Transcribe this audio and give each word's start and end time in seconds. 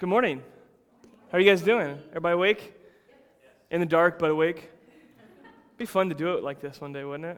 Good 0.00 0.08
morning. 0.08 0.42
How 1.30 1.36
are 1.36 1.40
you 1.42 1.50
guys 1.50 1.60
doing? 1.60 1.98
Everybody 2.08 2.32
awake? 2.32 2.72
In 3.70 3.80
the 3.80 3.86
dark, 3.86 4.18
but 4.18 4.30
awake? 4.30 4.56
It'd 4.56 5.76
Be 5.76 5.84
fun 5.84 6.08
to 6.08 6.14
do 6.14 6.32
it 6.38 6.42
like 6.42 6.58
this 6.58 6.80
one 6.80 6.94
day, 6.94 7.04
wouldn't 7.04 7.26
it? 7.26 7.36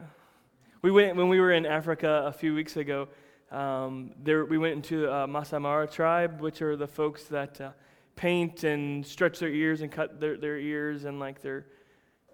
We 0.81 0.93
went 0.93 1.17
when 1.17 1.29
we 1.29 1.41
were 1.41 1.51
in 1.51 1.67
Africa 1.67 2.23
a 2.25 2.33
few 2.33 2.55
weeks 2.55 2.77
ago. 2.77 3.09
Um, 3.51 4.13
there, 4.23 4.45
we 4.45 4.59
went 4.59 4.75
into 4.75 5.13
uh, 5.13 5.27
Masai 5.27 5.59
Mara 5.59 5.89
tribe, 5.89 6.41
which 6.41 6.63
are 6.63 6.77
the 6.77 6.87
folks 6.87 7.25
that 7.25 7.61
uh, 7.61 7.73
paint 8.15 8.63
and 8.63 9.05
stretch 9.05 9.41
their 9.41 9.51
ears 9.51 9.81
and 9.81 9.91
cut 9.91 10.21
their, 10.21 10.37
their 10.37 10.57
ears, 10.57 11.03
and 11.03 11.19
like 11.19 11.43
their 11.43 11.67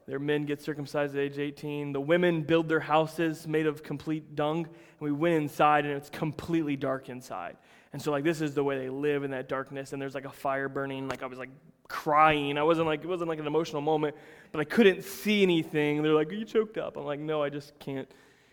their 0.07 0.19
men 0.19 0.45
get 0.45 0.61
circumcised 0.61 1.15
at 1.17 1.21
age 1.23 1.39
18. 1.39 1.93
The 1.93 2.01
women 2.03 2.43
build 2.43 2.69
their 2.69 2.81
houses 2.81 3.49
made 3.49 3.67
of 3.67 3.83
complete 3.83 4.35
dung, 4.35 4.67
and 4.67 5.01
we 5.01 5.11
went 5.11 5.37
inside, 5.37 5.87
and 5.87 5.95
it's 5.95 6.11
completely 6.11 6.77
dark 6.77 7.09
inside. 7.09 7.57
And 7.93 8.03
so 8.03 8.11
like 8.11 8.25
this 8.25 8.41
is 8.41 8.55
the 8.55 8.63
way 8.63 8.79
they 8.79 8.91
live 8.91 9.25
in 9.25 9.31
that 9.31 9.49
darkness 9.49 9.93
and 9.93 10.01
there's 10.01 10.15
like 10.15 10.27
a 10.27 10.31
fire 10.31 10.69
burning 10.69 11.09
like 11.09 11.23
I 11.23 11.27
was 11.27 11.39
like 11.39 11.51
crying. 11.89 12.59
I 12.59 12.63
wasn't 12.63 12.87
like 12.87 13.03
it 13.03 13.07
wasn't 13.07 13.29
like 13.29 13.39
an 13.39 13.47
emotional 13.47 13.83
moment, 13.83 14.15
but 14.53 14.61
I 14.61 14.65
couldn't 14.65 15.05
see 15.05 15.43
anything. 15.43 16.03
They're 16.03 16.13
like, 16.13 16.31
"Are 16.31 16.35
you 16.35 16.45
choked 16.45 16.79
up?" 16.79 16.97
I'm 16.97 17.05
like, 17.05 17.21
"No, 17.21 17.43
I 17.43 17.49
just 17.49 17.79
can't 17.79 18.09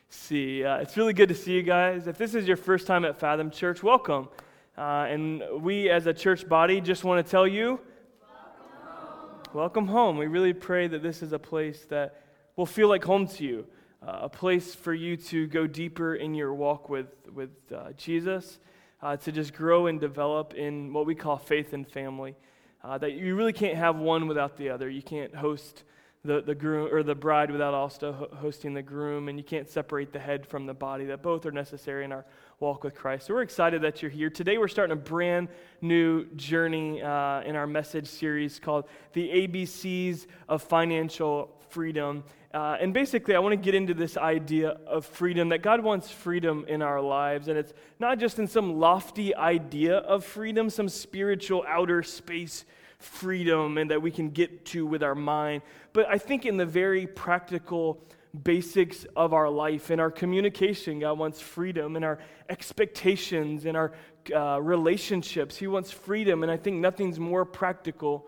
see." 0.10 0.64
Uh, 0.64 0.78
it's 0.78 0.98
really 0.98 1.14
good 1.14 1.30
to 1.30 1.36
see 1.36 1.52
you 1.52 1.64
guys. 1.64 2.08
If 2.08 2.18
this 2.18 2.34
is 2.34 2.48
your 2.48 2.58
first 2.58 2.88
time 2.88 3.04
at 3.06 3.18
Fathom 3.18 3.52
Church, 3.52 3.84
welcome. 3.84 4.30
Uh, 4.78 5.08
and 5.10 5.44
we 5.62 5.90
as 5.90 6.06
a 6.06 6.14
church 6.14 6.48
body 6.48 6.82
just 6.82 7.04
want 7.04 7.26
to 7.26 7.30
tell 7.30 7.48
you 7.48 7.80
welcome 8.22 8.68
home. 8.84 9.40
welcome 9.54 9.88
home. 9.88 10.18
We 10.18 10.28
really 10.28 10.54
pray 10.54 10.88
that 10.88 11.02
this 11.02 11.22
is 11.22 11.32
a 11.32 11.40
place 11.40 11.86
that 11.90 12.22
will 12.56 12.66
feel 12.66 12.90
like 12.90 13.04
home 13.04 13.28
to 13.28 13.44
you. 13.44 13.68
Uh, 14.06 14.20
a 14.24 14.30
place 14.30 14.76
for 14.76 14.94
you 14.94 15.18
to 15.18 15.48
go 15.48 15.66
deeper 15.66 16.16
in 16.16 16.36
your 16.36 16.54
walk 16.54 16.90
with, 16.90 17.08
with 17.34 17.50
uh, 17.74 17.92
Jesus 17.98 18.60
uh, 19.02 19.18
to 19.18 19.32
just 19.32 19.54
grow 19.54 19.88
and 19.88 20.00
develop 20.00 20.54
in 20.54 20.94
what 20.94 21.06
we 21.06 21.16
call 21.16 21.38
faith 21.38 21.74
and 21.74 21.88
family. 21.88 22.36
Uh, 22.84 22.98
that 22.98 23.14
you 23.14 23.36
really 23.36 23.54
can't 23.54 23.78
have 23.78 23.98
one 23.98 24.28
without 24.28 24.58
the 24.58 24.70
other. 24.70 24.90
You 24.90 25.02
can't 25.02 25.34
host 25.34 25.84
the, 26.26 26.42
the 26.42 26.56
groom 26.56 26.94
or 26.94 27.04
the 27.04 27.16
bride 27.16 27.52
without 27.52 27.74
also 27.74 28.30
hosting 28.36 28.74
the 28.74 28.82
groom, 28.82 29.30
and 29.30 29.38
you 29.38 29.44
can't 29.44 29.70
separate 29.70 30.12
the 30.12 30.20
head 30.20 30.46
from 30.46 30.66
the 30.66 30.74
body. 30.74 31.06
That 31.06 31.22
both 31.22 31.46
are 31.46 31.52
necessary 31.52 32.04
in 32.04 32.12
our 32.12 32.26
walk 32.60 32.84
with 32.84 32.96
Christ. 32.96 33.28
So 33.28 33.34
we're 33.34 33.42
excited 33.42 33.82
that 33.82 34.02
you're 34.02 34.12
here. 34.12 34.30
Today 34.30 34.58
we're 34.58 34.68
starting 34.68 34.94
a 34.94 35.00
brand 35.00 35.50
new 35.82 36.26
journey 36.36 37.02
uh, 37.02 37.42
in 37.42 37.56
our 37.56 37.68
message 37.68 38.08
series 38.08 38.60
called 38.60 38.86
The 39.14 39.30
ABCs 39.48 40.28
of 40.48 40.64
Financial 40.64 41.56
Freedom. 41.70 42.24
Uh, 42.56 42.78
and 42.80 42.94
basically, 42.94 43.36
I 43.36 43.40
want 43.40 43.52
to 43.52 43.58
get 43.58 43.76
into 43.76 43.94
this 43.94 44.16
idea 44.16 44.78
of 44.88 45.06
freedom 45.06 45.50
that 45.50 45.62
God 45.62 45.84
wants 45.84 46.10
freedom 46.10 46.64
in 46.70 46.82
our 46.82 47.02
lives. 47.02 47.50
And 47.50 47.58
it's 47.58 47.74
not 48.00 48.18
just 48.18 48.40
in 48.40 48.48
some 48.48 48.80
lofty 48.80 49.36
idea 49.36 49.98
of 49.98 50.24
freedom, 50.24 50.70
some 50.70 50.88
spiritual 50.88 51.66
outer 51.68 52.02
space 52.02 52.64
freedom, 52.98 53.78
and 53.78 53.92
that 53.92 54.02
we 54.02 54.10
can 54.10 54.30
get 54.30 54.64
to 54.68 54.86
with 54.86 55.04
our 55.04 55.16
mind, 55.16 55.64
but 55.92 56.08
I 56.08 56.18
think 56.18 56.46
in 56.46 56.56
the 56.56 56.66
very 56.66 57.06
practical 57.06 58.02
basics 58.44 59.06
of 59.18 59.34
our 59.34 59.50
life, 59.50 59.92
in 59.92 60.00
our 60.00 60.10
communication, 60.10 61.00
God 61.00 61.20
wants 61.20 61.42
freedom, 61.42 61.98
in 61.98 62.06
our 62.06 62.20
expectations, 62.50 63.66
in 63.66 63.76
our 63.76 63.92
uh, 64.34 64.62
relationships, 64.62 65.58
He 65.58 65.68
wants 65.68 65.92
freedom. 65.92 66.42
And 66.42 66.50
I 66.50 66.56
think 66.56 66.78
nothing's 66.78 67.20
more 67.20 67.44
practical 67.44 68.28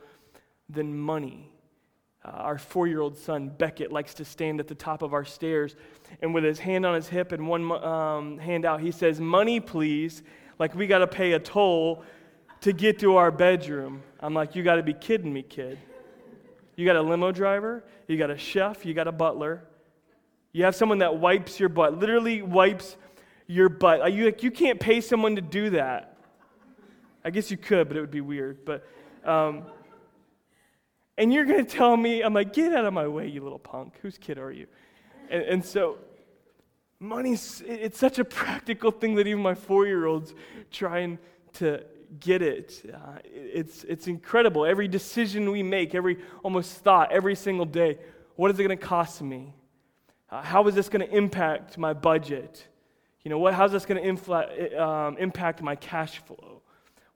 than 0.69 0.97
money. 0.97 1.49
Uh, 2.27 2.31
our 2.31 2.57
four 2.57 2.87
year 2.87 2.99
old 2.99 3.17
son, 3.17 3.49
Beckett, 3.49 3.91
likes 3.91 4.13
to 4.15 4.25
stand 4.25 4.59
at 4.59 4.67
the 4.67 4.75
top 4.75 5.01
of 5.01 5.13
our 5.13 5.23
stairs 5.23 5.75
and 6.21 6.33
with 6.33 6.43
his 6.43 6.59
hand 6.59 6.85
on 6.85 6.95
his 6.95 7.07
hip 7.07 7.31
and 7.31 7.47
one 7.47 7.71
um, 7.83 8.37
hand 8.37 8.65
out, 8.65 8.81
he 8.81 8.91
says, 8.91 9.19
Money, 9.19 9.59
please. 9.59 10.23
Like 10.59 10.75
we 10.75 10.87
got 10.87 10.99
to 10.99 11.07
pay 11.07 11.33
a 11.33 11.39
toll 11.39 12.03
to 12.61 12.73
get 12.73 12.99
to 12.99 13.17
our 13.17 13.31
bedroom. 13.31 14.03
I'm 14.19 14.33
like, 14.33 14.55
You 14.55 14.63
got 14.63 14.75
to 14.75 14.83
be 14.83 14.93
kidding 14.93 15.31
me, 15.31 15.43
kid. 15.43 15.77
You 16.75 16.85
got 16.85 16.95
a 16.95 17.01
limo 17.01 17.31
driver, 17.31 17.83
you 18.07 18.17
got 18.17 18.29
a 18.29 18.37
chef, 18.37 18.85
you 18.85 18.93
got 18.93 19.07
a 19.07 19.11
butler. 19.11 19.63
You 20.51 20.63
have 20.63 20.75
someone 20.75 20.99
that 20.99 21.17
wipes 21.17 21.59
your 21.59 21.69
butt, 21.69 21.99
literally 21.99 22.41
wipes 22.41 22.97
your 23.47 23.69
butt. 23.69 24.11
You, 24.11 24.25
like, 24.25 24.43
you 24.43 24.51
can't 24.51 24.79
pay 24.79 25.01
someone 25.01 25.35
to 25.35 25.41
do 25.41 25.71
that. 25.71 26.17
I 27.23 27.29
guess 27.29 27.51
you 27.51 27.57
could, 27.57 27.87
but 27.87 27.97
it 27.97 28.01
would 28.01 28.11
be 28.11 28.21
weird. 28.21 28.63
But 28.63 28.87
um, 29.23 29.63
and 31.17 31.33
you're 31.33 31.45
going 31.45 31.65
to 31.65 31.71
tell 31.71 31.97
me, 31.97 32.21
I'm 32.21 32.33
like, 32.33 32.53
get 32.53 32.73
out 32.73 32.85
of 32.85 32.93
my 32.93 33.07
way, 33.07 33.27
you 33.27 33.41
little 33.41 33.59
punk. 33.59 33.97
Whose 34.01 34.17
kid 34.17 34.37
are 34.37 34.51
you? 34.51 34.67
And, 35.29 35.43
and 35.43 35.65
so, 35.65 35.97
money's, 36.99 37.63
it's 37.65 37.97
such 37.97 38.19
a 38.19 38.25
practical 38.25 38.91
thing 38.91 39.15
that 39.15 39.27
even 39.27 39.41
my 39.41 39.55
four 39.55 39.85
year 39.85 40.05
olds 40.05 40.33
trying 40.71 41.17
to 41.53 41.83
get 42.19 42.41
it. 42.41 42.83
Uh, 42.93 43.17
it's, 43.25 43.83
it's 43.85 44.07
incredible. 44.07 44.65
Every 44.65 44.87
decision 44.87 45.51
we 45.51 45.63
make, 45.63 45.95
every 45.95 46.19
almost 46.43 46.71
thought, 46.83 47.11
every 47.11 47.35
single 47.35 47.65
day, 47.65 47.97
what 48.35 48.51
is 48.51 48.59
it 48.59 48.63
going 48.63 48.77
to 48.77 48.85
cost 48.85 49.21
me? 49.21 49.53
Uh, 50.29 50.41
how 50.41 50.67
is 50.67 50.75
this 50.75 50.89
going 50.89 51.07
to 51.07 51.15
impact 51.15 51.77
my 51.77 51.93
budget? 51.93 52.67
You 53.23 53.29
know, 53.29 53.39
what, 53.39 53.53
how's 53.53 53.71
this 53.71 53.85
going 53.85 54.15
to 54.17 54.81
um, 54.81 55.17
impact 55.17 55.61
my 55.61 55.75
cash 55.75 56.19
flow? 56.19 56.61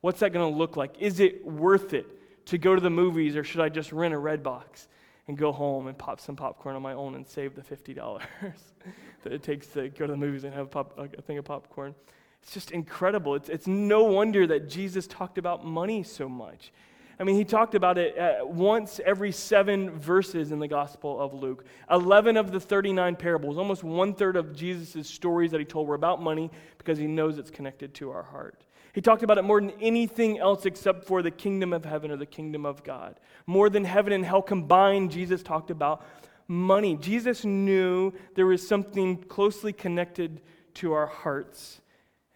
What's 0.01 0.21
that 0.21 0.33
going 0.33 0.51
to 0.51 0.57
look 0.57 0.75
like? 0.75 0.95
Is 0.99 1.19
it 1.19 1.45
worth 1.45 1.93
it? 1.93 2.07
To 2.45 2.57
go 2.57 2.75
to 2.75 2.81
the 2.81 2.89
movies 2.89 3.35
or 3.35 3.43
should 3.43 3.61
I 3.61 3.69
just 3.69 3.91
rent 3.91 4.13
a 4.13 4.17
Redbox 4.17 4.87
and 5.27 5.37
go 5.37 5.51
home 5.51 5.87
and 5.87 5.97
pop 5.97 6.19
some 6.19 6.35
popcorn 6.35 6.75
on 6.75 6.81
my 6.81 6.93
own 6.93 7.15
and 7.15 7.25
save 7.25 7.55
the 7.55 7.61
$50 7.61 8.21
that 9.23 9.33
it 9.33 9.43
takes 9.43 9.67
to 9.67 9.89
go 9.89 10.07
to 10.07 10.11
the 10.11 10.17
movies 10.17 10.43
and 10.43 10.53
have 10.53 10.65
a, 10.65 10.69
pop, 10.69 10.97
a 10.97 11.21
thing 11.21 11.37
of 11.37 11.45
popcorn? 11.45 11.95
It's 12.41 12.53
just 12.53 12.71
incredible. 12.71 13.35
It's, 13.35 13.49
it's 13.49 13.67
no 13.67 14.03
wonder 14.03 14.47
that 14.47 14.67
Jesus 14.67 15.07
talked 15.07 15.37
about 15.37 15.63
money 15.63 16.03
so 16.03 16.27
much. 16.27 16.71
I 17.19 17.23
mean, 17.23 17.35
he 17.35 17.45
talked 17.45 17.75
about 17.75 17.99
it 17.99 18.17
uh, 18.17 18.43
once 18.43 18.99
every 19.05 19.31
seven 19.31 19.91
verses 19.91 20.51
in 20.51 20.57
the 20.57 20.67
Gospel 20.67 21.21
of 21.21 21.35
Luke. 21.35 21.65
11 21.91 22.35
of 22.35 22.51
the 22.51 22.59
39 22.59 23.15
parables, 23.15 23.59
almost 23.59 23.83
one 23.83 24.15
third 24.15 24.35
of 24.35 24.55
Jesus' 24.55 25.07
stories 25.07 25.51
that 25.51 25.59
he 25.59 25.65
told 25.65 25.87
were 25.87 25.93
about 25.93 26.19
money 26.19 26.49
because 26.79 26.97
he 26.97 27.05
knows 27.05 27.37
it's 27.37 27.51
connected 27.51 27.93
to 27.95 28.09
our 28.09 28.23
heart. 28.23 28.63
He 28.93 29.01
talked 29.01 29.23
about 29.23 29.37
it 29.37 29.43
more 29.43 29.61
than 29.61 29.71
anything 29.81 30.39
else 30.39 30.65
except 30.65 31.05
for 31.05 31.21
the 31.21 31.31
kingdom 31.31 31.71
of 31.71 31.85
heaven 31.85 32.11
or 32.11 32.17
the 32.17 32.25
kingdom 32.25 32.65
of 32.65 32.83
God. 32.83 33.19
More 33.45 33.69
than 33.69 33.85
heaven 33.85 34.11
and 34.11 34.25
hell 34.25 34.41
combined, 34.41 35.11
Jesus 35.11 35.41
talked 35.41 35.71
about 35.71 36.05
money. 36.47 36.97
Jesus 36.97 37.45
knew 37.45 38.11
there 38.35 38.45
was 38.45 38.67
something 38.67 39.17
closely 39.17 39.71
connected 39.71 40.41
to 40.75 40.93
our 40.93 41.07
hearts. 41.07 41.79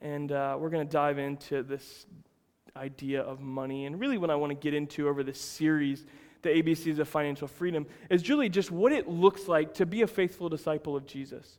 And 0.01 0.31
uh, 0.31 0.57
we're 0.59 0.69
going 0.69 0.87
to 0.87 0.91
dive 0.91 1.17
into 1.17 1.63
this 1.63 2.05
idea 2.77 3.21
of 3.21 3.41
money. 3.41 3.85
And 3.85 3.99
really, 3.99 4.17
what 4.17 4.29
I 4.29 4.35
want 4.35 4.51
to 4.51 4.55
get 4.55 4.73
into 4.73 5.07
over 5.09 5.23
this 5.23 5.39
series, 5.39 6.05
the 6.41 6.49
ABCs 6.49 6.99
of 6.99 7.09
Financial 7.09 7.47
Freedom, 7.47 7.85
is 8.09 8.29
really 8.29 8.49
just 8.49 8.71
what 8.71 8.91
it 8.91 9.07
looks 9.07 9.47
like 9.47 9.73
to 9.75 9.85
be 9.85 10.01
a 10.01 10.07
faithful 10.07 10.47
disciple 10.47 10.95
of 10.95 11.05
Jesus. 11.05 11.57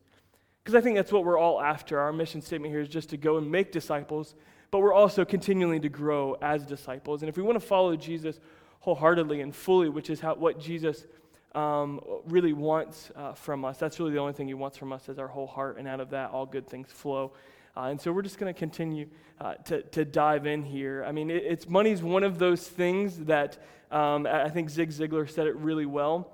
Because 0.63 0.75
I 0.75 0.81
think 0.81 0.97
that's 0.97 1.13
what 1.13 1.25
we're 1.25 1.39
all 1.39 1.61
after. 1.61 2.01
Our 2.01 2.13
mission 2.13 2.41
statement 2.41 2.73
here 2.73 2.81
is 2.81 2.89
just 2.89 3.11
to 3.11 3.17
go 3.17 3.37
and 3.37 3.51
make 3.51 3.73
disciples 3.73 4.35
but 4.71 4.81
we're 4.81 4.93
also 4.93 5.25
continuing 5.25 5.83
to 5.83 5.89
grow 5.89 6.37
as 6.43 6.65
disciples. 6.65 7.23
And 7.23 7.29
if 7.29 7.37
we 7.37 7.43
want 7.43 7.61
to 7.61 7.67
follow 7.67 7.97
Jesus 7.97 8.41
wholeheartedly 8.81 9.41
and 9.41 9.55
fully, 9.55 9.89
which 9.89 10.11
is 10.11 10.21
how, 10.21 10.35
what 10.35 10.61
Jesus 10.61 11.07
um, 11.55 12.01
really 12.27 12.53
wants 12.53 13.11
uh, 13.17 13.33
from 13.33 13.65
us, 13.65 13.79
that's 13.79 13.99
really 13.99 14.13
the 14.13 14.19
only 14.19 14.33
thing 14.33 14.49
he 14.49 14.55
wants 14.55 14.77
from 14.77 14.93
us 14.93 15.09
is 15.09 15.19
our 15.19 15.29
whole 15.29 15.47
heart, 15.47 15.79
and 15.79 15.89
out 15.89 16.01
of 16.01 16.11
that, 16.11 16.31
all 16.31 16.47
good 16.47 16.69
things 16.69 16.89
flow. 16.91 17.33
Uh, 17.77 17.89
and 17.91 18.01
so 18.01 18.11
we're 18.11 18.23
just 18.23 18.39
going 18.39 18.53
to 18.53 18.59
continue 18.59 19.07
uh, 19.41 19.55
to, 19.55 19.83
to 19.83 20.05
dive 20.05 20.47
in 20.47 20.63
here. 20.63 21.05
I 21.07 21.13
mean, 21.13 21.31
it, 21.31 21.43
it's 21.45 21.69
money's 21.69 22.03
one 22.03 22.25
of 22.25 22.39
those 22.39 22.67
things 22.67 23.19
that 23.27 23.59
um, 23.91 24.27
I 24.27 24.49
think 24.49 24.71
Zig 24.71 24.91
Ziglar 24.91 25.29
said 25.29 25.47
it 25.47 25.57
really 25.57 25.87
well. 25.87 26.31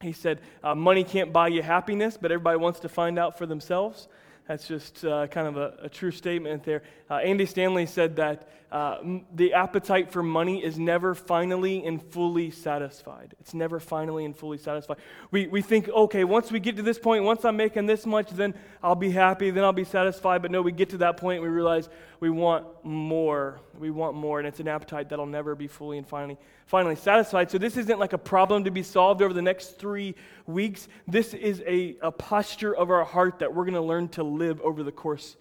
He 0.00 0.12
said, 0.12 0.40
uh, 0.62 0.74
Money 0.74 1.04
can't 1.04 1.32
buy 1.32 1.48
you 1.48 1.62
happiness, 1.62 2.18
but 2.20 2.30
everybody 2.30 2.58
wants 2.58 2.80
to 2.80 2.88
find 2.88 3.18
out 3.18 3.38
for 3.38 3.46
themselves. 3.46 4.08
That's 4.48 4.68
just 4.68 5.04
uh, 5.04 5.26
kind 5.26 5.48
of 5.48 5.56
a, 5.56 5.74
a, 5.82 5.88
true 5.88 6.12
statement 6.12 6.62
there. 6.62 6.82
Uh, 7.10 7.14
Andy 7.14 7.46
Stanley 7.46 7.84
said 7.84 8.16
that 8.16 8.48
uh, 8.70 8.98
m- 9.00 9.26
the 9.34 9.54
appetite 9.54 10.12
for 10.12 10.22
money 10.22 10.62
is 10.62 10.78
never 10.78 11.16
finally 11.16 11.84
and 11.84 12.00
fully 12.00 12.52
satisfied. 12.52 13.34
It's 13.40 13.54
never 13.54 13.80
finally 13.80 14.24
and 14.24 14.36
fully 14.36 14.58
satisfied. 14.58 14.98
We, 15.32 15.48
we 15.48 15.62
think, 15.62 15.88
okay, 15.88 16.22
once 16.22 16.52
we 16.52 16.60
get 16.60 16.76
to 16.76 16.82
this 16.82 16.98
point, 16.98 17.24
once 17.24 17.44
I'm 17.44 17.56
making 17.56 17.86
this 17.86 18.06
much, 18.06 18.30
then 18.30 18.54
I'll 18.84 18.94
be 18.94 19.10
happy, 19.10 19.50
then 19.50 19.64
I'll 19.64 19.72
be 19.72 19.84
satisfied. 19.84 20.42
But 20.42 20.52
no, 20.52 20.62
we 20.62 20.70
get 20.70 20.90
to 20.90 20.98
that 20.98 21.16
point, 21.16 21.42
we 21.42 21.48
realize 21.48 21.88
we 22.20 22.30
want 22.30 22.66
more. 22.82 23.60
We 23.78 23.90
want 23.90 24.16
more, 24.16 24.38
and 24.38 24.48
it's 24.48 24.60
an 24.60 24.68
appetite 24.68 25.10
that'll 25.10 25.26
never 25.26 25.54
be 25.54 25.66
fully 25.66 25.98
and 25.98 26.06
finally, 26.06 26.38
finally 26.66 26.96
satisfied. 26.96 27.50
So 27.50 27.58
this 27.58 27.76
isn't 27.76 27.98
like 27.98 28.12
a 28.12 28.18
problem 28.18 28.64
to 28.64 28.70
be 28.70 28.82
solved 28.82 29.22
over 29.22 29.34
the 29.34 29.42
next 29.42 29.78
three 29.78 30.14
weeks. 30.46 30.88
This 31.06 31.34
is 31.34 31.62
a, 31.66 31.96
a 32.00 32.10
posture 32.10 32.74
of 32.74 32.90
our 32.90 33.04
heart 33.04 33.40
that 33.40 33.54
we're 33.54 33.64
going 33.64 33.74
to 33.74 33.80
learn 33.80 34.08
to 34.10 34.22
live 34.22 34.60
over 34.62 34.82
the 34.82 34.92
course 34.92 35.36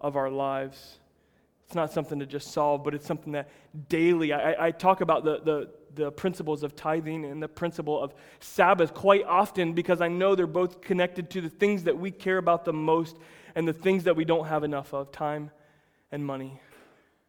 of 0.00 0.16
our 0.16 0.30
lives. 0.30 0.98
It's 1.66 1.74
not 1.74 1.92
something 1.92 2.18
to 2.20 2.26
just 2.26 2.52
solve, 2.52 2.84
but 2.84 2.94
it's 2.94 3.06
something 3.06 3.32
that 3.32 3.48
daily, 3.88 4.32
I, 4.32 4.66
I 4.66 4.70
talk 4.70 5.00
about 5.00 5.24
the, 5.24 5.40
the, 5.40 5.70
the 5.94 6.12
principles 6.12 6.62
of 6.62 6.76
tithing 6.76 7.24
and 7.24 7.42
the 7.42 7.48
principle 7.48 8.00
of 8.00 8.14
Sabbath 8.40 8.94
quite 8.94 9.24
often 9.24 9.72
because 9.72 10.00
I 10.00 10.08
know 10.08 10.34
they're 10.34 10.46
both 10.46 10.80
connected 10.80 11.30
to 11.30 11.40
the 11.40 11.48
things 11.48 11.84
that 11.84 11.98
we 11.98 12.10
care 12.10 12.38
about 12.38 12.64
the 12.64 12.72
most 12.72 13.16
and 13.54 13.66
the 13.66 13.72
things 13.72 14.04
that 14.04 14.14
we 14.14 14.24
don't 14.24 14.46
have 14.46 14.62
enough 14.62 14.92
of 14.92 15.10
time 15.10 15.50
and 16.12 16.24
money. 16.24 16.60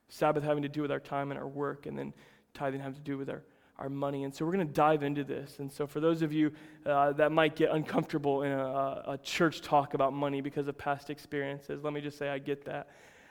Sabbath 0.10 0.44
having 0.44 0.64
to 0.64 0.70
do 0.70 0.82
with 0.82 0.92
our 0.92 1.00
time 1.00 1.32
and 1.32 1.40
our 1.40 1.48
work, 1.48 1.86
and 1.86 1.98
then 1.98 2.14
tithing 2.54 2.80
having 2.80 2.96
to 2.96 3.02
do 3.02 3.18
with 3.18 3.30
our, 3.30 3.44
our 3.78 3.90
money. 3.90 4.24
And 4.24 4.34
so 4.34 4.46
we're 4.46 4.54
going 4.54 4.68
to 4.68 4.74
dive 4.74 5.04
into 5.04 5.24
this. 5.24 5.60
And 5.60 5.72
so 5.72 5.86
for 5.86 6.00
those 6.00 6.22
of 6.22 6.32
you 6.32 6.52
uh, 6.86 7.12
that 7.14 7.32
might 7.32 7.56
get 7.56 7.72
uncomfortable 7.72 8.44
in 8.44 8.52
a, 8.52 9.04
a 9.08 9.20
church 9.22 9.62
talk 9.62 9.94
about 9.94 10.14
money 10.14 10.42
because 10.42 10.68
of 10.68 10.78
past 10.78 11.10
experiences, 11.10 11.84
let 11.84 11.94
me 11.94 12.02
just 12.02 12.18
say 12.18 12.30
I 12.30 12.40
get 12.40 12.66
that. 12.66 12.90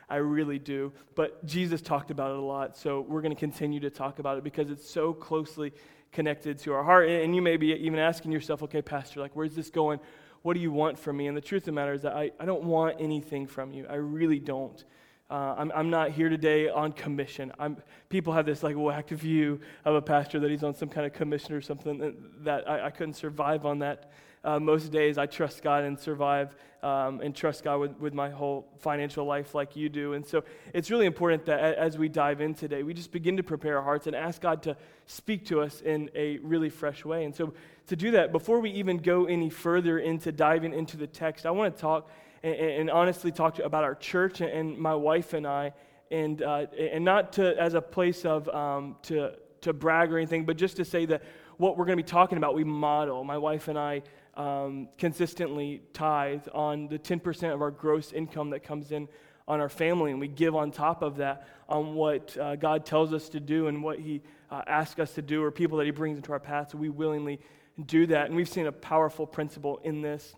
I 0.08 0.16
really 0.16 0.58
do. 0.58 0.92
But 1.16 1.44
Jesus 1.46 1.82
talked 1.82 2.10
about 2.10 2.30
it 2.30 2.36
a 2.36 2.42
lot, 2.42 2.76
so 2.76 3.00
we're 3.08 3.22
going 3.22 3.34
to 3.34 3.40
continue 3.40 3.80
to 3.80 3.90
talk 3.90 4.18
about 4.18 4.38
it 4.38 4.44
because 4.44 4.70
it's 4.70 4.88
so 4.88 5.12
closely 5.12 5.72
connected 6.12 6.58
to 6.60 6.72
our 6.72 6.84
heart. 6.84 7.08
And 7.08 7.34
you 7.34 7.42
may 7.42 7.56
be 7.56 7.72
even 7.74 7.98
asking 7.98 8.32
yourself, 8.32 8.62
okay, 8.62 8.82
Pastor, 8.82 9.20
like, 9.20 9.34
where's 9.34 9.54
this 9.54 9.70
going? 9.70 9.98
What 10.42 10.54
do 10.54 10.60
you 10.60 10.70
want 10.70 10.96
from 10.96 11.16
me? 11.16 11.26
And 11.26 11.36
the 11.36 11.40
truth 11.40 11.62
of 11.62 11.66
the 11.66 11.72
matter 11.72 11.92
is 11.92 12.02
that 12.02 12.12
I, 12.12 12.30
I 12.38 12.44
don't 12.44 12.62
want 12.62 13.00
anything 13.00 13.48
from 13.48 13.72
you. 13.72 13.84
I 13.90 13.96
really 13.96 14.38
don't. 14.38 14.84
Uh, 15.28 15.54
I'm, 15.58 15.72
I'm 15.74 15.90
not 15.90 16.12
here 16.12 16.28
today 16.28 16.68
on 16.68 16.92
commission. 16.92 17.52
I'm, 17.58 17.78
people 18.08 18.32
have 18.32 18.46
this 18.46 18.62
like 18.62 18.76
whacked 18.76 19.10
view 19.10 19.60
of 19.84 19.96
a 19.96 20.02
pastor 20.02 20.38
that 20.38 20.50
he's 20.50 20.62
on 20.62 20.74
some 20.74 20.88
kind 20.88 21.04
of 21.04 21.12
commission 21.12 21.52
or 21.54 21.60
something 21.60 21.98
that, 21.98 22.44
that 22.44 22.70
I, 22.70 22.86
I 22.86 22.90
couldn't 22.90 23.14
survive 23.14 23.66
on 23.66 23.80
that 23.80 24.12
uh, 24.46 24.60
most 24.60 24.92
days 24.92 25.18
I 25.18 25.26
trust 25.26 25.62
God 25.62 25.82
and 25.82 25.98
survive 25.98 26.54
um, 26.82 27.20
and 27.20 27.34
trust 27.34 27.64
God 27.64 27.80
with, 27.80 27.98
with 27.98 28.14
my 28.14 28.30
whole 28.30 28.68
financial 28.78 29.24
life 29.24 29.56
like 29.56 29.74
you 29.74 29.88
do. 29.88 30.12
And 30.12 30.24
so 30.24 30.44
it's 30.72 30.88
really 30.88 31.06
important 31.06 31.46
that 31.46 31.58
as 31.74 31.98
we 31.98 32.08
dive 32.08 32.40
in 32.40 32.54
today, 32.54 32.84
we 32.84 32.94
just 32.94 33.10
begin 33.10 33.36
to 33.38 33.42
prepare 33.42 33.78
our 33.78 33.82
hearts 33.82 34.06
and 34.06 34.14
ask 34.14 34.40
God 34.40 34.62
to 34.62 34.76
speak 35.06 35.46
to 35.46 35.60
us 35.60 35.80
in 35.80 36.08
a 36.14 36.38
really 36.38 36.70
fresh 36.70 37.04
way. 37.04 37.24
And 37.24 37.34
so 37.34 37.54
to 37.88 37.96
do 37.96 38.12
that, 38.12 38.30
before 38.30 38.60
we 38.60 38.70
even 38.70 38.98
go 38.98 39.26
any 39.26 39.50
further 39.50 39.98
into 39.98 40.30
diving 40.30 40.72
into 40.72 40.96
the 40.96 41.08
text, 41.08 41.44
I 41.44 41.50
want 41.50 41.74
to 41.74 41.80
talk 41.80 42.08
and, 42.46 42.80
and 42.80 42.90
honestly 42.90 43.32
talk 43.32 43.58
about 43.58 43.84
our 43.84 43.94
church 43.94 44.40
and 44.40 44.78
my 44.78 44.94
wife 44.94 45.32
and 45.32 45.46
I. 45.46 45.72
And, 46.10 46.40
uh, 46.40 46.66
and 46.78 47.04
not 47.04 47.32
to, 47.34 47.60
as 47.60 47.74
a 47.74 47.82
place 47.82 48.24
of 48.24 48.48
um, 48.50 48.96
to, 49.02 49.32
to 49.62 49.72
brag 49.72 50.12
or 50.12 50.18
anything, 50.18 50.44
but 50.44 50.56
just 50.56 50.76
to 50.76 50.84
say 50.84 51.04
that 51.06 51.24
what 51.56 51.76
we're 51.76 51.84
going 51.84 51.98
to 51.98 52.04
be 52.04 52.08
talking 52.08 52.38
about, 52.38 52.54
we 52.54 52.62
model. 52.62 53.24
My 53.24 53.38
wife 53.38 53.66
and 53.66 53.76
I 53.76 54.02
um, 54.34 54.88
consistently 54.98 55.82
tithe 55.92 56.46
on 56.54 56.86
the 56.86 56.98
10% 56.98 57.52
of 57.52 57.60
our 57.60 57.72
gross 57.72 58.12
income 58.12 58.50
that 58.50 58.62
comes 58.62 58.92
in 58.92 59.08
on 59.48 59.60
our 59.60 59.68
family, 59.68 60.12
and 60.12 60.20
we 60.20 60.28
give 60.28 60.54
on 60.54 60.70
top 60.70 61.02
of 61.02 61.16
that 61.16 61.48
on 61.68 61.94
what 61.94 62.36
uh, 62.36 62.54
God 62.54 62.84
tells 62.84 63.12
us 63.12 63.28
to 63.30 63.40
do 63.40 63.66
and 63.66 63.82
what 63.82 63.98
He 63.98 64.22
uh, 64.50 64.62
asks 64.66 65.00
us 65.00 65.14
to 65.14 65.22
do, 65.22 65.42
or 65.42 65.50
people 65.50 65.78
that 65.78 65.84
He 65.84 65.90
brings 65.92 66.18
into 66.18 66.32
our 66.32 66.40
path. 66.40 66.70
So 66.70 66.78
we 66.78 66.88
willingly 66.88 67.40
do 67.84 68.06
that, 68.06 68.26
and 68.26 68.36
we've 68.36 68.48
seen 68.48 68.66
a 68.66 68.72
powerful 68.72 69.26
principle 69.26 69.80
in 69.82 70.02
this. 70.02 70.34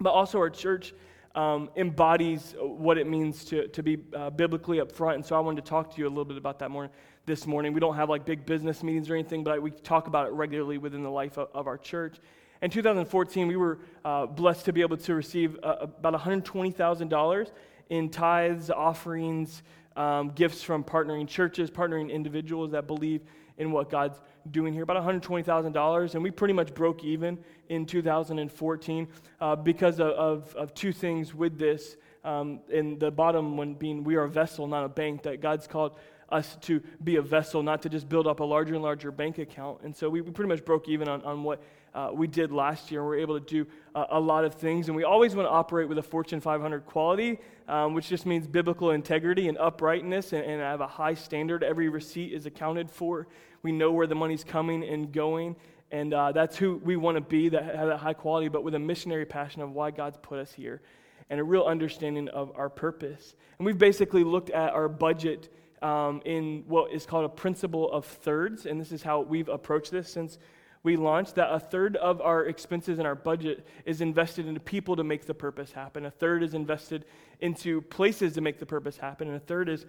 But 0.00 0.10
also, 0.10 0.38
our 0.38 0.50
church 0.50 0.94
um, 1.34 1.70
embodies 1.76 2.54
what 2.58 2.98
it 2.98 3.06
means 3.06 3.44
to, 3.46 3.68
to 3.68 3.82
be 3.82 3.98
uh, 4.14 4.30
biblically 4.30 4.78
upfront, 4.78 5.16
and 5.16 5.24
so 5.24 5.36
I 5.36 5.40
wanted 5.40 5.64
to 5.64 5.70
talk 5.70 5.94
to 5.94 6.00
you 6.00 6.06
a 6.06 6.10
little 6.10 6.24
bit 6.24 6.36
about 6.36 6.58
that 6.60 6.70
more 6.70 6.90
this 7.26 7.46
morning. 7.46 7.72
We 7.72 7.80
don't 7.80 7.96
have 7.96 8.08
like 8.08 8.24
big 8.24 8.46
business 8.46 8.82
meetings 8.82 9.10
or 9.10 9.14
anything, 9.14 9.44
but 9.44 9.60
we 9.60 9.70
talk 9.70 10.06
about 10.06 10.26
it 10.26 10.32
regularly 10.32 10.78
within 10.78 11.02
the 11.02 11.10
life 11.10 11.36
of, 11.38 11.48
of 11.54 11.66
our 11.66 11.76
church. 11.76 12.16
In 12.60 12.70
2014, 12.70 13.46
we 13.46 13.56
were 13.56 13.78
uh, 14.04 14.26
blessed 14.26 14.64
to 14.64 14.72
be 14.72 14.80
able 14.80 14.96
to 14.96 15.14
receive 15.14 15.56
uh, 15.62 15.76
about 15.80 16.14
$120,000 16.14 17.50
in 17.90 18.08
tithes, 18.08 18.70
offerings, 18.70 19.62
um, 19.96 20.30
gifts 20.30 20.62
from 20.62 20.82
partnering 20.82 21.28
churches, 21.28 21.70
partnering 21.70 22.10
individuals 22.10 22.72
that 22.72 22.86
believe 22.86 23.22
in 23.58 23.72
what 23.72 23.90
God's 23.90 24.18
doing 24.50 24.72
here. 24.72 24.82
About 24.82 25.04
$120,000. 25.04 26.14
And 26.14 26.22
we 26.22 26.30
pretty 26.30 26.54
much 26.54 26.72
broke 26.74 27.04
even 27.04 27.38
in 27.68 27.84
2014 27.84 29.08
uh, 29.40 29.56
because 29.56 30.00
of, 30.00 30.08
of, 30.08 30.54
of, 30.54 30.74
two 30.74 30.92
things 30.92 31.34
with 31.34 31.58
this. 31.58 31.96
Um, 32.24 32.60
and 32.72 32.98
the 32.98 33.10
bottom 33.10 33.56
one 33.56 33.74
being 33.74 34.04
we 34.04 34.16
are 34.16 34.24
a 34.24 34.28
vessel, 34.28 34.66
not 34.66 34.84
a 34.84 34.88
bank, 34.88 35.22
that 35.22 35.40
God's 35.40 35.66
called 35.66 35.98
us 36.30 36.56
to 36.62 36.80
be 37.02 37.16
a 37.16 37.22
vessel, 37.22 37.62
not 37.62 37.82
to 37.82 37.88
just 37.88 38.08
build 38.08 38.26
up 38.26 38.40
a 38.40 38.44
larger 38.44 38.74
and 38.74 38.82
larger 38.82 39.10
bank 39.10 39.38
account. 39.38 39.80
And 39.82 39.96
so 39.96 40.10
we, 40.10 40.20
we 40.20 40.30
pretty 40.30 40.48
much 40.48 40.64
broke 40.64 40.88
even 40.88 41.08
on, 41.08 41.22
on 41.22 41.42
what 41.42 41.62
uh, 41.94 42.10
we 42.12 42.26
did 42.26 42.52
last 42.52 42.90
year. 42.90 43.06
We 43.06 43.16
are 43.16 43.20
able 43.20 43.40
to 43.40 43.44
do 43.44 43.66
uh, 43.94 44.06
a 44.10 44.20
lot 44.20 44.44
of 44.44 44.54
things. 44.54 44.88
And 44.88 44.96
we 44.96 45.04
always 45.04 45.34
want 45.34 45.46
to 45.48 45.50
operate 45.50 45.88
with 45.88 45.98
a 45.98 46.02
Fortune 46.02 46.40
500 46.40 46.84
quality, 46.84 47.38
um, 47.66 47.94
which 47.94 48.08
just 48.08 48.26
means 48.26 48.46
biblical 48.46 48.90
integrity 48.90 49.48
and 49.48 49.56
uprightness 49.58 50.32
and, 50.32 50.44
and 50.44 50.60
have 50.60 50.80
a 50.80 50.86
high 50.86 51.14
standard. 51.14 51.64
Every 51.64 51.88
receipt 51.88 52.32
is 52.32 52.46
accounted 52.46 52.90
for. 52.90 53.26
We 53.62 53.72
know 53.72 53.92
where 53.92 54.06
the 54.06 54.14
money's 54.14 54.44
coming 54.44 54.84
and 54.84 55.12
going. 55.12 55.56
And 55.90 56.12
uh, 56.12 56.32
that's 56.32 56.56
who 56.56 56.76
we 56.84 56.96
want 56.96 57.16
to 57.16 57.20
be, 57.20 57.48
that 57.48 57.64
have 57.74 57.88
that 57.88 57.98
high 57.98 58.12
quality, 58.12 58.48
but 58.48 58.62
with 58.62 58.74
a 58.74 58.78
missionary 58.78 59.24
passion 59.24 59.62
of 59.62 59.72
why 59.72 59.90
God's 59.90 60.18
put 60.20 60.38
us 60.38 60.52
here 60.52 60.82
and 61.30 61.40
a 61.40 61.44
real 61.44 61.64
understanding 61.64 62.28
of 62.28 62.52
our 62.56 62.68
purpose. 62.68 63.34
And 63.58 63.66
we've 63.66 63.78
basically 63.78 64.24
looked 64.24 64.50
at 64.50 64.72
our 64.72 64.88
budget 64.88 65.52
um, 65.82 66.22
in 66.24 66.64
what 66.66 66.92
is 66.92 67.06
called 67.06 67.24
a 67.24 67.28
principle 67.28 67.90
of 67.90 68.04
thirds. 68.04 68.66
And 68.66 68.80
this 68.80 68.92
is 68.92 69.02
how 69.02 69.20
we've 69.20 69.48
approached 69.48 69.90
this 69.90 70.10
since 70.10 70.38
we 70.82 70.96
launched 70.96 71.34
that 71.34 71.52
a 71.52 71.58
third 71.58 71.96
of 71.96 72.20
our 72.20 72.46
expenses 72.46 72.98
in 72.98 73.06
our 73.06 73.14
budget 73.14 73.66
is 73.84 74.00
invested 74.00 74.46
into 74.46 74.60
people 74.60 74.96
to 74.96 75.04
make 75.04 75.26
the 75.26 75.34
purpose 75.34 75.72
happen. 75.72 76.06
A 76.06 76.10
third 76.10 76.42
is 76.42 76.54
invested 76.54 77.04
into 77.40 77.80
places 77.82 78.34
to 78.34 78.40
make 78.40 78.58
the 78.58 78.66
purpose 78.66 78.96
happen. 78.96 79.28
And 79.28 79.36
a 79.36 79.40
third 79.40 79.68
is 79.68 79.86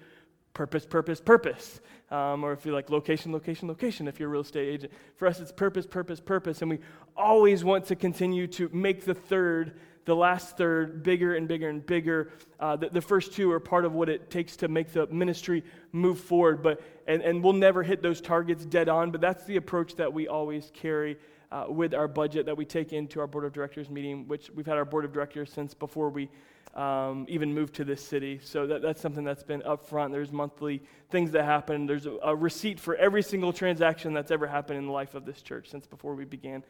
purpose, 0.53 0.85
purpose, 0.85 1.21
purpose. 1.21 1.79
Um, 2.11 2.43
or 2.43 2.53
if 2.53 2.65
you 2.65 2.73
like 2.73 2.89
location, 2.89 3.31
location, 3.31 3.67
location, 3.67 4.07
if 4.07 4.19
you're 4.19 4.29
a 4.29 4.31
real 4.31 4.41
estate 4.41 4.67
agent. 4.67 4.93
For 5.15 5.27
us, 5.27 5.39
it's 5.39 5.51
purpose, 5.51 5.85
purpose, 5.85 6.19
purpose. 6.19 6.61
And 6.61 6.71
we 6.71 6.79
always 7.15 7.63
want 7.63 7.85
to 7.85 7.95
continue 7.95 8.47
to 8.47 8.69
make 8.73 9.05
the 9.05 9.13
third 9.13 9.79
the 10.05 10.15
last 10.15 10.57
third 10.57 11.03
bigger 11.03 11.35
and 11.35 11.47
bigger 11.47 11.69
and 11.69 11.85
bigger. 11.85 12.31
Uh, 12.59 12.75
the, 12.75 12.89
the, 12.89 13.01
first 13.01 13.31
two 13.31 13.51
are 13.51 13.59
part 13.59 13.85
of 13.85 13.93
what 13.93 14.09
it 14.09 14.31
takes 14.31 14.55
to 14.55 14.67
make 14.67 14.91
the 14.91 15.05
ministry 15.07 15.63
move 15.91 16.19
forward, 16.19 16.63
but, 16.63 16.81
and, 17.05 17.21
and 17.21 17.43
we'll 17.43 17.53
never 17.53 17.83
hit 17.83 18.01
those 18.01 18.19
targets 18.19 18.65
dead 18.65 18.89
on, 18.89 19.11
but 19.11 19.21
that's 19.21 19.45
the 19.45 19.57
approach 19.57 19.95
that 19.95 20.11
we 20.11 20.27
always 20.27 20.71
carry 20.73 21.15
uh, 21.51 21.65
with 21.67 21.93
our 21.93 22.07
budget 22.07 22.47
that 22.47 22.57
we 22.57 22.65
take 22.65 22.91
into 22.91 23.19
our 23.19 23.27
board 23.27 23.45
of 23.45 23.53
directors 23.53 23.87
meeting, 23.87 24.27
which 24.27 24.49
we've 24.55 24.65
had 24.65 24.77
our 24.77 24.85
board 24.85 25.05
of 25.05 25.13
directors 25.13 25.51
since 25.51 25.75
before 25.75 26.09
we 26.09 26.29
um, 26.75 27.25
even 27.30 27.54
moved 27.54 27.75
to 27.75 27.83
this 27.83 28.04
city. 28.04 28.39
So 28.44 28.68
that, 28.68 28.81
that's 28.81 29.01
something 29.01 29.24
that's 29.24 29.44
been 29.44 29.63
up 29.63 29.86
front. 29.88 30.13
There's 30.13 30.31
monthly 30.31 30.81
things 31.10 31.31
that 31.31 31.45
happen. 31.45 31.86
There's 31.86 32.06
a, 32.06 32.18
a 32.24 32.36
receipt 32.36 32.80
for 32.80 32.95
every 32.95 33.24
single 33.24 33.51
transaction 33.54 34.13
that's 34.13 34.31
ever 34.31 34.48
happened 34.48 34.80
in 34.80 34.86
the 34.86 34.92
life 34.92 35.16
of 35.16 35.25
this 35.25 35.42
church 35.42 35.69
since 35.69 35.88
before 35.88 36.16
we 36.16 36.25
began 36.25 36.63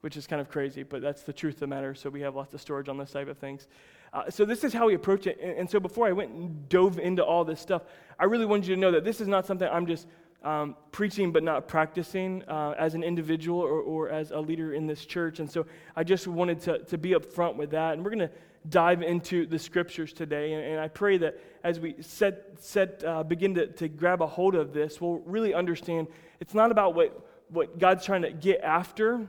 which 0.00 0.16
is 0.16 0.26
kind 0.26 0.40
of 0.40 0.48
crazy, 0.48 0.82
but 0.82 1.02
that's 1.02 1.22
the 1.22 1.32
truth 1.32 1.54
of 1.54 1.60
the 1.60 1.66
matter. 1.66 1.94
So 1.94 2.08
we 2.08 2.20
have 2.20 2.36
lots 2.36 2.54
of 2.54 2.60
storage 2.60 2.88
on 2.88 2.98
this 2.98 3.10
type 3.10 3.28
of 3.28 3.38
things. 3.38 3.66
Uh, 4.12 4.30
so 4.30 4.44
this 4.44 4.64
is 4.64 4.72
how 4.72 4.86
we 4.86 4.94
approach 4.94 5.26
it. 5.26 5.38
And, 5.42 5.58
and, 5.58 5.70
so 5.70 5.80
before 5.80 6.06
I 6.06 6.12
went 6.12 6.30
and 6.30 6.68
dove 6.68 6.98
into 6.98 7.24
all 7.24 7.44
this 7.44 7.60
stuff, 7.60 7.82
I 8.18 8.24
really 8.24 8.46
wanted 8.46 8.66
you 8.66 8.74
to 8.74 8.80
know 8.80 8.92
that 8.92 9.04
this 9.04 9.20
is 9.20 9.28
not 9.28 9.44
something 9.44 9.68
I'm 9.70 9.86
just 9.86 10.06
um, 10.44 10.76
preaching 10.92 11.32
but 11.32 11.42
not 11.42 11.66
practicing 11.66 12.44
uh, 12.44 12.74
as 12.78 12.94
an 12.94 13.02
individual 13.02 13.58
or, 13.58 13.80
or, 13.80 14.08
as 14.08 14.30
a 14.30 14.38
leader 14.38 14.72
in 14.72 14.86
this 14.86 15.04
church. 15.04 15.40
And 15.40 15.50
so 15.50 15.66
I 15.96 16.04
just 16.04 16.28
wanted 16.28 16.60
to, 16.60 16.78
to 16.84 16.96
be 16.96 17.10
upfront 17.10 17.56
with 17.56 17.70
that. 17.72 17.94
And 17.94 18.04
we're 18.04 18.12
going 18.12 18.28
to 18.28 18.30
dive 18.68 19.02
into 19.02 19.46
the 19.46 19.58
scriptures 19.58 20.12
today. 20.12 20.52
And, 20.52 20.64
and, 20.64 20.80
I 20.80 20.88
pray 20.88 21.18
that 21.18 21.38
as 21.62 21.80
we 21.80 21.96
set, 22.00 22.56
set, 22.58 23.02
uh, 23.04 23.22
begin 23.22 23.54
to, 23.54 23.66
to 23.66 23.88
grab 23.88 24.22
a 24.22 24.26
hold 24.26 24.54
of 24.54 24.72
this, 24.72 25.00
we'll 25.00 25.18
really 25.20 25.54
understand 25.54 26.08
it's 26.40 26.54
not 26.54 26.70
about 26.70 26.94
what, 26.94 27.26
what 27.48 27.78
God's 27.78 28.04
trying 28.04 28.22
to 28.22 28.32
get 28.32 28.60
after 28.62 29.28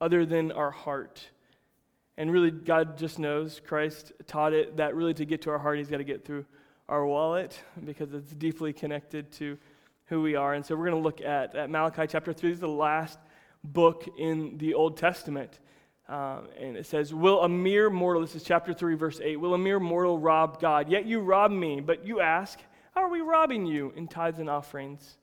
other 0.00 0.24
than 0.24 0.52
our 0.52 0.70
heart. 0.70 1.26
And 2.16 2.32
really, 2.32 2.50
God 2.50 2.98
just 2.98 3.18
knows, 3.18 3.60
Christ 3.64 4.12
taught 4.26 4.52
it, 4.52 4.78
that 4.78 4.94
really 4.94 5.14
to 5.14 5.24
get 5.24 5.42
to 5.42 5.50
our 5.50 5.58
heart, 5.58 5.78
He's 5.78 5.88
got 5.88 5.98
to 5.98 6.04
get 6.04 6.24
through 6.24 6.44
our 6.88 7.06
wallet 7.06 7.60
because 7.84 8.12
it's 8.12 8.32
deeply 8.32 8.72
connected 8.72 9.30
to 9.32 9.58
who 10.06 10.22
we 10.22 10.34
are. 10.34 10.54
And 10.54 10.64
so 10.64 10.74
we're 10.74 10.90
going 10.90 11.00
to 11.00 11.04
look 11.04 11.20
at, 11.20 11.54
at 11.54 11.70
Malachi 11.70 12.06
chapter 12.08 12.32
3. 12.32 12.50
This 12.50 12.56
is 12.56 12.60
the 12.60 12.68
last 12.68 13.18
book 13.62 14.08
in 14.18 14.58
the 14.58 14.74
Old 14.74 14.96
Testament. 14.96 15.60
Um, 16.08 16.48
and 16.58 16.76
it 16.76 16.86
says, 16.86 17.12
Will 17.12 17.42
a 17.42 17.48
mere 17.48 17.90
mortal, 17.90 18.22
this 18.22 18.34
is 18.34 18.42
chapter 18.42 18.72
3, 18.72 18.94
verse 18.94 19.20
8, 19.22 19.36
will 19.36 19.54
a 19.54 19.58
mere 19.58 19.78
mortal 19.78 20.18
rob 20.18 20.60
God? 20.60 20.88
Yet 20.88 21.04
you 21.04 21.20
rob 21.20 21.50
me. 21.50 21.80
But 21.80 22.06
you 22.06 22.20
ask, 22.20 22.58
How 22.94 23.02
are 23.02 23.10
we 23.10 23.20
robbing 23.20 23.66
you 23.66 23.92
in 23.94 24.08
tithes 24.08 24.38
and 24.38 24.48
offerings? 24.48 25.18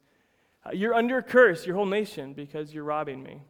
Uh, 0.63 0.71
you're 0.73 0.93
under 0.93 1.17
a 1.17 1.23
curse, 1.23 1.65
your 1.65 1.75
whole 1.75 1.85
nation, 1.85 2.33
because 2.33 2.73
you're 2.73 2.83
robbing 2.83 3.23
me. 3.23 3.41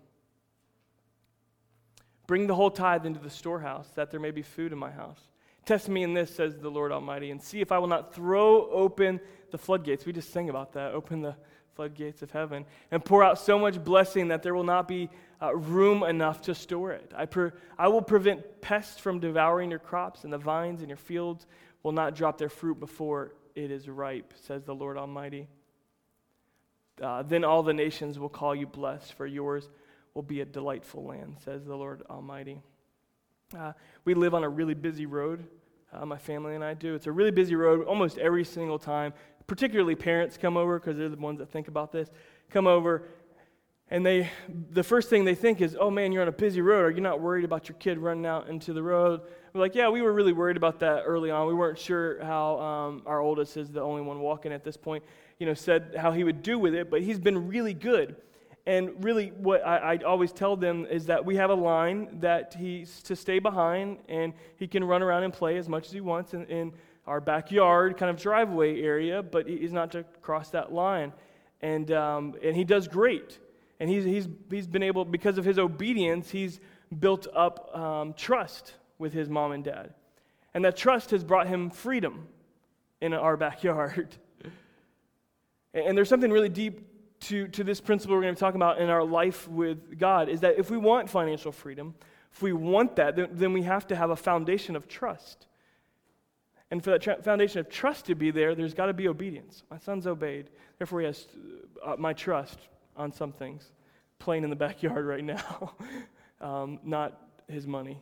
Bring 2.27 2.47
the 2.47 2.55
whole 2.55 2.71
tithe 2.71 3.05
into 3.05 3.19
the 3.19 3.29
storehouse, 3.29 3.87
that 3.95 4.11
there 4.11 4.19
may 4.19 4.31
be 4.31 4.41
food 4.41 4.71
in 4.71 4.77
my 4.77 4.91
house. 4.91 5.19
Test 5.65 5.89
me 5.89 6.03
in 6.03 6.13
this, 6.13 6.33
says 6.33 6.57
the 6.57 6.69
Lord 6.69 6.91
Almighty, 6.91 7.31
and 7.31 7.41
see 7.41 7.59
if 7.59 7.71
I 7.71 7.79
will 7.79 7.87
not 7.87 8.13
throw 8.13 8.69
open 8.69 9.19
the 9.51 9.57
floodgates. 9.57 10.05
We 10.05 10.13
just 10.13 10.31
sang 10.31 10.49
about 10.49 10.73
that. 10.73 10.93
Open 10.93 11.21
the 11.21 11.35
floodgates 11.75 12.21
of 12.21 12.31
heaven 12.31 12.65
and 12.89 13.03
pour 13.03 13.23
out 13.23 13.37
so 13.37 13.59
much 13.59 13.83
blessing 13.83 14.29
that 14.29 14.41
there 14.41 14.55
will 14.55 14.63
not 14.63 14.87
be 14.87 15.09
uh, 15.41 15.55
room 15.55 16.03
enough 16.03 16.41
to 16.43 16.55
store 16.55 16.91
it. 16.91 17.11
I, 17.15 17.25
per, 17.25 17.53
I 17.77 17.87
will 17.87 18.01
prevent 18.01 18.61
pests 18.61 18.99
from 18.99 19.19
devouring 19.19 19.69
your 19.69 19.79
crops, 19.79 20.23
and 20.23 20.31
the 20.31 20.37
vines 20.37 20.81
in 20.81 20.89
your 20.89 20.97
fields 20.97 21.45
will 21.83 21.91
not 21.91 22.15
drop 22.15 22.37
their 22.37 22.49
fruit 22.49 22.79
before 22.79 23.33
it 23.53 23.71
is 23.71 23.87
ripe, 23.87 24.33
says 24.35 24.63
the 24.63 24.75
Lord 24.75 24.97
Almighty. 24.97 25.47
Uh, 27.01 27.23
then 27.23 27.43
all 27.43 27.63
the 27.63 27.73
nations 27.73 28.17
will 28.17 28.29
call 28.29 28.55
you 28.55 28.67
blessed, 28.67 29.13
for 29.13 29.25
yours 29.25 29.69
will 30.13 30.23
be 30.23 30.41
a 30.41 30.45
delightful 30.45 31.03
land, 31.05 31.37
says 31.43 31.65
the 31.65 31.75
Lord 31.75 32.03
Almighty. 32.09 32.61
Uh, 33.57 33.73
we 34.05 34.13
live 34.13 34.33
on 34.33 34.43
a 34.43 34.49
really 34.49 34.73
busy 34.73 35.05
road 35.05 35.45
Uh, 35.93 36.05
my 36.05 36.17
family 36.17 36.55
and 36.55 36.63
I 36.63 36.73
do. 36.73 36.95
It's 36.95 37.07
a 37.07 37.11
really 37.11 37.31
busy 37.31 37.55
road 37.55 37.85
almost 37.87 38.17
every 38.17 38.43
single 38.43 38.79
time. 38.79 39.13
Particularly 39.47 39.95
parents 39.95 40.37
come 40.37 40.57
over 40.57 40.79
because 40.79 40.97
they're 40.97 41.09
the 41.09 41.15
ones 41.15 41.39
that 41.39 41.49
think 41.49 41.67
about 41.67 41.91
this. 41.91 42.09
Come 42.49 42.67
over, 42.67 43.03
and 43.89 44.03
they, 44.03 44.31
the 44.71 44.83
first 44.83 45.09
thing 45.09 45.25
they 45.25 45.35
think 45.35 45.61
is, 45.61 45.77
"Oh 45.79 45.91
man, 45.91 46.11
you're 46.11 46.23
on 46.23 46.27
a 46.27 46.31
busy 46.31 46.61
road. 46.61 46.85
Are 46.85 46.91
you 46.91 47.01
not 47.01 47.21
worried 47.21 47.45
about 47.45 47.69
your 47.69 47.77
kid 47.77 47.99
running 47.99 48.25
out 48.25 48.49
into 48.49 48.73
the 48.73 48.81
road?" 48.81 49.21
We're 49.53 49.61
like, 49.61 49.75
"Yeah, 49.75 49.89
we 49.89 50.01
were 50.01 50.13
really 50.13 50.33
worried 50.33 50.57
about 50.57 50.79
that 50.79 51.03
early 51.05 51.29
on. 51.29 51.47
We 51.47 51.53
weren't 51.53 51.77
sure 51.77 52.23
how 52.23 52.59
um, 52.59 53.03
our 53.05 53.19
oldest 53.19 53.57
is 53.57 53.69
the 53.69 53.81
only 53.81 54.01
one 54.01 54.19
walking 54.19 54.51
at 54.51 54.63
this 54.63 54.75
point. 54.75 55.03
You 55.39 55.45
know, 55.45 55.53
said 55.53 55.95
how 55.97 56.11
he 56.11 56.23
would 56.23 56.41
do 56.41 56.57
with 56.57 56.73
it, 56.73 56.89
but 56.89 57.01
he's 57.01 57.19
been 57.19 57.47
really 57.47 57.73
good." 57.73 58.15
And 58.67 59.03
really, 59.03 59.27
what 59.37 59.65
I, 59.65 59.93
I, 59.93 59.97
always 59.97 60.31
tell 60.31 60.55
them 60.55 60.87
is 60.87 61.05
that 61.05 61.23
we 61.23 61.35
have 61.35 61.51
a 61.51 61.55
line 61.55 62.19
that 62.21 62.55
he's 62.57 63.03
to 63.03 63.15
stay 63.15 63.37
behind, 63.37 63.99
and 64.09 64.33
he 64.57 64.67
can 64.67 64.83
run 64.83 65.03
around 65.03 65.21
and 65.21 65.31
play 65.31 65.57
as 65.57 65.69
much 65.69 65.85
as 65.85 65.91
he 65.91 66.01
wants 66.01 66.33
in, 66.33 66.45
in 66.45 66.73
our 67.05 67.21
backyard 67.21 67.95
kind 67.97 68.09
of 68.09 68.19
driveway 68.19 68.81
area, 68.81 69.21
but 69.21 69.47
he's 69.47 69.71
not 69.71 69.91
to 69.91 70.03
cross 70.23 70.49
that 70.49 70.73
line. 70.73 71.13
And, 71.61 71.91
um, 71.91 72.33
and 72.43 72.55
he 72.55 72.63
does 72.63 72.87
great. 72.87 73.37
And 73.79 73.89
he's, 73.89 74.05
he's, 74.05 74.27
he's 74.50 74.67
been 74.67 74.84
able, 74.84 75.05
because 75.05 75.38
of 75.38 75.46
his 75.46 75.60
obedience, 75.60 76.29
he's 76.29 76.60
built 76.98 77.27
up 77.36 77.75
um, 77.75 78.13
trust 78.13 78.74
with 78.98 79.13
his 79.13 79.29
mom 79.29 79.51
and 79.51 79.63
dad. 79.63 79.94
And 80.53 80.63
that 80.63 80.77
trust 80.77 81.12
has 81.12 81.24
brought 81.24 81.48
him 81.48 81.70
freedom 81.70 82.27
in 83.01 83.13
our 83.13 83.36
backyard. 83.48 84.15
and 85.74 85.98
there's 85.98 86.10
something 86.10 86.32
really 86.32 86.50
deep 86.50 86.82
to, 87.22 87.48
to 87.50 87.63
this 87.63 87.82
principle 87.82 88.15
we're 88.15 88.22
going 88.22 88.36
to 88.36 88.38
be 88.38 88.39
talking 88.39 88.62
about 88.62 88.79
in 88.79 88.89
our 88.89 89.03
life 89.03 89.48
with 89.48 89.98
God 89.98 90.29
is 90.29 90.41
that 90.41 90.58
if 90.58 90.70
we 90.70 90.77
want 90.77 91.10
financial 91.10 91.51
freedom, 91.51 91.96
if 92.32 92.41
we 92.41 92.53
want 92.53 92.96
that, 92.98 93.15
then, 93.15 93.29
then 93.32 93.53
we 93.53 93.63
have 93.63 93.88
to 93.88 93.96
have 93.96 94.10
a 94.10 94.15
foundation 94.15 94.75
of 94.75 94.88
trust. 94.88 95.48
And 96.72 96.84
for 96.84 96.91
that 96.91 97.01
tra- 97.01 97.22
foundation 97.22 97.60
of 97.60 97.70
trust 97.70 98.05
to 98.05 98.15
be 98.15 98.32
there, 98.32 98.53
there's 98.53 98.74
got 98.74 98.88
to 98.88 98.94
be 98.94 99.08
obedience. 99.08 99.63
My 99.72 99.77
son's 99.77 100.05
obeyed. 100.08 100.50
Therefore, 100.77 101.00
he 101.00 101.05
has 101.05 101.27
uh, 101.84 101.96
my 101.98 102.13
trust 102.13 102.60
on 102.95 103.11
some 103.11 103.31
things. 103.31 103.71
Playing 104.19 104.43
in 104.43 104.49
the 104.49 104.55
backyard 104.67 105.05
right 105.05 105.23
now, 105.23 105.73
um, 106.41 106.79
not 106.83 107.19
his 107.47 107.67
money. 107.67 107.99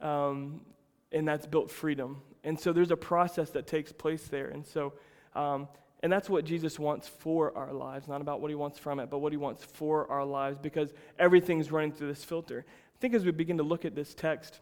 Um, 0.00 0.62
and 1.10 1.26
that's 1.26 1.46
built 1.46 1.70
freedom. 1.70 2.22
And 2.44 2.58
so 2.58 2.72
there's 2.72 2.90
a 2.90 2.96
process 2.96 3.50
that 3.50 3.66
takes 3.66 3.92
place 3.92 4.28
there. 4.28 4.48
And 4.48 4.64
so 4.66 4.92
um, 5.34 5.68
and 6.02 6.12
that's 6.12 6.30
what 6.30 6.44
Jesus 6.44 6.78
wants 6.78 7.08
for 7.08 7.56
our 7.56 7.72
lives, 7.72 8.06
not 8.06 8.20
about 8.20 8.40
what 8.40 8.50
he 8.50 8.54
wants 8.54 8.78
from 8.78 9.00
it, 9.00 9.10
but 9.10 9.18
what 9.18 9.32
he 9.32 9.36
wants 9.36 9.64
for 9.64 10.08
our 10.10 10.24
lives, 10.24 10.58
because 10.60 10.92
everything's 11.18 11.72
running 11.72 11.92
through 11.92 12.08
this 12.08 12.24
filter. 12.24 12.64
I 12.68 12.98
think 13.00 13.14
as 13.14 13.24
we 13.24 13.32
begin 13.32 13.56
to 13.58 13.64
look 13.64 13.84
at 13.84 13.94
this 13.94 14.14
text, 14.14 14.60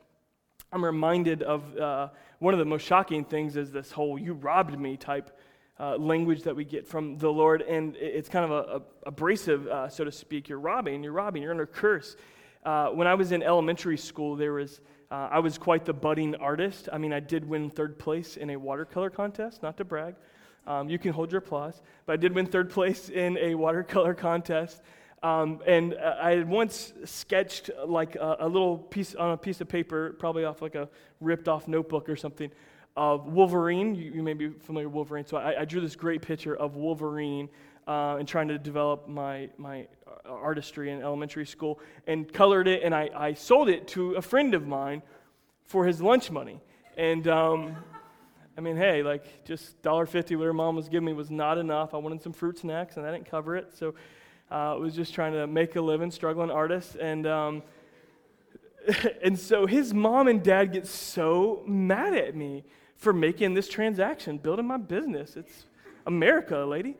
I'm 0.72 0.84
reminded 0.84 1.42
of 1.42 1.76
uh, 1.76 2.08
one 2.38 2.54
of 2.54 2.58
the 2.58 2.64
most 2.64 2.86
shocking 2.86 3.24
things 3.24 3.56
is 3.56 3.70
this 3.70 3.92
whole 3.92 4.18
you 4.18 4.32
robbed 4.32 4.78
me 4.78 4.96
type 4.96 5.35
uh, 5.78 5.96
language 5.96 6.42
that 6.42 6.56
we 6.56 6.64
get 6.64 6.86
from 6.86 7.18
the 7.18 7.28
Lord. 7.28 7.62
And 7.62 7.96
it's 7.96 8.28
kind 8.28 8.44
of 8.44 8.50
a, 8.50 8.76
a 8.76 8.82
abrasive, 9.08 9.66
uh, 9.66 9.88
so 9.88 10.04
to 10.04 10.12
speak. 10.12 10.48
You're 10.48 10.60
robbing, 10.60 11.02
you're 11.02 11.12
robbing, 11.12 11.42
you're 11.42 11.52
under 11.52 11.66
curse. 11.66 12.16
Uh, 12.64 12.88
when 12.88 13.06
I 13.06 13.14
was 13.14 13.32
in 13.32 13.42
elementary 13.42 13.96
school, 13.96 14.36
there 14.36 14.54
was, 14.54 14.80
uh, 15.10 15.28
I 15.30 15.38
was 15.38 15.58
quite 15.58 15.84
the 15.84 15.92
budding 15.92 16.34
artist. 16.36 16.88
I 16.92 16.98
mean, 16.98 17.12
I 17.12 17.20
did 17.20 17.48
win 17.48 17.70
third 17.70 17.98
place 17.98 18.36
in 18.36 18.50
a 18.50 18.56
watercolor 18.56 19.10
contest, 19.10 19.62
not 19.62 19.76
to 19.76 19.84
brag. 19.84 20.16
Um, 20.66 20.88
you 20.88 20.98
can 20.98 21.12
hold 21.12 21.30
your 21.30 21.38
applause. 21.38 21.80
But 22.06 22.14
I 22.14 22.16
did 22.16 22.34
win 22.34 22.46
third 22.46 22.70
place 22.70 23.08
in 23.08 23.38
a 23.38 23.54
watercolor 23.54 24.14
contest. 24.14 24.82
Um, 25.22 25.60
and 25.66 25.94
uh, 25.94 26.16
I 26.20 26.32
had 26.32 26.48
once 26.48 26.92
sketched 27.04 27.70
like 27.86 28.16
a, 28.16 28.36
a, 28.40 28.48
little 28.48 28.78
piece 28.78 29.14
on 29.14 29.32
a 29.32 29.36
piece 29.36 29.60
of 29.60 29.68
paper, 29.68 30.14
probably 30.18 30.44
off 30.44 30.60
like 30.60 30.74
a 30.74 30.88
ripped 31.20 31.48
off 31.48 31.68
notebook 31.68 32.08
or 32.08 32.16
something, 32.16 32.50
of 32.96 33.26
Wolverine. 33.26 33.94
You, 33.94 34.12
you 34.12 34.22
may 34.22 34.32
be 34.32 34.48
familiar 34.48 34.88
with 34.88 34.94
Wolverine. 34.94 35.26
So 35.26 35.36
I, 35.36 35.60
I 35.60 35.64
drew 35.64 35.80
this 35.80 35.96
great 35.96 36.22
picture 36.22 36.56
of 36.56 36.76
Wolverine 36.76 37.48
uh, 37.86 38.16
and 38.18 38.26
trying 38.26 38.48
to 38.48 38.58
develop 38.58 39.08
my, 39.08 39.48
my 39.58 39.86
artistry 40.24 40.90
in 40.90 41.02
elementary 41.02 41.46
school 41.46 41.80
and 42.06 42.32
colored 42.32 42.68
it. 42.68 42.82
And 42.82 42.94
I, 42.94 43.10
I 43.14 43.34
sold 43.34 43.68
it 43.68 43.86
to 43.88 44.14
a 44.14 44.22
friend 44.22 44.54
of 44.54 44.66
mine 44.66 45.02
for 45.64 45.86
his 45.86 46.00
lunch 46.00 46.30
money. 46.30 46.60
And 46.96 47.28
um, 47.28 47.76
I 48.56 48.60
mean, 48.60 48.76
hey, 48.76 49.02
like 49.02 49.44
just 49.44 49.80
$1.50 49.82 50.36
whatever 50.36 50.52
mom 50.52 50.76
was 50.76 50.88
giving 50.88 51.06
me 51.06 51.12
was 51.12 51.30
not 51.30 51.58
enough. 51.58 51.92
I 51.92 51.98
wanted 51.98 52.22
some 52.22 52.32
fruit 52.32 52.58
snacks, 52.58 52.96
and 52.96 53.04
I 53.04 53.12
didn't 53.12 53.30
cover 53.30 53.56
it. 53.56 53.76
So 53.76 53.94
uh, 54.50 54.74
I 54.74 54.74
was 54.74 54.94
just 54.94 55.12
trying 55.12 55.32
to 55.34 55.46
make 55.46 55.76
a 55.76 55.80
living, 55.80 56.10
struggling 56.10 56.50
artist. 56.50 56.96
And, 56.96 57.26
um, 57.26 57.62
and 59.22 59.38
so 59.38 59.66
his 59.66 59.92
mom 59.92 60.28
and 60.28 60.42
dad 60.42 60.72
get 60.72 60.86
so 60.86 61.62
mad 61.66 62.14
at 62.14 62.34
me 62.34 62.64
for 62.96 63.12
making 63.12 63.54
this 63.54 63.68
transaction, 63.68 64.38
building 64.38 64.66
my 64.66 64.76
business. 64.76 65.36
It's 65.36 65.66
America, 66.06 66.58
lady. 66.58 66.96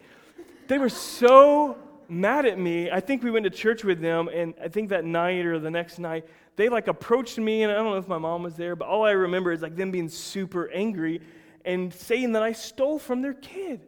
They 0.68 0.78
were 0.78 0.88
so 0.88 1.78
mad 2.08 2.46
at 2.46 2.58
me. 2.58 2.90
I 2.90 3.00
think 3.00 3.22
we 3.22 3.30
went 3.30 3.44
to 3.44 3.50
church 3.50 3.84
with 3.84 4.00
them, 4.00 4.28
and 4.28 4.54
I 4.62 4.68
think 4.68 4.90
that 4.90 5.04
night 5.04 5.44
or 5.46 5.58
the 5.58 5.70
next 5.70 5.98
night, 5.98 6.26
they 6.56 6.68
like 6.68 6.88
approached 6.88 7.38
me, 7.38 7.62
and 7.62 7.72
I 7.72 7.76
don't 7.76 7.86
know 7.86 7.96
if 7.96 8.08
my 8.08 8.18
mom 8.18 8.42
was 8.42 8.54
there, 8.54 8.76
but 8.76 8.88
all 8.88 9.04
I 9.04 9.12
remember 9.12 9.52
is 9.52 9.62
like 9.62 9.76
them 9.76 9.90
being 9.90 10.08
super 10.08 10.70
angry 10.70 11.20
and 11.64 11.92
saying 11.92 12.32
that 12.32 12.42
I 12.42 12.52
stole 12.52 12.98
from 12.98 13.22
their 13.22 13.34
kid. 13.34 13.80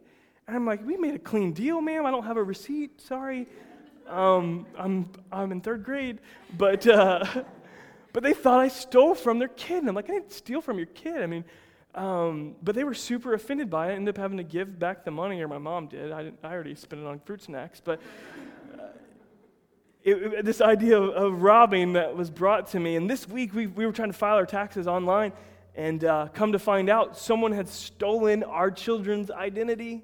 And 0.47 0.55
I'm 0.55 0.65
like, 0.65 0.85
we 0.85 0.97
made 0.97 1.15
a 1.15 1.19
clean 1.19 1.53
deal, 1.53 1.79
ma'am. 1.79 2.05
I 2.05 2.11
don't 2.11 2.25
have 2.25 2.37
a 2.37 2.43
receipt. 2.43 2.99
Sorry. 3.01 3.47
Um, 4.07 4.65
I'm, 4.77 5.09
I'm 5.31 5.51
in 5.51 5.61
third 5.61 5.83
grade. 5.83 6.19
But, 6.57 6.85
uh, 6.85 7.23
but 8.13 8.23
they 8.23 8.33
thought 8.33 8.59
I 8.59 8.67
stole 8.67 9.15
from 9.15 9.39
their 9.39 9.47
kid. 9.47 9.77
And 9.77 9.89
I'm 9.89 9.95
like, 9.95 10.09
I 10.09 10.13
didn't 10.13 10.33
steal 10.33 10.59
from 10.59 10.77
your 10.77 10.87
kid. 10.87 11.21
I 11.21 11.25
mean, 11.25 11.45
um, 11.99 12.55
but 12.63 12.75
they 12.75 12.85
were 12.85 12.93
super 12.93 13.33
offended 13.33 13.69
by 13.69 13.91
it. 13.91 13.95
Ended 13.95 14.15
up 14.15 14.21
having 14.21 14.37
to 14.37 14.43
give 14.43 14.79
back 14.79 15.03
the 15.03 15.11
money, 15.11 15.41
or 15.41 15.49
my 15.49 15.57
mom 15.57 15.87
did. 15.87 16.13
I, 16.13 16.31
I 16.41 16.53
already 16.53 16.73
spent 16.73 17.01
it 17.01 17.05
on 17.05 17.19
fruit 17.19 17.41
snacks. 17.41 17.81
But 17.83 17.99
uh, 18.73 18.83
it, 20.01 20.13
it, 20.15 20.45
this 20.45 20.61
idea 20.61 20.97
of, 20.97 21.09
of, 21.09 21.41
robbing 21.41 21.93
that 21.93 22.15
was 22.15 22.29
brought 22.29 22.67
to 22.67 22.79
me. 22.79 22.95
And 22.95 23.09
this 23.09 23.27
week 23.27 23.53
we, 23.53 23.67
we 23.67 23.85
were 23.85 23.91
trying 23.91 24.13
to 24.13 24.17
file 24.17 24.37
our 24.37 24.45
taxes 24.45 24.87
online. 24.87 25.33
And 25.75 26.05
uh, 26.05 26.29
come 26.33 26.53
to 26.53 26.59
find 26.59 26.89
out, 26.89 27.17
someone 27.17 27.51
had 27.51 27.67
stolen 27.67 28.43
our 28.43 28.71
children's 28.71 29.29
identity, 29.29 30.01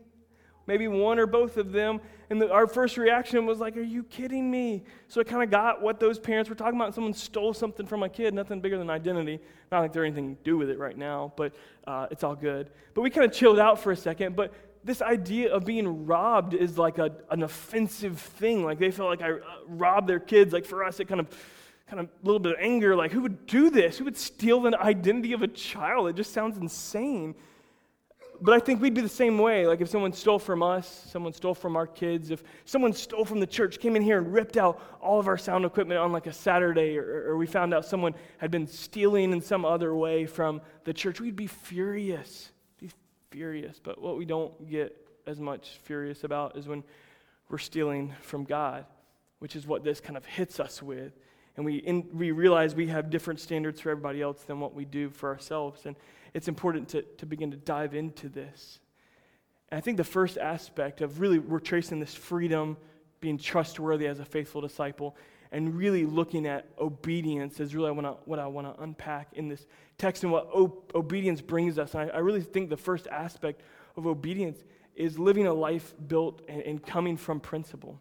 maybe 0.68 0.90
one 0.90 1.18
or 1.18 1.28
both 1.28 1.56
of 1.56 1.72
them. 1.72 2.02
And 2.29 2.41
the, 2.41 2.51
our 2.51 2.67
first 2.67 2.98
reaction 2.98 3.46
was 3.46 3.60
like, 3.60 3.77
Are 3.77 3.82
you 3.82 4.03
kidding 4.03 4.50
me? 4.50 4.84
So 5.08 5.22
I 5.22 5.24
kind 5.24 5.44
of 5.44 5.51
got 5.51 5.82
what 5.82 6.00
those 6.00 6.20
parents 6.20 6.50
were 6.50 6.55
talking 6.55 6.79
about. 6.79 6.96
Someone 6.96 7.13
stole 7.13 7.53
something 7.53 7.86
from 7.86 8.00
my 8.00 8.10
kid, 8.10 8.34
nothing 8.34 8.62
bigger 8.62 8.77
than 8.77 8.89
identity. 8.89 9.39
Not 9.72 9.82
like 9.82 9.94
there's 9.94 10.05
anything 10.05 10.36
to 10.36 10.44
do 10.44 10.58
with 10.58 10.70
it 10.70 10.79
right 10.79 10.98
now, 10.98 11.34
but 11.36 11.53
uh, 11.88 12.08
it's 12.12 12.24
all 12.24 12.36
good. 12.36 12.70
But 12.94 13.01
we 13.01 13.10
kind 13.10 13.25
of 13.25 13.34
chilled 13.34 13.60
out 13.60 13.79
for 13.79 13.91
a 13.91 13.96
second. 13.98 14.36
But 14.36 14.53
this 14.84 15.01
idea 15.01 15.53
of 15.53 15.65
being 15.65 16.05
robbed 16.05 16.53
is 16.53 16.77
like 16.77 17.00
a, 17.00 17.12
an 17.32 17.44
offensive 17.44 18.20
thing. 18.20 18.63
Like 18.63 18.79
they 18.79 18.91
felt 18.91 19.10
like 19.10 19.22
I 19.22 19.32
uh, 19.32 19.39
robbed 19.67 20.08
their 20.08 20.20
kids. 20.20 20.53
Like 20.53 20.65
for 20.65 20.84
us, 20.84 21.00
it 21.00 21.05
kind 21.05 21.20
of 21.20 21.27
kind 21.88 22.00
of 22.00 22.08
a 22.08 22.25
little 22.25 22.39
bit 22.39 22.53
of 22.53 22.58
anger 22.60 22.96
like, 22.96 23.12
who 23.12 23.22
would 23.22 23.46
do 23.46 23.70
this? 23.70 23.98
Who 23.98 24.05
would 24.05 24.17
steal 24.17 24.62
the 24.62 24.79
identity 24.79 25.34
of 25.34 25.41
a 25.41 25.48
child? 25.48 26.08
It 26.08 26.15
just 26.15 26.34
sounds 26.34 26.58
insane. 26.58 27.36
But 28.42 28.54
I 28.54 28.60
think 28.60 28.82
we'd 28.82 28.94
be 28.94 29.01
the 29.01 29.10
same 29.10 29.38
way. 29.38 29.68
Like 29.68 29.82
if 29.82 29.89
someone 29.89 30.13
stole 30.13 30.39
from 30.39 30.63
us, 30.63 31.06
someone 31.10 31.34
stole 31.34 31.54
from 31.54 31.75
our 31.75 31.88
kids, 31.88 32.32
if 32.32 32.44
someone 32.65 32.94
stole 32.94 33.25
from 33.25 33.39
the 33.39 33.48
church, 33.48 33.80
came 33.80 33.96
in 33.96 34.01
here 34.01 34.18
and 34.18 34.34
ripped 34.34 34.58
out 34.58 34.82
all 35.01 35.20
of 35.20 35.27
our 35.27 35.38
sound 35.38 35.65
equipment 35.65 36.00
on 36.00 36.12
like 36.12 36.27
a 36.27 36.34
Saturday, 36.34 36.98
or, 36.98 37.30
or 37.30 37.38
we 37.38 37.48
found 37.48 37.74
out 37.74 37.86
someone 37.86 38.13
had 38.38 38.51
been 38.51 38.68
stealing 38.68 39.32
in 39.32 39.42
some 39.42 39.65
other 39.65 39.96
way 39.96 40.25
from 40.25 40.62
the 40.84 40.94
church, 40.94 41.20
we'd 41.22 41.36
be 41.36 41.48
furious. 41.48 42.51
Be 42.80 42.89
furious. 43.32 43.80
But 43.82 44.01
what 44.01 44.18
we 44.18 44.25
don't 44.25 44.70
get 44.70 44.96
as 45.27 45.39
much 45.39 45.80
furious 45.84 46.24
about 46.24 46.58
is 46.58 46.68
when 46.68 46.84
we're 47.50 47.58
stealing 47.58 48.13
from 48.22 48.44
God, 48.44 48.86
which 49.39 49.56
is 49.56 49.65
what 49.68 49.84
this 49.84 50.00
kind 50.00 50.18
of 50.18 50.25
hits 50.25 50.60
us 50.60 50.82
with 50.82 51.13
and 51.58 51.65
we, 51.65 51.77
in, 51.77 52.08
we 52.13 52.32
realize 52.32 52.75
we 52.75 52.88
have 52.88 53.10
different 53.10 53.39
standards 53.39 53.80
for 53.80 53.89
everybody 53.89 54.22
else 54.22 54.42
than 54.44 54.60
what 54.60 54.74
we 54.74 54.84
do 54.84 55.10
for 55.10 55.30
ourselves. 55.30 55.86
And 55.86 55.96
it's 56.36 56.50
important 56.50 56.89
to, 56.89 57.01
to 57.01 57.25
begin 57.25 57.51
to 57.51 57.58
dive 57.58 57.96
into 57.96 58.27
this. 58.27 58.80
And 59.70 59.77
I 59.77 59.82
think 59.82 59.96
the 59.96 60.04
first 60.04 60.38
aspect 60.38 61.00
of 61.00 61.22
really 61.22 61.39
we're 61.39 61.62
tracing 61.62 62.01
this 62.01 62.13
freedom, 62.13 62.75
being 63.22 63.38
trustworthy 63.38 64.06
as 64.06 64.20
a 64.20 64.25
faithful 64.25 64.60
disciple, 64.60 65.15
and 65.54 65.77
really 65.77 66.06
looking 66.06 66.46
at 66.46 66.68
obedience 66.77 67.62
is 67.62 67.74
really 67.74 67.89
what 67.89 68.38
I 68.38 68.48
want 68.48 68.75
to 68.75 68.84
unpack 68.84 69.30
in 69.32 69.48
this 69.48 69.65
text 69.98 70.24
and 70.24 70.32
what 70.32 70.50
obedience 70.94 71.39
brings 71.39 71.80
us. 71.80 71.94
And 71.94 72.12
I, 72.12 72.15
I, 72.15 72.20
really 72.20 72.42
think 72.42 72.70
the 72.70 72.75
first 72.75 73.08
aspect 73.08 73.62
of 73.96 74.06
obedience 74.06 74.62
is 74.94 75.18
living 75.18 75.48
a 75.48 75.54
life 75.54 75.94
built 76.06 76.42
and, 76.50 76.62
and 76.63 76.86
coming 76.86 77.15
from 77.15 77.39
principle. 77.39 77.98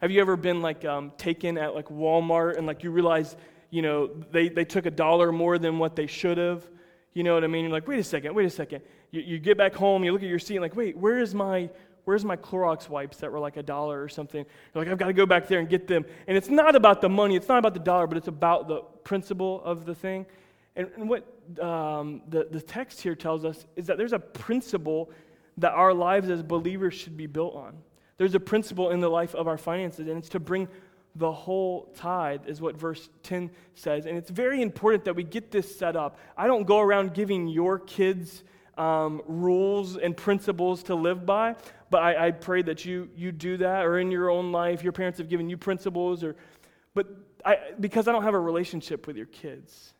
Have 0.00 0.12
you 0.12 0.20
ever 0.20 0.36
been 0.36 0.62
like 0.62 0.84
um, 0.84 1.10
taken 1.18 1.58
at 1.58 1.74
like 1.74 1.88
Walmart 1.88 2.56
and 2.56 2.68
like 2.68 2.84
you 2.84 2.92
realize, 2.92 3.34
you 3.70 3.82
know, 3.82 4.06
they, 4.30 4.48
they 4.48 4.64
took 4.64 4.86
a 4.86 4.92
dollar 4.92 5.32
more 5.32 5.58
than 5.58 5.80
what 5.80 5.96
they 5.96 6.06
should 6.06 6.38
have? 6.38 6.64
You 7.14 7.22
know 7.22 7.34
what 7.34 7.44
I 7.44 7.46
mean? 7.46 7.64
You're 7.64 7.72
like, 7.72 7.88
wait 7.88 8.00
a 8.00 8.04
second, 8.04 8.34
wait 8.34 8.46
a 8.46 8.50
second. 8.50 8.82
You, 9.10 9.22
you 9.22 9.38
get 9.38 9.56
back 9.56 9.74
home, 9.74 10.04
you 10.04 10.12
look 10.12 10.22
at 10.22 10.28
your 10.28 10.38
seat, 10.38 10.58
like, 10.58 10.76
wait, 10.76 10.96
where 10.96 11.18
is 11.18 11.34
my 11.34 11.70
where's 12.04 12.24
my 12.24 12.36
Clorox 12.36 12.88
wipes 12.88 13.16
that 13.18 13.32
were 13.32 13.38
like 13.38 13.56
a 13.56 13.62
dollar 13.62 14.02
or 14.02 14.08
something? 14.08 14.44
You're 14.74 14.84
like, 14.84 14.92
I've 14.92 14.98
got 14.98 15.06
to 15.06 15.14
go 15.14 15.24
back 15.24 15.48
there 15.48 15.58
and 15.58 15.68
get 15.68 15.86
them. 15.86 16.04
And 16.26 16.36
it's 16.36 16.50
not 16.50 16.76
about 16.76 17.00
the 17.00 17.08
money, 17.08 17.34
it's 17.36 17.48
not 17.48 17.58
about 17.58 17.72
the 17.72 17.80
dollar, 17.80 18.06
but 18.06 18.18
it's 18.18 18.28
about 18.28 18.68
the 18.68 18.82
principle 19.04 19.62
of 19.64 19.86
the 19.86 19.94
thing. 19.94 20.26
And, 20.76 20.90
and 20.96 21.08
what 21.08 21.24
um, 21.62 22.22
the, 22.28 22.46
the 22.50 22.60
text 22.60 23.00
here 23.00 23.14
tells 23.14 23.44
us 23.44 23.64
is 23.76 23.86
that 23.86 23.96
there's 23.96 24.12
a 24.12 24.18
principle 24.18 25.10
that 25.58 25.72
our 25.72 25.94
lives 25.94 26.28
as 26.28 26.42
believers 26.42 26.94
should 26.94 27.16
be 27.16 27.26
built 27.26 27.54
on. 27.54 27.76
There's 28.16 28.34
a 28.34 28.40
principle 28.40 28.90
in 28.90 29.00
the 29.00 29.08
life 29.08 29.34
of 29.34 29.48
our 29.48 29.58
finances, 29.58 30.08
and 30.08 30.18
it's 30.18 30.28
to 30.30 30.40
bring 30.40 30.68
the 31.16 31.30
whole 31.30 31.92
tithe, 31.94 32.46
is 32.46 32.60
what 32.60 32.76
verse 32.76 33.08
10 33.22 33.50
says. 33.74 34.06
And 34.06 34.16
it's 34.18 34.30
very 34.30 34.62
important 34.62 35.04
that 35.04 35.14
we 35.14 35.22
get 35.22 35.50
this 35.50 35.76
set 35.76 35.96
up. 35.96 36.18
I 36.36 36.46
don't 36.46 36.64
go 36.64 36.80
around 36.80 37.14
giving 37.14 37.46
your 37.46 37.78
kids 37.78 38.42
um, 38.76 39.22
rules 39.26 39.96
and 39.96 40.16
principles 40.16 40.82
to 40.84 40.94
live 40.94 41.24
by, 41.24 41.54
but 41.90 42.02
I, 42.02 42.26
I 42.26 42.30
pray 42.32 42.62
that 42.62 42.84
you, 42.84 43.08
you 43.14 43.30
do 43.30 43.56
that, 43.58 43.84
or 43.84 43.98
in 43.98 44.10
your 44.10 44.30
own 44.30 44.50
life, 44.50 44.82
your 44.82 44.92
parents 44.92 45.18
have 45.18 45.28
given 45.28 45.48
you 45.48 45.56
principles, 45.56 46.24
or, 46.24 46.34
but 46.94 47.06
I, 47.44 47.58
because 47.78 48.08
I 48.08 48.12
don't 48.12 48.24
have 48.24 48.34
a 48.34 48.40
relationship 48.40 49.06
with 49.06 49.16
your 49.16 49.26
kids. 49.26 49.94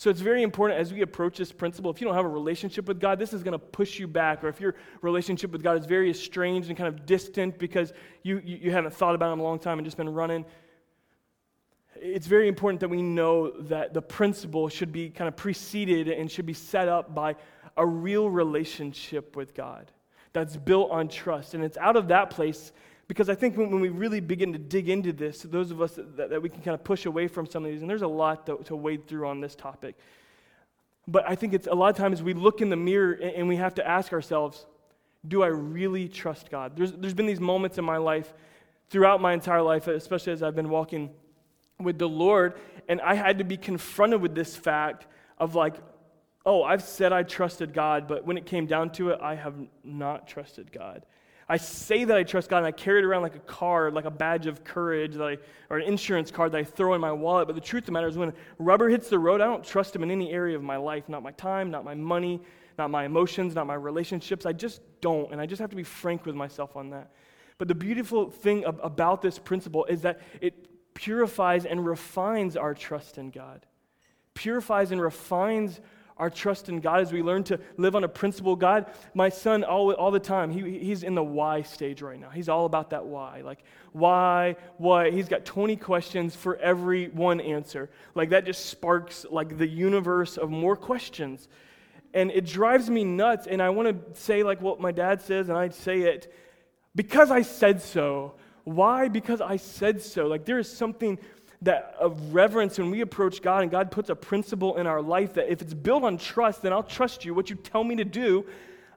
So 0.00 0.08
it's 0.08 0.22
very 0.22 0.42
important 0.42 0.80
as 0.80 0.94
we 0.94 1.02
approach 1.02 1.36
this 1.36 1.52
principle. 1.52 1.90
If 1.90 2.00
you 2.00 2.06
don't 2.06 2.16
have 2.16 2.24
a 2.24 2.28
relationship 2.28 2.88
with 2.88 2.98
God, 2.98 3.18
this 3.18 3.34
is 3.34 3.42
going 3.42 3.52
to 3.52 3.58
push 3.58 3.98
you 3.98 4.08
back. 4.08 4.42
Or 4.42 4.48
if 4.48 4.58
your 4.58 4.74
relationship 5.02 5.50
with 5.50 5.62
God 5.62 5.78
is 5.78 5.84
very 5.84 6.08
estranged 6.08 6.70
and 6.70 6.78
kind 6.78 6.88
of 6.88 7.04
distant 7.04 7.58
because 7.58 7.92
you, 8.22 8.40
you, 8.42 8.56
you 8.62 8.70
haven't 8.70 8.94
thought 8.94 9.14
about 9.14 9.30
Him 9.30 9.40
a 9.40 9.42
long 9.42 9.58
time 9.58 9.78
and 9.78 9.84
just 9.84 9.98
been 9.98 10.08
running, 10.08 10.46
it's 11.96 12.26
very 12.26 12.48
important 12.48 12.80
that 12.80 12.88
we 12.88 13.02
know 13.02 13.50
that 13.50 13.92
the 13.92 14.00
principle 14.00 14.70
should 14.70 14.90
be 14.90 15.10
kind 15.10 15.28
of 15.28 15.36
preceded 15.36 16.08
and 16.08 16.30
should 16.30 16.46
be 16.46 16.54
set 16.54 16.88
up 16.88 17.14
by 17.14 17.36
a 17.76 17.84
real 17.84 18.30
relationship 18.30 19.36
with 19.36 19.52
God 19.52 19.92
that's 20.32 20.56
built 20.56 20.90
on 20.90 21.08
trust. 21.08 21.52
And 21.52 21.62
it's 21.62 21.76
out 21.76 21.96
of 21.96 22.08
that 22.08 22.30
place 22.30 22.72
because 23.10 23.28
I 23.28 23.34
think 23.34 23.56
when, 23.56 23.72
when, 23.72 23.80
we 23.80 23.88
really 23.88 24.20
begin 24.20 24.52
to 24.52 24.58
dig 24.60 24.88
into 24.88 25.12
this, 25.12 25.42
those 25.42 25.72
of 25.72 25.82
us 25.82 25.94
that, 25.96 26.30
that, 26.30 26.40
we 26.40 26.48
can 26.48 26.62
kind 26.62 26.76
of 26.76 26.84
push 26.84 27.06
away 27.06 27.26
from 27.26 27.44
some 27.44 27.64
of 27.64 27.70
these, 27.72 27.80
and 27.80 27.90
there's 27.90 28.02
a 28.02 28.06
lot 28.06 28.46
to, 28.46 28.58
to 28.66 28.76
wade 28.76 29.08
through 29.08 29.26
on 29.26 29.40
this 29.40 29.56
topic. 29.56 29.96
But 31.08 31.28
I 31.28 31.34
think 31.34 31.52
it's 31.52 31.66
a 31.66 31.74
lot 31.74 31.88
of 31.88 31.96
times 31.96 32.22
we 32.22 32.34
look 32.34 32.60
in 32.60 32.70
the 32.70 32.76
mirror 32.76 33.14
and, 33.14 33.34
and 33.34 33.48
we 33.48 33.56
have 33.56 33.74
to 33.74 33.84
ask 33.84 34.12
ourselves, 34.12 34.64
do 35.26 35.42
I 35.42 35.48
really 35.48 36.06
trust 36.06 36.52
God? 36.52 36.76
There's, 36.76 36.92
there's 36.92 37.12
been 37.12 37.26
these 37.26 37.40
moments 37.40 37.78
in 37.78 37.84
my 37.84 37.96
life, 37.96 38.32
throughout 38.90 39.20
my 39.20 39.32
entire 39.32 39.62
life, 39.62 39.88
especially 39.88 40.32
as 40.32 40.44
I've 40.44 40.54
been 40.54 40.70
walking 40.70 41.10
with 41.80 41.98
the 41.98 42.08
Lord, 42.08 42.54
and 42.88 43.00
I 43.00 43.16
had 43.16 43.38
to 43.38 43.44
be 43.44 43.56
confronted 43.56 44.22
with 44.22 44.36
this 44.36 44.54
fact 44.54 45.08
of 45.36 45.56
like, 45.56 45.74
oh, 46.46 46.62
I've 46.62 46.84
said 46.84 47.12
I 47.12 47.24
trusted 47.24 47.74
God, 47.74 48.06
but 48.06 48.24
when 48.24 48.38
it 48.38 48.46
came 48.46 48.66
down 48.66 48.90
to 48.90 49.10
it, 49.10 49.18
I 49.20 49.34
have 49.34 49.54
not 49.82 50.28
trusted 50.28 50.70
God. 50.70 51.04
I 51.50 51.56
say 51.56 52.04
that 52.04 52.16
I 52.16 52.22
trust 52.22 52.48
God 52.48 52.58
and 52.58 52.66
I 52.66 52.70
carry 52.70 53.00
it 53.00 53.04
around 53.04 53.22
like 53.22 53.34
a 53.34 53.40
card, 53.40 53.92
like 53.92 54.04
a 54.04 54.10
badge 54.10 54.46
of 54.46 54.62
courage, 54.62 55.16
I, 55.16 55.36
or 55.68 55.78
an 55.78 55.82
insurance 55.82 56.30
card 56.30 56.52
that 56.52 56.58
I 56.58 56.62
throw 56.62 56.94
in 56.94 57.00
my 57.00 57.10
wallet. 57.10 57.48
But 57.48 57.56
the 57.56 57.60
truth 57.60 57.82
of 57.82 57.86
the 57.86 57.92
matter 57.92 58.06
is, 58.06 58.16
when 58.16 58.32
rubber 58.60 58.88
hits 58.88 59.08
the 59.08 59.18
road, 59.18 59.40
I 59.40 59.46
don't 59.46 59.64
trust 59.64 59.94
Him 59.96 60.04
in 60.04 60.12
any 60.12 60.30
area 60.30 60.54
of 60.54 60.62
my 60.62 60.76
life 60.76 61.08
not 61.08 61.24
my 61.24 61.32
time, 61.32 61.72
not 61.72 61.84
my 61.84 61.94
money, 61.94 62.40
not 62.78 62.88
my 62.88 63.04
emotions, 63.04 63.56
not 63.56 63.66
my 63.66 63.74
relationships. 63.74 64.46
I 64.46 64.52
just 64.52 64.80
don't. 65.00 65.32
And 65.32 65.40
I 65.40 65.46
just 65.46 65.60
have 65.60 65.70
to 65.70 65.76
be 65.76 65.82
frank 65.82 66.24
with 66.24 66.36
myself 66.36 66.76
on 66.76 66.90
that. 66.90 67.10
But 67.58 67.66
the 67.66 67.74
beautiful 67.74 68.30
thing 68.30 68.64
about 68.64 69.20
this 69.20 69.36
principle 69.36 69.86
is 69.86 70.02
that 70.02 70.20
it 70.40 70.94
purifies 70.94 71.66
and 71.66 71.84
refines 71.84 72.56
our 72.56 72.74
trust 72.74 73.18
in 73.18 73.30
God, 73.30 73.66
purifies 74.34 74.92
and 74.92 75.02
refines 75.02 75.80
our 76.20 76.28
trust 76.28 76.68
in 76.68 76.80
God 76.80 77.00
as 77.00 77.12
we 77.12 77.22
learn 77.22 77.42
to 77.44 77.58
live 77.78 77.96
on 77.96 78.04
a 78.04 78.08
principle. 78.08 78.54
God, 78.54 78.86
my 79.14 79.30
son, 79.30 79.64
all, 79.64 79.92
all 79.94 80.10
the 80.10 80.20
time, 80.20 80.50
he, 80.50 80.78
he's 80.78 81.02
in 81.02 81.14
the 81.14 81.22
why 81.22 81.62
stage 81.62 82.02
right 82.02 82.20
now. 82.20 82.28
He's 82.28 82.50
all 82.50 82.66
about 82.66 82.90
that 82.90 83.06
why. 83.06 83.40
Like, 83.40 83.64
why, 83.92 84.56
what? 84.76 85.14
He's 85.14 85.28
got 85.28 85.46
20 85.46 85.76
questions 85.76 86.36
for 86.36 86.56
every 86.56 87.08
one 87.08 87.40
answer. 87.40 87.88
Like, 88.14 88.28
that 88.30 88.44
just 88.44 88.66
sparks, 88.66 89.24
like, 89.30 89.56
the 89.56 89.66
universe 89.66 90.36
of 90.36 90.50
more 90.50 90.76
questions. 90.76 91.48
And 92.12 92.30
it 92.30 92.44
drives 92.44 92.90
me 92.90 93.02
nuts. 93.02 93.46
And 93.46 93.62
I 93.62 93.70
want 93.70 93.88
to 93.88 94.20
say, 94.20 94.42
like, 94.42 94.60
what 94.60 94.78
my 94.78 94.92
dad 94.92 95.22
says, 95.22 95.48
and 95.48 95.56
I 95.56 95.70
say 95.70 96.02
it 96.02 96.32
because 96.94 97.30
I 97.30 97.42
said 97.42 97.80
so. 97.80 98.34
Why? 98.64 99.08
Because 99.08 99.40
I 99.40 99.56
said 99.56 100.02
so. 100.02 100.26
Like, 100.26 100.44
there 100.44 100.58
is 100.58 100.70
something 100.70 101.18
that 101.62 101.94
of 101.98 102.32
reverence 102.32 102.78
when 102.78 102.90
we 102.90 103.02
approach 103.02 103.42
God 103.42 103.62
and 103.62 103.70
God 103.70 103.90
puts 103.90 104.08
a 104.08 104.16
principle 104.16 104.76
in 104.78 104.86
our 104.86 105.02
life 105.02 105.34
that 105.34 105.50
if 105.50 105.60
it's 105.60 105.74
built 105.74 106.04
on 106.04 106.16
trust, 106.16 106.62
then 106.62 106.72
I'll 106.72 106.82
trust 106.82 107.24
you. 107.24 107.34
What 107.34 107.50
you 107.50 107.56
tell 107.56 107.84
me 107.84 107.96
to 107.96 108.04
do, 108.04 108.46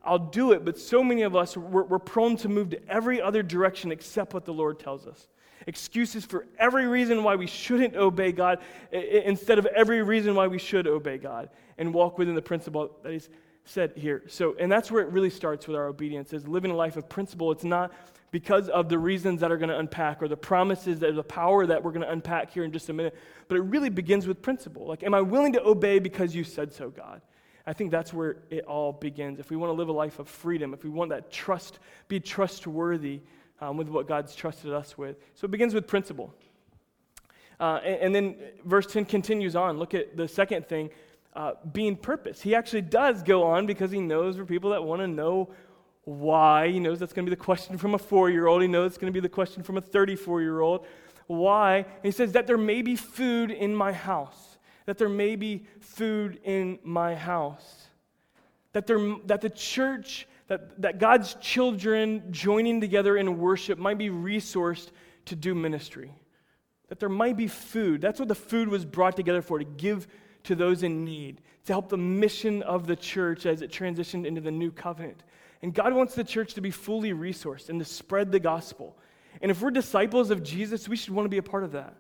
I'll 0.03 0.19
do 0.19 0.53
it. 0.53 0.63
But 0.63 0.79
so 0.79 1.03
many 1.03 1.23
of 1.23 1.35
us, 1.35 1.57
we're, 1.57 1.83
we're 1.83 1.99
prone 1.99 2.37
to 2.37 2.49
move 2.49 2.69
to 2.69 2.89
every 2.89 3.21
other 3.21 3.43
direction 3.43 3.91
except 3.91 4.33
what 4.33 4.45
the 4.45 4.53
Lord 4.53 4.79
tells 4.79 5.07
us. 5.07 5.27
Excuses 5.67 6.25
for 6.25 6.47
every 6.57 6.87
reason 6.87 7.23
why 7.23 7.35
we 7.35 7.47
shouldn't 7.47 7.95
obey 7.95 8.31
God 8.31 8.59
instead 8.91 9.59
of 9.59 9.65
every 9.67 10.01
reason 10.01 10.35
why 10.35 10.47
we 10.47 10.57
should 10.57 10.87
obey 10.87 11.17
God 11.17 11.49
and 11.77 11.93
walk 11.93 12.17
within 12.17 12.35
the 12.35 12.41
principle 12.41 12.91
that 13.03 13.11
He's 13.11 13.29
said 13.65 13.93
here. 13.95 14.23
So, 14.27 14.55
and 14.59 14.71
that's 14.71 14.91
where 14.91 15.03
it 15.03 15.09
really 15.09 15.29
starts 15.29 15.67
with 15.67 15.77
our 15.77 15.87
obedience 15.87 16.33
is 16.33 16.47
living 16.47 16.71
a 16.71 16.75
life 16.75 16.97
of 16.97 17.07
principle. 17.07 17.51
It's 17.51 17.63
not 17.63 17.93
because 18.33 18.67
of 18.69 18.89
the 18.89 18.97
reasons 18.97 19.41
that 19.41 19.51
are 19.51 19.57
going 19.57 19.69
to 19.69 19.77
unpack 19.77 20.19
or 20.23 20.27
the 20.27 20.35
promises 20.35 20.97
that 21.01 21.13
the 21.13 21.21
power 21.21 21.67
that 21.67 21.83
we're 21.83 21.91
going 21.91 22.01
to 22.01 22.11
unpack 22.11 22.51
here 22.51 22.63
in 22.63 22.71
just 22.71 22.89
a 22.89 22.93
minute. 22.93 23.15
But 23.47 23.57
it 23.57 23.61
really 23.61 23.91
begins 23.91 24.25
with 24.25 24.41
principle. 24.41 24.87
Like, 24.87 25.03
am 25.03 25.13
I 25.13 25.21
willing 25.21 25.53
to 25.53 25.63
obey 25.63 25.99
because 25.99 26.33
you 26.33 26.43
said 26.43 26.73
so, 26.73 26.89
God? 26.89 27.21
I 27.67 27.73
think 27.73 27.91
that's 27.91 28.11
where 28.11 28.37
it 28.49 28.65
all 28.65 28.91
begins. 28.91 29.39
If 29.39 29.51
we 29.51 29.55
want 29.55 29.69
to 29.69 29.75
live 29.75 29.87
a 29.87 29.93
life 29.93 30.17
of 30.17 30.27
freedom, 30.27 30.73
if 30.73 30.83
we 30.83 30.89
want 30.89 31.11
that 31.11 31.31
trust, 31.31 31.77
be 32.07 32.19
trustworthy 32.19 33.21
um, 33.61 33.77
with 33.77 33.87
what 33.87 34.07
God's 34.07 34.33
trusted 34.33 34.73
us 34.73 34.97
with. 34.97 35.17
So 35.35 35.45
it 35.45 35.51
begins 35.51 35.75
with 35.75 35.85
principle. 35.85 36.33
Uh, 37.59 37.81
and, 37.85 38.01
and, 38.01 38.15
then 38.15 38.35
verse 38.65 38.87
10 38.87 39.05
continues 39.05 39.55
on. 39.55 39.77
Look 39.77 39.93
at 39.93 40.17
the 40.17 40.27
second 40.27 40.67
thing 40.67 40.89
uh, 41.35 41.51
being 41.71 41.95
purpose. 41.95 42.41
He 42.41 42.55
actually 42.55 42.81
does 42.81 43.21
go 43.21 43.43
on 43.43 43.67
because 43.67 43.91
he 43.91 44.01
knows 44.01 44.37
for 44.37 44.45
people 44.45 44.71
that 44.71 44.83
want 44.83 45.01
to 45.01 45.07
know 45.07 45.51
why? 46.05 46.69
He 46.69 46.79
knows 46.79 46.99
that's 46.99 47.13
going 47.13 47.25
to 47.25 47.29
be 47.29 47.35
the 47.35 47.41
question 47.41 47.77
from 47.77 47.93
a 47.95 47.97
four 47.97 48.29
year 48.29 48.47
old. 48.47 48.61
He 48.61 48.67
knows 48.67 48.91
it's 48.91 48.97
going 48.97 49.11
to 49.11 49.15
be 49.15 49.21
the 49.21 49.29
question 49.29 49.63
from 49.63 49.77
a 49.77 49.81
34 49.81 50.41
year 50.41 50.59
old. 50.59 50.85
Why? 51.27 51.77
And 51.77 52.03
he 52.03 52.11
says, 52.11 52.33
That 52.33 52.47
there 52.47 52.57
may 52.57 52.81
be 52.81 52.95
food 52.95 53.51
in 53.51 53.75
my 53.75 53.93
house. 53.93 54.57
That 54.85 54.97
there 54.97 55.09
may 55.09 55.35
be 55.35 55.65
food 55.79 56.39
in 56.43 56.79
my 56.83 57.15
house. 57.15 57.87
That, 58.73 58.87
there, 58.87 59.15
that 59.27 59.41
the 59.41 59.49
church, 59.49 60.27
that, 60.47 60.81
that 60.81 60.99
God's 60.99 61.35
children 61.35 62.23
joining 62.31 62.81
together 62.81 63.15
in 63.15 63.37
worship 63.37 63.79
might 63.79 63.97
be 63.97 64.09
resourced 64.09 64.89
to 65.25 65.35
do 65.35 65.55
ministry. 65.55 66.11
That 66.89 66.99
there 66.99 67.07
might 67.07 67.37
be 67.37 67.47
food. 67.47 68.01
That's 68.01 68.19
what 68.19 68.27
the 68.27 68.35
food 68.35 68.67
was 68.67 68.83
brought 68.83 69.15
together 69.15 69.41
for, 69.41 69.57
to 69.57 69.65
give 69.65 70.07
to 70.43 70.55
those 70.55 70.83
in 70.83 71.05
need, 71.05 71.39
to 71.65 71.73
help 71.73 71.87
the 71.87 71.97
mission 71.97 72.61
of 72.63 72.87
the 72.87 72.95
church 72.95 73.45
as 73.45 73.61
it 73.61 73.71
transitioned 73.71 74.25
into 74.25 74.41
the 74.41 74.51
new 74.51 74.71
covenant. 74.71 75.23
And 75.63 75.73
God 75.73 75.93
wants 75.93 76.13
the 76.13 76.25
church 76.25 76.55
to 76.55 76.61
be 76.61 76.71
fully 76.71 77.13
resourced 77.13 77.69
and 77.69 77.79
to 77.79 77.85
spread 77.85 78.33
the 78.33 78.39
gospel. 78.39 78.97
And 79.41 79.49
if 79.49 79.61
we're 79.61 79.71
disciples 79.71 80.29
of 80.29 80.43
Jesus, 80.43 80.89
we 80.89 80.97
should 80.97 81.13
want 81.13 81.25
to 81.25 81.29
be 81.29 81.37
a 81.37 81.43
part 81.43 81.63
of 81.63 81.71
that. 81.71 81.95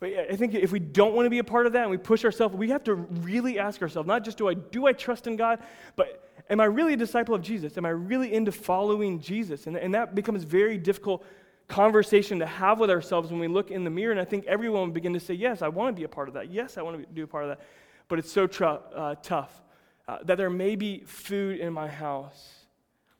But 0.00 0.10
I 0.30 0.36
think 0.36 0.54
if 0.54 0.72
we 0.72 0.78
don't 0.78 1.14
want 1.14 1.26
to 1.26 1.30
be 1.30 1.38
a 1.38 1.44
part 1.44 1.66
of 1.66 1.74
that 1.74 1.82
and 1.82 1.90
we 1.90 1.98
push 1.98 2.24
ourselves, 2.24 2.54
we 2.56 2.70
have 2.70 2.84
to 2.84 2.94
really 2.94 3.58
ask 3.58 3.82
ourselves, 3.82 4.06
not 4.06 4.24
just 4.24 4.38
do 4.38 4.48
I 4.48 4.54
do 4.54 4.86
I 4.86 4.94
trust 4.94 5.26
in 5.26 5.36
God, 5.36 5.62
but 5.94 6.30
am 6.48 6.58
I 6.58 6.64
really 6.64 6.94
a 6.94 6.96
disciple 6.96 7.34
of 7.34 7.42
Jesus? 7.42 7.76
Am 7.76 7.84
I 7.84 7.90
really 7.90 8.32
into 8.32 8.50
following 8.50 9.20
Jesus? 9.20 9.66
And, 9.66 9.76
and 9.76 9.94
that 9.94 10.14
becomes 10.14 10.42
very 10.44 10.78
difficult 10.78 11.24
conversation 11.68 12.38
to 12.38 12.46
have 12.46 12.78
with 12.80 12.90
ourselves 12.90 13.30
when 13.30 13.40
we 13.40 13.48
look 13.48 13.70
in 13.70 13.84
the 13.84 13.90
mirror. 13.90 14.12
And 14.12 14.20
I 14.20 14.24
think 14.24 14.46
everyone 14.46 14.80
will 14.80 14.94
begin 14.94 15.12
to 15.12 15.20
say, 15.20 15.34
Yes, 15.34 15.60
I 15.60 15.68
want 15.68 15.94
to 15.94 16.00
be 16.00 16.04
a 16.04 16.08
part 16.08 16.28
of 16.28 16.34
that. 16.34 16.50
Yes, 16.50 16.78
I 16.78 16.82
want 16.82 16.98
to 16.98 17.06
be 17.06 17.20
a 17.20 17.26
part 17.26 17.44
of 17.44 17.50
that. 17.50 17.60
But 18.08 18.18
it's 18.18 18.32
so 18.32 18.46
tr- 18.46 18.64
uh, 18.64 19.16
tough 19.22 19.62
uh, 20.08 20.18
that 20.24 20.36
there 20.38 20.50
may 20.50 20.76
be 20.76 21.00
food 21.00 21.58
in 21.58 21.72
my 21.72 21.88
house. 21.88 22.66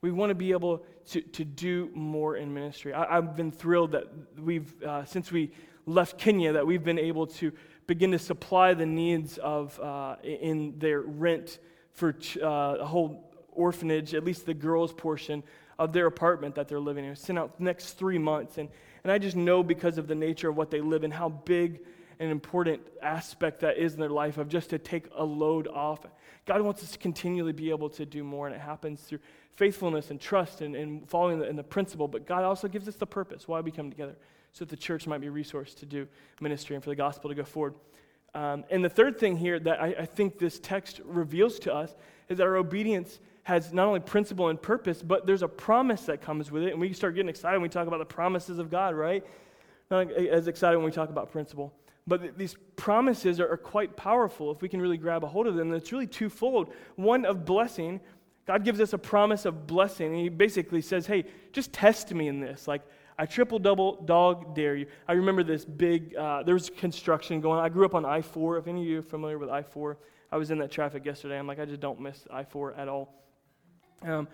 We 0.00 0.12
want 0.12 0.30
to 0.30 0.34
be 0.34 0.52
able 0.52 0.84
to, 1.10 1.20
to 1.20 1.44
do 1.44 1.90
more 1.94 2.36
in 2.36 2.52
ministry. 2.52 2.92
I, 2.94 3.14
have 3.14 3.36
been 3.36 3.50
thrilled 3.50 3.92
that 3.92 4.04
we've, 4.38 4.82
uh, 4.82 5.04
since 5.04 5.32
we 5.32 5.50
left 5.86 6.18
Kenya, 6.18 6.52
that 6.52 6.66
we've 6.66 6.84
been 6.84 6.98
able 6.98 7.26
to 7.26 7.52
begin 7.86 8.12
to 8.12 8.18
supply 8.18 8.74
the 8.74 8.86
needs 8.86 9.38
of 9.38 9.78
uh, 9.80 10.16
in 10.22 10.78
their 10.78 11.00
rent 11.00 11.58
for 11.92 12.12
ch- 12.12 12.38
uh, 12.38 12.76
a 12.80 12.84
whole 12.84 13.32
orphanage, 13.52 14.14
at 14.14 14.24
least 14.24 14.46
the 14.46 14.54
girls' 14.54 14.92
portion 14.92 15.42
of 15.78 15.92
their 15.92 16.06
apartment 16.06 16.54
that 16.54 16.68
they're 16.68 16.80
living 16.80 17.04
in. 17.04 17.16
Sent 17.16 17.38
out 17.38 17.58
the 17.58 17.64
next 17.64 17.94
three 17.94 18.18
months. 18.18 18.58
And, 18.58 18.68
and 19.02 19.12
I 19.12 19.18
just 19.18 19.36
know 19.36 19.62
because 19.62 19.98
of 19.98 20.06
the 20.06 20.14
nature 20.14 20.48
of 20.48 20.56
what 20.56 20.70
they 20.70 20.80
live 20.80 21.04
in, 21.04 21.10
how 21.10 21.28
big 21.28 21.80
an 22.18 22.30
important 22.30 22.80
aspect 23.02 23.60
that 23.60 23.76
is 23.76 23.94
in 23.94 24.00
their 24.00 24.10
life 24.10 24.38
of 24.38 24.48
just 24.48 24.70
to 24.70 24.78
take 24.78 25.06
a 25.14 25.24
load 25.24 25.68
off. 25.68 26.00
God 26.46 26.62
wants 26.62 26.82
us 26.82 26.92
to 26.92 26.98
continually 26.98 27.52
be 27.52 27.70
able 27.70 27.90
to 27.90 28.06
do 28.06 28.24
more, 28.24 28.46
and 28.46 28.54
it 28.54 28.60
happens 28.60 29.02
through 29.02 29.18
faithfulness 29.56 30.10
and 30.10 30.20
trust 30.20 30.60
and, 30.60 30.76
and 30.76 31.08
following 31.08 31.40
the, 31.40 31.48
in 31.48 31.56
the 31.56 31.64
principle. 31.64 32.08
But 32.08 32.26
God 32.26 32.44
also 32.44 32.68
gives 32.68 32.88
us 32.88 32.94
the 32.94 33.06
purpose 33.06 33.48
why 33.48 33.60
we 33.60 33.70
come 33.70 33.90
together, 33.90 34.16
so 34.52 34.64
that 34.64 34.70
the 34.70 34.76
church 34.76 35.06
might 35.06 35.20
be 35.20 35.26
resourced 35.26 35.76
to 35.80 35.86
do 35.86 36.06
ministry 36.40 36.76
and 36.76 36.82
for 36.84 36.90
the 36.90 36.96
gospel 36.96 37.28
to 37.28 37.34
go 37.34 37.44
forward. 37.44 37.74
Um, 38.34 38.64
and 38.70 38.84
the 38.84 38.90
third 38.90 39.18
thing 39.18 39.36
here 39.36 39.58
that 39.60 39.82
I, 39.82 39.86
I 40.00 40.06
think 40.06 40.38
this 40.38 40.58
text 40.58 41.00
reveals 41.04 41.58
to 41.60 41.74
us 41.74 41.94
is 42.28 42.38
that 42.38 42.44
our 42.44 42.56
obedience 42.56 43.18
has 43.44 43.72
not 43.72 43.86
only 43.86 44.00
principle 44.00 44.48
and 44.48 44.60
purpose, 44.60 45.02
but 45.02 45.26
there's 45.26 45.42
a 45.42 45.48
promise 45.48 46.02
that 46.02 46.20
comes 46.20 46.50
with 46.50 46.64
it. 46.64 46.72
And 46.72 46.80
we 46.80 46.92
start 46.92 47.14
getting 47.14 47.28
excited 47.28 47.56
when 47.56 47.62
we 47.62 47.68
talk 47.68 47.86
about 47.86 47.98
the 47.98 48.04
promises 48.04 48.58
of 48.58 48.70
God, 48.70 48.94
right? 48.94 49.24
Not 49.90 50.10
as 50.12 50.48
excited 50.48 50.76
when 50.76 50.84
we 50.84 50.92
talk 50.92 51.10
about 51.10 51.32
principle. 51.32 51.72
But 52.06 52.22
th- 52.22 52.34
these 52.36 52.56
promises 52.76 53.40
are, 53.40 53.50
are 53.50 53.56
quite 53.56 53.96
powerful 53.96 54.50
if 54.50 54.62
we 54.62 54.68
can 54.68 54.80
really 54.80 54.96
grab 54.96 55.24
a 55.24 55.26
hold 55.26 55.46
of 55.46 55.56
them. 55.56 55.72
And 55.72 55.80
it's 55.80 55.92
really 55.92 56.06
twofold 56.06 56.72
one 56.94 57.24
of 57.24 57.44
blessing. 57.44 58.00
God 58.46 58.64
gives 58.64 58.80
us 58.80 58.92
a 58.92 58.98
promise 58.98 59.44
of 59.44 59.66
blessing. 59.66 60.12
And 60.12 60.16
He 60.16 60.28
basically 60.28 60.80
says, 60.80 61.06
hey, 61.06 61.24
just 61.52 61.72
test 61.72 62.12
me 62.14 62.28
in 62.28 62.40
this. 62.40 62.68
Like, 62.68 62.82
I 63.18 63.26
triple 63.26 63.58
double 63.58 64.02
dog 64.02 64.54
dare 64.54 64.76
you. 64.76 64.86
I 65.08 65.14
remember 65.14 65.42
this 65.42 65.64
big, 65.64 66.14
uh, 66.16 66.42
there 66.42 66.54
was 66.54 66.70
construction 66.70 67.40
going 67.40 67.58
on. 67.58 67.64
I 67.64 67.70
grew 67.70 67.86
up 67.86 67.94
on 67.94 68.04
I 68.04 68.20
4. 68.20 68.58
If 68.58 68.66
any 68.68 68.82
of 68.82 68.86
you 68.86 68.98
are 68.98 69.02
familiar 69.02 69.38
with 69.38 69.48
I 69.48 69.62
4, 69.62 69.96
I 70.30 70.36
was 70.36 70.50
in 70.50 70.58
that 70.58 70.70
traffic 70.70 71.04
yesterday. 71.04 71.38
I'm 71.38 71.46
like, 71.46 71.58
I 71.58 71.64
just 71.64 71.80
don't 71.80 72.00
miss 72.00 72.26
I 72.30 72.44
4 72.44 72.74
at 72.74 72.88
all. 72.88 73.14
Um, 74.02 74.28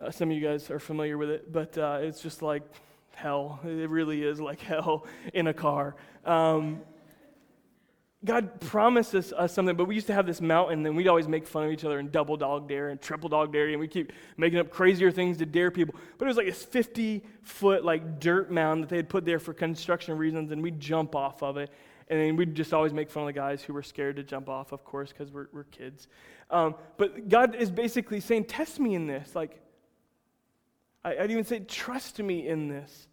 uh, 0.00 0.10
some 0.10 0.30
of 0.30 0.36
you 0.36 0.42
guys 0.42 0.70
are 0.70 0.78
familiar 0.78 1.18
with 1.18 1.30
it, 1.30 1.52
but 1.52 1.76
uh, 1.76 1.98
it's 2.00 2.20
just 2.20 2.42
like 2.42 2.62
hell. 3.14 3.60
It 3.64 3.90
really 3.90 4.22
is 4.22 4.40
like 4.40 4.60
hell 4.62 5.06
in 5.34 5.46
a 5.46 5.54
car. 5.54 5.94
Um, 6.24 6.80
God 8.26 8.60
promises 8.60 9.32
us 9.32 9.54
something, 9.54 9.76
but 9.76 9.86
we 9.86 9.94
used 9.94 10.08
to 10.08 10.14
have 10.14 10.26
this 10.26 10.40
mountain, 10.40 10.84
and 10.84 10.96
we'd 10.96 11.08
always 11.08 11.28
make 11.28 11.46
fun 11.46 11.64
of 11.64 11.70
each 11.70 11.84
other 11.84 11.98
and 11.98 12.10
double 12.10 12.36
dog 12.36 12.68
dare 12.68 12.88
and 12.88 13.00
triple 13.00 13.28
dog 13.28 13.52
dare, 13.52 13.68
and 13.68 13.80
we 13.80 13.88
keep 13.88 14.12
making 14.36 14.58
up 14.58 14.68
crazier 14.68 15.10
things 15.10 15.38
to 15.38 15.46
dare 15.46 15.70
people. 15.70 15.94
But 16.18 16.26
it 16.26 16.28
was 16.28 16.36
like 16.36 16.46
this 16.46 16.62
50 16.62 17.24
foot 17.42 17.84
like 17.84 18.20
dirt 18.20 18.50
mound 18.50 18.82
that 18.82 18.90
they 18.90 18.96
had 18.96 19.08
put 19.08 19.24
there 19.24 19.38
for 19.38 19.54
construction 19.54 20.18
reasons, 20.18 20.50
and 20.50 20.62
we'd 20.62 20.80
jump 20.80 21.14
off 21.14 21.42
of 21.42 21.56
it. 21.56 21.70
And 22.08 22.20
then 22.20 22.36
we'd 22.36 22.54
just 22.54 22.72
always 22.74 22.92
make 22.92 23.10
fun 23.10 23.22
of 23.22 23.28
the 23.28 23.32
guys 23.32 23.62
who 23.62 23.72
were 23.72 23.82
scared 23.82 24.16
to 24.16 24.22
jump 24.22 24.48
off, 24.48 24.72
of 24.72 24.84
course, 24.84 25.10
because 25.10 25.32
we're, 25.32 25.48
we're 25.52 25.64
kids. 25.64 26.06
Um, 26.50 26.74
but 26.98 27.28
God 27.28 27.54
is 27.54 27.70
basically 27.70 28.20
saying, 28.20 28.44
Test 28.44 28.78
me 28.78 28.94
in 28.94 29.06
this. 29.06 29.34
Like, 29.34 29.60
I, 31.04 31.16
I'd 31.16 31.30
even 31.30 31.44
say, 31.44 31.60
Trust 31.60 32.18
me 32.18 32.46
in 32.46 32.68
this. 32.68 33.08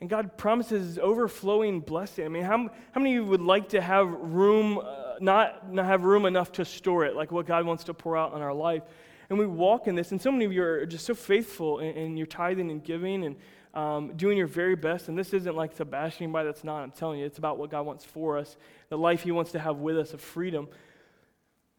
And 0.00 0.08
God 0.08 0.38
promises 0.38 0.98
overflowing 0.98 1.80
blessing. 1.80 2.24
I 2.24 2.28
mean, 2.28 2.42
how, 2.42 2.70
how 2.92 3.00
many 3.00 3.16
of 3.16 3.24
you 3.24 3.26
would 3.26 3.42
like 3.42 3.68
to 3.70 3.80
have 3.82 4.08
room, 4.08 4.78
uh, 4.78 5.14
not, 5.20 5.70
not 5.70 5.84
have 5.84 6.04
room 6.04 6.24
enough 6.24 6.52
to 6.52 6.64
store 6.64 7.04
it, 7.04 7.14
like 7.14 7.30
what 7.30 7.46
God 7.46 7.66
wants 7.66 7.84
to 7.84 7.94
pour 7.94 8.16
out 8.16 8.32
on 8.32 8.40
our 8.40 8.54
life? 8.54 8.82
And 9.28 9.38
we 9.38 9.46
walk 9.46 9.86
in 9.86 9.94
this, 9.94 10.10
and 10.10 10.20
so 10.20 10.32
many 10.32 10.46
of 10.46 10.52
you 10.52 10.62
are 10.62 10.86
just 10.86 11.04
so 11.04 11.14
faithful 11.14 11.80
in, 11.80 11.94
in 11.94 12.16
your 12.16 12.26
tithing 12.26 12.70
and 12.70 12.82
giving 12.82 13.24
and 13.24 13.36
um, 13.74 14.16
doing 14.16 14.38
your 14.38 14.46
very 14.46 14.74
best. 14.74 15.08
And 15.08 15.18
this 15.18 15.34
isn't 15.34 15.54
like 15.54 15.76
to 15.76 15.84
bash 15.84 16.20
anybody 16.20 16.48
that's 16.48 16.64
not. 16.64 16.82
I'm 16.82 16.90
telling 16.90 17.20
you, 17.20 17.26
it's 17.26 17.38
about 17.38 17.58
what 17.58 17.70
God 17.70 17.84
wants 17.86 18.04
for 18.04 18.38
us, 18.38 18.56
the 18.88 18.98
life 18.98 19.22
He 19.22 19.32
wants 19.32 19.52
to 19.52 19.58
have 19.58 19.76
with 19.76 19.98
us 19.98 20.14
of 20.14 20.20
freedom. 20.20 20.66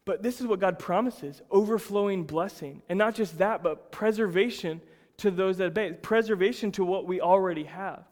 But 0.04 0.22
this 0.22 0.40
is 0.40 0.46
what 0.46 0.60
God 0.60 0.78
promises 0.78 1.42
overflowing 1.50 2.24
blessing. 2.24 2.82
And 2.88 2.98
not 2.98 3.14
just 3.14 3.38
that, 3.38 3.62
but 3.62 3.90
preservation 3.90 4.80
to 5.18 5.30
those 5.30 5.58
that 5.58 5.66
obey, 5.66 5.92
preservation 5.92 6.72
to 6.72 6.84
what 6.84 7.06
we 7.06 7.20
already 7.20 7.64
have. 7.64 8.04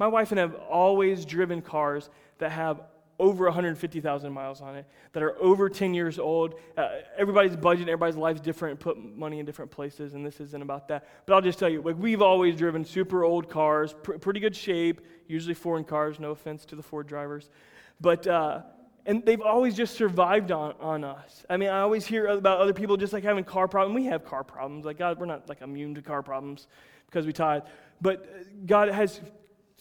My 0.00 0.06
wife 0.06 0.30
and 0.30 0.40
I 0.40 0.44
have 0.44 0.54
always 0.54 1.26
driven 1.26 1.60
cars 1.60 2.08
that 2.38 2.50
have 2.50 2.80
over 3.18 3.44
150,000 3.44 4.32
miles 4.32 4.62
on 4.62 4.74
it, 4.74 4.86
that 5.12 5.22
are 5.22 5.36
over 5.42 5.68
10 5.68 5.92
years 5.92 6.18
old. 6.18 6.54
Uh, 6.74 6.88
everybody's 7.18 7.54
budget, 7.54 7.86
everybody's 7.86 8.16
life's 8.16 8.40
different, 8.40 8.80
put 8.80 8.96
money 8.96 9.40
in 9.40 9.44
different 9.44 9.70
places, 9.70 10.14
and 10.14 10.24
this 10.24 10.40
isn't 10.40 10.62
about 10.62 10.88
that. 10.88 11.06
But 11.26 11.34
I'll 11.34 11.42
just 11.42 11.58
tell 11.58 11.68
you, 11.68 11.82
like, 11.82 11.96
we've 11.98 12.22
always 12.22 12.56
driven 12.56 12.82
super 12.82 13.24
old 13.24 13.50
cars, 13.50 13.94
pr- 14.02 14.14
pretty 14.14 14.40
good 14.40 14.56
shape, 14.56 15.02
usually 15.28 15.52
foreign 15.52 15.84
cars, 15.84 16.18
no 16.18 16.30
offense 16.30 16.64
to 16.64 16.76
the 16.76 16.82
Ford 16.82 17.06
drivers. 17.06 17.50
But, 18.00 18.26
uh, 18.26 18.62
and 19.04 19.22
they've 19.26 19.42
always 19.42 19.76
just 19.76 19.96
survived 19.96 20.50
on, 20.50 20.76
on 20.80 21.04
us. 21.04 21.44
I 21.50 21.58
mean, 21.58 21.68
I 21.68 21.80
always 21.80 22.06
hear 22.06 22.26
about 22.28 22.58
other 22.58 22.72
people 22.72 22.96
just 22.96 23.12
like 23.12 23.22
having 23.22 23.44
car 23.44 23.68
problems. 23.68 23.96
We 23.96 24.06
have 24.06 24.24
car 24.24 24.44
problems. 24.44 24.86
Like, 24.86 24.96
God, 24.96 25.20
we're 25.20 25.26
not 25.26 25.46
like 25.46 25.60
immune 25.60 25.94
to 25.96 26.00
car 26.00 26.22
problems 26.22 26.68
because 27.04 27.26
we 27.26 27.34
tithe. 27.34 27.64
But 28.00 28.22
uh, 28.22 28.44
God 28.64 28.88
has 28.88 29.20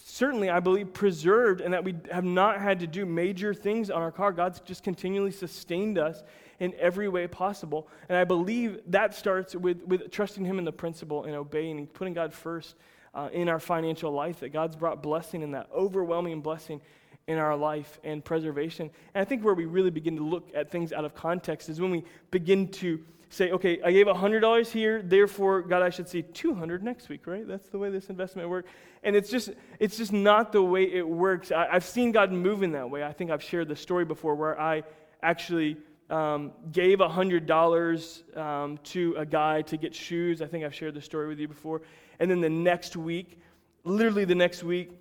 certainly, 0.04 0.50
I 0.50 0.60
believe, 0.60 0.94
preserved 0.94 1.62
and 1.62 1.74
that 1.74 1.84
we 1.84 1.96
have 2.12 2.24
not 2.24 2.60
had 2.60 2.80
to 2.80 2.88
do 2.88 3.06
major 3.06 3.54
things 3.54 3.90
on 3.90 4.02
our 4.02 4.12
car. 4.12 4.32
God's 4.32 4.60
just 4.62 4.84
continually 4.84 5.32
sustained 5.32 5.98
us 5.98 6.24
in 6.60 6.74
every 6.80 7.08
way 7.08 7.28
possible. 7.28 7.88
And 8.08 8.18
I 8.18 8.24
believe 8.24 8.82
that 8.88 9.14
starts 9.14 9.56
with, 9.56 9.84
with 9.84 10.12
trusting 10.12 10.46
Him 10.46 10.60
in 10.60 10.66
the 10.66 10.72
principle 10.72 11.26
and 11.26 11.36
obeying 11.36 11.78
and 11.78 11.94
putting 11.94 12.14
God 12.14 12.34
first 12.34 12.76
uh, 13.14 13.30
in 13.32 13.50
our 13.50 13.60
financial 13.60 14.12
life, 14.12 14.40
that 14.42 14.50
God's 14.50 14.76
brought 14.76 15.02
blessing 15.02 15.42
in 15.42 15.52
that 15.52 15.70
overwhelming 15.74 16.42
blessing 16.42 16.82
in 17.28 17.38
our 17.38 17.56
life 17.56 18.00
and 18.04 18.24
preservation. 18.24 18.90
And 19.14 19.22
I 19.22 19.26
think 19.26 19.44
where 19.44 19.54
we 19.54 19.66
really 19.66 19.92
begin 19.92 20.16
to 20.18 20.24
look 20.24 20.50
at 20.56 20.72
things 20.72 20.92
out 20.92 21.06
of 21.06 21.14
context 21.14 21.70
is 21.70 21.80
when 21.80 21.92
we 21.92 22.04
begin 22.32 22.68
to 22.70 23.00
say, 23.30 23.52
okay, 23.52 23.80
I 23.84 23.92
gave 23.92 24.08
$100 24.08 24.72
here, 24.72 25.02
therefore, 25.04 25.62
God, 25.62 25.84
I 25.84 25.90
should 25.90 26.10
see 26.10 26.24
200 26.24 26.84
next 26.84 27.10
week, 27.10 27.28
right? 27.28 27.48
That's 27.48 27.70
the 27.70 27.78
way 27.78 27.92
this 27.92 28.10
investment 28.10 28.50
works. 28.50 28.70
And 29.04 29.16
it's 29.16 29.30
just, 29.30 29.52
it's 29.80 29.98
just 29.98 30.12
not 30.12 30.52
the 30.52 30.64
way 30.64 30.92
it 30.92 31.08
works. 31.08 31.52
I, 31.52 31.68
have 31.72 31.86
seen 31.86 32.12
God 32.12 32.32
move 32.32 32.64
in 32.64 32.72
that 32.72 32.90
way. 32.90 33.04
I 33.04 33.14
think 33.14 33.30
I've 33.30 33.44
shared 33.44 33.68
the 33.68 33.76
story 33.76 34.04
before 34.04 34.36
where 34.36 34.60
I 34.60 34.84
actually 35.22 35.78
um, 36.10 36.52
gave 36.72 36.98
$100 36.98 38.38
um, 38.38 38.78
to 38.80 39.16
a 39.18 39.26
guy 39.26 39.62
to 39.62 39.78
get 39.78 39.94
shoes. 39.94 40.42
I 40.42 40.48
think 40.48 40.66
I've 40.66 40.76
shared 40.76 40.96
the 40.96 41.02
story 41.02 41.28
with 41.28 41.40
you 41.40 41.48
before. 41.48 41.84
And 42.20 42.32
then 42.32 42.42
the 42.42 42.50
next 42.50 42.96
week, 42.96 43.40
literally 43.84 44.26
the 44.26 44.36
next 44.36 44.64
week, 44.64 44.92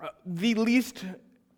uh, 0.00 0.08
the 0.26 0.54
least 0.54 1.04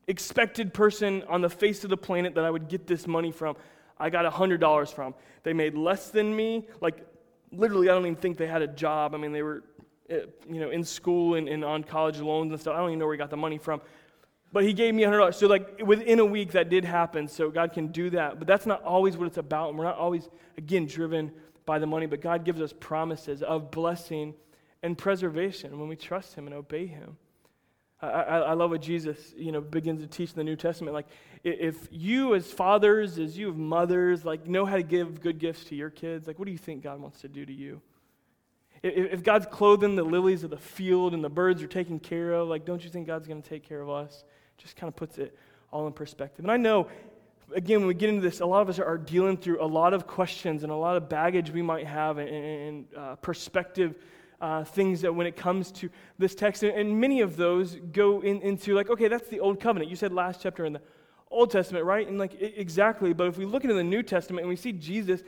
expected 0.07 0.73
person 0.73 1.25
on 1.29 1.41
the 1.41 1.51
face 1.51 1.85
of 1.85 1.91
the 1.91 1.97
planet 1.97 2.35
that 2.37 2.45
I 2.45 2.51
would 2.51 2.69
get 2.69 2.87
this 2.87 3.07
money 3.07 3.33
from, 3.33 3.57
I 4.01 4.11
got 4.11 4.31
$100 4.33 4.93
from. 4.93 5.15
They 5.43 5.53
made 5.53 5.77
less 5.77 6.11
than 6.11 6.35
me. 6.35 6.67
Like, 6.81 7.07
literally, 7.53 7.91
I 7.91 7.93
don't 7.93 8.07
even 8.07 8.17
think 8.17 8.39
they 8.39 8.47
had 8.47 8.63
a 8.63 8.67
job. 8.67 9.15
I 9.15 9.19
mean, 9.19 9.33
they 9.33 9.43
were, 9.43 9.63
eh, 10.09 10.23
you 10.49 10.61
know, 10.61 10.71
in 10.71 10.83
school 10.83 11.35
and, 11.35 11.49
and 11.49 11.65
on 11.65 11.85
college 11.85 12.19
loans 12.19 12.51
and 12.51 12.61
stuff. 12.61 12.75
I 12.75 12.79
don't 12.79 12.89
even 12.89 12.99
know 12.99 13.05
where 13.05 13.15
he 13.15 13.19
got 13.19 13.31
the 13.31 13.37
money 13.37 13.59
from. 13.59 13.83
But 14.53 14.65
he 14.65 14.73
gave 14.73 14.95
me 14.95 15.03
$100. 15.03 15.35
So, 15.35 15.47
like, 15.47 15.81
within 15.85 16.19
a 16.19 16.25
week, 16.25 16.53
that 16.53 16.71
did 16.71 16.85
happen. 16.85 17.29
So, 17.29 17.51
God 17.51 17.73
can 17.73 17.89
do 17.89 18.11
that. 18.11 18.39
But 18.39 18.49
that's 18.49 18.67
not 18.67 18.83
always 18.83 19.17
what 19.17 19.27
it's 19.27 19.39
about. 19.39 19.69
And 19.69 19.79
we're 19.79 19.85
not 19.85 19.99
always, 19.99 20.29
again, 20.57 20.87
driven 20.87 21.31
by 21.67 21.79
the 21.79 21.87
money. 21.87 22.07
But 22.07 22.23
God 22.23 22.45
gives 22.45 22.61
us 22.61 22.73
promises 22.81 23.43
of 23.43 23.71
blessing 23.71 24.35
and 24.83 24.97
preservation 24.97 25.79
when 25.79 25.89
we 25.89 25.97
trust 25.97 26.35
Him 26.35 26.47
and 26.47 26.55
obey 26.55 26.87
Him. 26.87 27.17
I, 28.03 28.07
I, 28.09 28.53
love 28.55 28.71
what 28.71 28.81
Jesus, 28.81 29.35
you 29.37 29.53
know, 29.53 29.61
begins 29.61 30.01
to 30.01 30.07
teach 30.07 30.31
in 30.31 30.37
the 30.37 30.45
New 30.45 30.57
Testament. 30.57 30.95
Like, 30.95 31.07
if 31.45 31.77
you 31.91 32.35
as 32.35 32.51
fathers, 32.51 33.19
as 33.19 33.37
you 33.37 33.51
as 33.51 33.57
mothers, 33.57 34.25
like, 34.25 34.47
know 34.47 34.65
how 34.65 34.77
to 34.77 34.83
give 34.83 35.21
good 35.21 35.39
gifts 35.39 35.65
to 35.65 35.75
your 35.75 35.91
kids, 35.91 36.27
like, 36.27 36.39
what 36.39 36.47
do 36.47 36.53
you 36.53 36.59
think 36.59 36.83
God 36.83 36.99
wants 36.99 37.21
to 37.21 37.29
do 37.29 37.45
to 37.45 37.53
you? 37.53 37.83
If, 38.83 39.13
if 39.13 39.23
God's 39.23 39.47
clothing 39.47 39.97
the 39.97 40.03
lilies 40.03 40.45
of 40.45 40.51
the 40.51 40.57
field 40.57 41.13
and 41.13 41.23
the 41.23 41.29
birds 41.29 41.63
are 41.63 41.67
taken 41.67 41.99
care 42.01 42.33
of, 42.33 42.49
like, 42.49 42.65
don't 42.65 42.83
you 42.83 42.89
think 42.89 43.07
God's 43.07 43.29
going 43.29 43.43
to 43.43 43.49
take 43.49 43.69
care 43.69 43.83
of 43.83 43.91
us? 43.91 44.25
Just 44.57 44.77
kind 44.77 44.89
of 44.89 44.97
puts 44.97 45.19
it 45.19 45.37
all 45.71 45.87
in 45.87 45.93
perspective. 45.93 46.45
And 46.45 46.51
I 46.51 46.57
know, 46.57 46.89
again, 47.55 47.81
when 47.81 47.89
we 47.89 47.95
get 47.95 48.09
into 48.09 48.23
this, 48.23 48.41
a 48.41 48.47
lot 48.47 48.63
of 48.63 48.71
us 48.71 48.79
are 48.79 48.97
dealing 48.97 49.37
through 49.37 49.63
a 49.63 49.67
lot 49.67 49.93
of 49.93 50.07
questions 50.07 50.63
and 50.63 50.73
a 50.73 50.77
lot 50.77 50.97
of 50.97 51.11
baggage 51.11 51.51
we 51.51 51.61
might 51.61 51.87
have 51.87 52.17
and, 52.17 52.31
and 52.31 52.87
uh, 52.97 53.17
perspective 53.17 53.95
uh, 54.41 54.65
things 54.65 55.03
that 55.03 55.15
when 55.15 55.27
it 55.27 55.37
comes 55.37 55.71
to 55.73 55.91
this 56.19 56.35
text, 56.35 56.63
and 56.63 57.01
many 57.01 57.21
of 57.21 57.37
those 57.37 57.77
go 57.93 58.21
in, 58.23 58.41
into 58.43 58.75
like, 58.75 58.91
okay, 58.91 59.09
that's 59.09 59.29
the 59.29 59.41
old 59.41 59.61
covenant. 59.61 59.91
You 59.91 59.97
said 59.97 60.13
last 60.13 60.41
chapter 60.43 60.65
in 60.65 60.73
the 60.73 60.81
Old 61.31 61.51
Testament, 61.51 61.85
right? 61.85 62.07
And 62.07 62.19
like, 62.19 62.41
exactly. 62.41 63.13
But 63.13 63.29
if 63.29 63.39
we 63.39 63.45
look 63.45 63.65
into 63.65 63.75
the 63.75 63.85
New 63.85 64.03
Testament 64.03 64.43
and 64.43 64.49
we 64.49 64.57
see 64.57 64.73
Jesus 64.73 65.23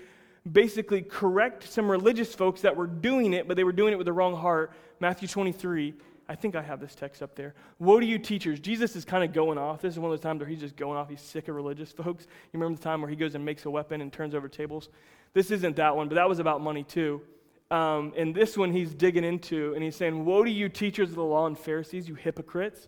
basically 0.51 1.03
correct 1.03 1.71
some 1.71 1.91
religious 1.91 2.35
folks 2.35 2.63
that 2.63 2.77
were 2.77 2.87
doing 2.87 3.33
it, 3.35 3.47
but 3.47 3.57
they 3.57 3.65
were 3.65 3.73
doing 3.73 3.93
it 3.93 3.97
with 3.97 4.07
the 4.07 4.13
wrong 4.13 4.35
heart, 4.35 4.73
Matthew 4.99 5.29
23. 5.29 5.95
I 6.29 6.35
think 6.35 6.57
I 6.57 6.63
have 6.63 6.81
this 6.81 6.95
text 6.95 7.23
up 7.23 7.35
there. 7.35 7.55
Woe 7.79 8.01
to 8.01 8.07
you, 8.07 8.19
teachers. 8.19 8.59
Jesus 8.59 8.97
is 8.97 9.05
kind 9.05 9.23
of 9.23 9.33
going 9.33 9.59
off. 9.59 9.83
This 9.83 9.93
is 9.93 9.99
one 9.99 10.11
of 10.11 10.19
those 10.19 10.23
times 10.23 10.41
where 10.41 10.49
he's 10.49 10.61
just 10.61 10.77
going 10.77 10.97
off. 10.97 11.09
He's 11.09 11.21
sick 11.21 11.49
of 11.49 11.55
religious 11.55 11.93
folks. 11.93 12.25
You 12.25 12.59
remember 12.59 12.79
the 12.79 12.83
time 12.83 13.01
where 13.03 13.11
he 13.11 13.17
goes 13.17 13.35
and 13.35 13.45
makes 13.45 13.67
a 13.67 13.71
weapon 13.71 14.01
and 14.01 14.13
turns 14.13 14.35
over 14.35 14.49
tables? 14.49 14.89
This 15.35 15.51
isn't 15.51 15.77
that 15.77 15.95
one, 15.95 16.09
but 16.09 16.17
that 16.17 16.29
was 16.29 16.39
about 16.39 16.61
money 16.61 16.85
too. 16.85 17.23
Um, 17.73 18.13
and 18.19 18.35
this 18.35 18.59
one 18.59 18.71
he's 18.71 18.93
digging 18.93 19.25
into, 19.25 19.73
and 19.73 19.83
he's 19.83 19.97
saying, 19.97 20.27
Woe 20.27 20.45
to 20.45 20.51
you, 20.51 20.69
teachers 20.69 21.09
of 21.09 21.15
the 21.15 21.25
law 21.25 21.47
and 21.47 21.59
Pharisees, 21.59 22.07
you 22.07 22.15
hypocrites! 22.15 22.87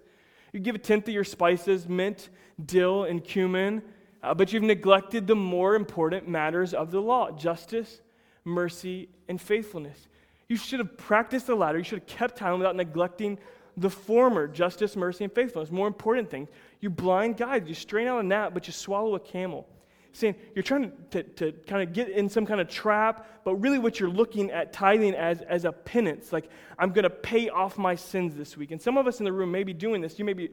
You 0.52 0.60
give 0.60 0.74
a 0.74 0.78
tenth 0.78 1.08
of 1.08 1.14
your 1.14 1.24
spices, 1.24 1.88
mint, 1.88 2.28
dill, 2.64 3.04
and 3.04 3.24
cumin, 3.24 3.82
uh, 4.22 4.34
but 4.34 4.52
you've 4.52 4.62
neglected 4.62 5.26
the 5.26 5.34
more 5.34 5.74
important 5.74 6.28
matters 6.28 6.74
of 6.74 6.90
the 6.90 7.00
law 7.00 7.30
justice, 7.30 8.02
mercy, 8.44 9.08
and 9.26 9.40
faithfulness. 9.40 10.06
You 10.50 10.56
should 10.56 10.80
have 10.80 10.98
practiced 10.98 11.46
the 11.46 11.54
latter. 11.54 11.78
You 11.78 11.84
should 11.84 12.00
have 12.00 12.06
kept 12.06 12.36
time 12.36 12.58
without 12.58 12.76
neglecting 12.76 13.38
the 13.78 13.88
former 13.88 14.46
justice, 14.46 14.96
mercy, 14.96 15.24
and 15.24 15.32
faithfulness. 15.32 15.70
More 15.70 15.86
important 15.86 16.30
things. 16.30 16.50
You 16.80 16.90
blind 16.90 17.38
guides. 17.38 17.66
You 17.70 17.74
strain 17.74 18.06
out 18.06 18.20
a 18.20 18.22
gnat, 18.22 18.52
but 18.52 18.66
you 18.66 18.74
swallow 18.74 19.14
a 19.14 19.20
camel 19.20 19.66
saying 20.14 20.36
you're 20.54 20.62
trying 20.62 20.92
to, 21.10 21.22
to 21.22 21.52
kind 21.66 21.86
of 21.86 21.92
get 21.92 22.08
in 22.08 22.28
some 22.28 22.46
kind 22.46 22.60
of 22.60 22.68
trap, 22.68 23.26
but 23.44 23.56
really 23.56 23.78
what 23.78 24.00
you're 24.00 24.08
looking 24.08 24.50
at 24.50 24.72
tithing 24.72 25.14
as, 25.14 25.42
as 25.42 25.64
a 25.64 25.72
penance. 25.72 26.32
Like, 26.32 26.48
I'm 26.78 26.92
going 26.92 27.02
to 27.02 27.10
pay 27.10 27.48
off 27.48 27.76
my 27.76 27.94
sins 27.94 28.34
this 28.34 28.56
week. 28.56 28.70
And 28.70 28.80
some 28.80 28.96
of 28.96 29.06
us 29.06 29.18
in 29.18 29.24
the 29.24 29.32
room 29.32 29.50
may 29.50 29.64
be 29.64 29.72
doing 29.74 30.00
this. 30.00 30.18
You 30.18 30.24
may 30.24 30.32
be 30.32 30.50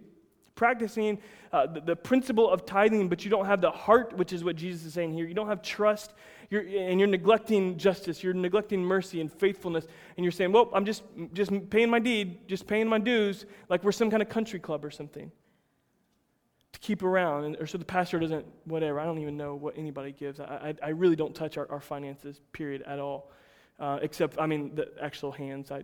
practicing 0.55 1.17
uh, 1.53 1.67
the, 1.67 1.81
the, 1.81 1.95
principle 1.95 2.49
of 2.49 2.65
tithing, 2.65 3.09
but 3.09 3.23
you 3.23 3.31
don't 3.31 3.45
have 3.45 3.61
the 3.61 3.71
heart, 3.71 4.15
which 4.17 4.33
is 4.33 4.43
what 4.43 4.55
Jesus 4.55 4.85
is 4.85 4.93
saying 4.93 5.13
here. 5.13 5.25
You 5.25 5.33
don't 5.33 5.47
have 5.47 5.61
trust, 5.61 6.13
you're, 6.49 6.61
and 6.61 6.99
you're 6.99 7.09
neglecting 7.09 7.77
justice, 7.77 8.23
you're 8.23 8.33
neglecting 8.33 8.83
mercy 8.83 9.21
and 9.21 9.31
faithfulness, 9.31 9.87
and 10.17 10.23
you're 10.23 10.31
saying, 10.31 10.51
well, 10.51 10.69
I'm 10.73 10.85
just, 10.85 11.03
just 11.33 11.51
paying 11.69 11.89
my 11.89 11.99
deed, 11.99 12.47
just 12.47 12.67
paying 12.67 12.87
my 12.87 12.99
dues, 12.99 13.45
like 13.69 13.83
we're 13.83 13.91
some 13.91 14.09
kind 14.09 14.21
of 14.21 14.29
country 14.29 14.59
club 14.59 14.85
or 14.85 14.91
something. 14.91 15.31
To 16.73 16.79
keep 16.79 17.03
around, 17.03 17.57
or 17.59 17.67
so 17.67 17.77
the 17.77 17.85
pastor 17.85 18.19
doesn't, 18.19 18.45
whatever. 18.65 18.99
I 18.99 19.05
don't 19.05 19.19
even 19.19 19.37
know 19.37 19.55
what 19.55 19.77
anybody 19.77 20.11
gives. 20.11 20.39
I, 20.39 20.75
I, 20.81 20.87
I 20.87 20.89
really 20.89 21.15
don't 21.15 21.35
touch 21.35 21.57
our, 21.57 21.69
our 21.69 21.81
finances, 21.81 22.39
period, 22.53 22.81
at 22.83 22.99
all. 22.99 23.31
Uh, 23.79 23.99
except, 24.01 24.39
I 24.39 24.45
mean, 24.45 24.75
the 24.75 24.91
actual 25.01 25.31
hands. 25.31 25.71
I, 25.71 25.83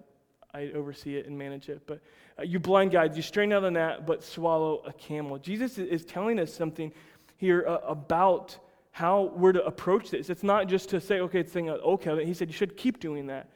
I 0.54 0.72
oversee 0.74 1.18
it 1.18 1.28
and 1.28 1.38
manage 1.38 1.68
it. 1.68 1.82
But 1.86 2.00
uh, 2.40 2.44
you 2.44 2.60
blind 2.60 2.92
guides, 2.92 3.18
you 3.18 3.24
strain 3.24 3.52
out 3.52 3.64
a 3.64 3.72
gnat, 3.72 4.06
but 4.06 4.24
swallow 4.24 4.82
a 4.86 4.94
camel. 4.94 5.38
Jesus 5.40 5.78
is 5.78 6.06
telling 6.06 6.40
us 6.40 6.54
something 6.54 6.92
here 7.38 7.66
uh, 7.68 7.80
about 7.84 8.58
how 8.92 9.32
we're 9.36 9.52
to 9.52 9.64
approach 9.66 10.10
this. 10.10 10.30
It's 10.30 10.44
not 10.44 10.68
just 10.68 10.90
to 10.90 11.02
say, 11.02 11.20
okay, 11.20 11.42
it's 11.42 11.52
saying, 11.52 11.70
okay. 11.70 12.26
He 12.26 12.34
said 12.34 12.48
you 12.48 12.54
should 12.54 12.78
keep 12.78 13.00
doing 13.00 13.28
that. 13.28 13.50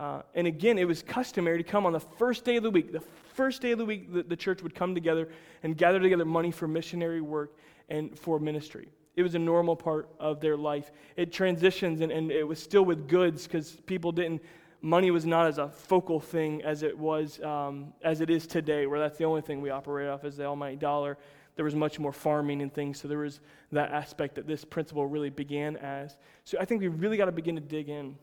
Uh, 0.00 0.22
and 0.34 0.46
again, 0.46 0.78
it 0.78 0.86
was 0.86 1.02
customary 1.02 1.58
to 1.58 1.64
come 1.64 1.84
on 1.84 1.92
the 1.92 2.00
first 2.00 2.44
day 2.44 2.56
of 2.56 2.62
the 2.62 2.70
week. 2.70 2.92
The 2.92 3.02
first 3.34 3.60
day 3.60 3.72
of 3.72 3.78
the 3.78 3.84
week, 3.84 4.12
the, 4.12 4.22
the 4.22 4.36
church 4.36 4.62
would 4.62 4.74
come 4.74 4.94
together 4.94 5.28
and 5.64 5.76
gather 5.76 5.98
together 5.98 6.24
money 6.24 6.52
for 6.52 6.68
missionary 6.68 7.20
work 7.20 7.56
and 7.88 8.16
for 8.16 8.38
ministry. 8.38 8.88
It 9.16 9.24
was 9.24 9.34
a 9.34 9.38
normal 9.40 9.74
part 9.74 10.08
of 10.20 10.40
their 10.40 10.56
life. 10.56 10.92
It 11.16 11.32
transitions, 11.32 12.00
and, 12.00 12.12
and 12.12 12.30
it 12.30 12.46
was 12.46 12.62
still 12.62 12.84
with 12.84 13.08
goods 13.08 13.48
because 13.48 13.72
people 13.86 14.12
didn't, 14.12 14.40
money 14.82 15.10
was 15.10 15.26
not 15.26 15.48
as 15.48 15.58
a 15.58 15.68
focal 15.68 16.20
thing 16.20 16.62
as 16.62 16.84
it 16.84 16.96
was, 16.96 17.40
um, 17.42 17.92
as 18.02 18.20
it 18.20 18.30
is 18.30 18.46
today, 18.46 18.86
where 18.86 19.00
that's 19.00 19.18
the 19.18 19.24
only 19.24 19.40
thing 19.40 19.60
we 19.60 19.70
operate 19.70 20.08
off 20.08 20.24
is 20.24 20.36
the 20.36 20.44
almighty 20.44 20.76
dollar. 20.76 21.18
There 21.56 21.64
was 21.64 21.74
much 21.74 21.98
more 21.98 22.12
farming 22.12 22.62
and 22.62 22.72
things, 22.72 23.00
so 23.00 23.08
there 23.08 23.18
was 23.18 23.40
that 23.72 23.90
aspect 23.90 24.36
that 24.36 24.46
this 24.46 24.64
principle 24.64 25.06
really 25.06 25.30
began 25.30 25.76
as. 25.78 26.16
So 26.44 26.56
I 26.60 26.64
think 26.64 26.80
we 26.80 26.86
really 26.86 27.16
got 27.16 27.24
to 27.24 27.32
begin 27.32 27.56
to 27.56 27.60
dig 27.60 27.88
in 27.88 28.14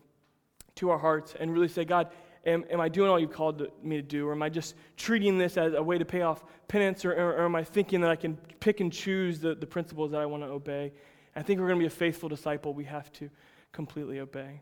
to 0.76 0.90
our 0.90 0.98
hearts 0.98 1.36
and 1.40 1.54
really 1.54 1.70
say, 1.70 1.86
God, 1.86 2.10
am, 2.46 2.66
am 2.70 2.82
I 2.82 2.90
doing 2.90 3.10
all 3.10 3.18
you've 3.18 3.32
called 3.32 3.66
me 3.82 3.96
to 3.96 4.02
do? 4.02 4.28
Or 4.28 4.34
am 4.34 4.44
I 4.44 4.50
just 4.50 4.76
treating 4.98 5.38
this 5.38 5.56
as 5.56 5.74
a 5.74 5.82
way 5.82 5.98
to 5.98 6.04
pay 6.04 6.22
off 6.22 6.44
penance? 6.68 7.06
Or, 7.06 7.14
or, 7.14 7.34
or 7.34 7.46
am 7.46 7.56
I 7.56 7.64
thinking 7.64 8.02
that 8.02 8.12
I 8.12 8.18
can 8.18 8.36
pick 8.60 8.82
and 8.82 8.92
choose 8.92 9.40
the, 9.40 9.56
the 9.56 9.66
principles 9.66 10.12
that 10.12 10.20
I 10.20 10.26
want 10.26 10.44
to 10.44 10.50
obey? 10.50 10.92
I 11.34 11.44
think 11.44 11.62
we're 11.62 11.68
going 11.68 11.80
to 11.80 11.84
be 11.84 11.88
a 11.88 11.90
faithful 11.90 12.28
disciple. 12.28 12.74
We 12.74 12.84
have 12.86 13.12
to 13.14 13.30
completely 13.72 14.20
obey. 14.20 14.62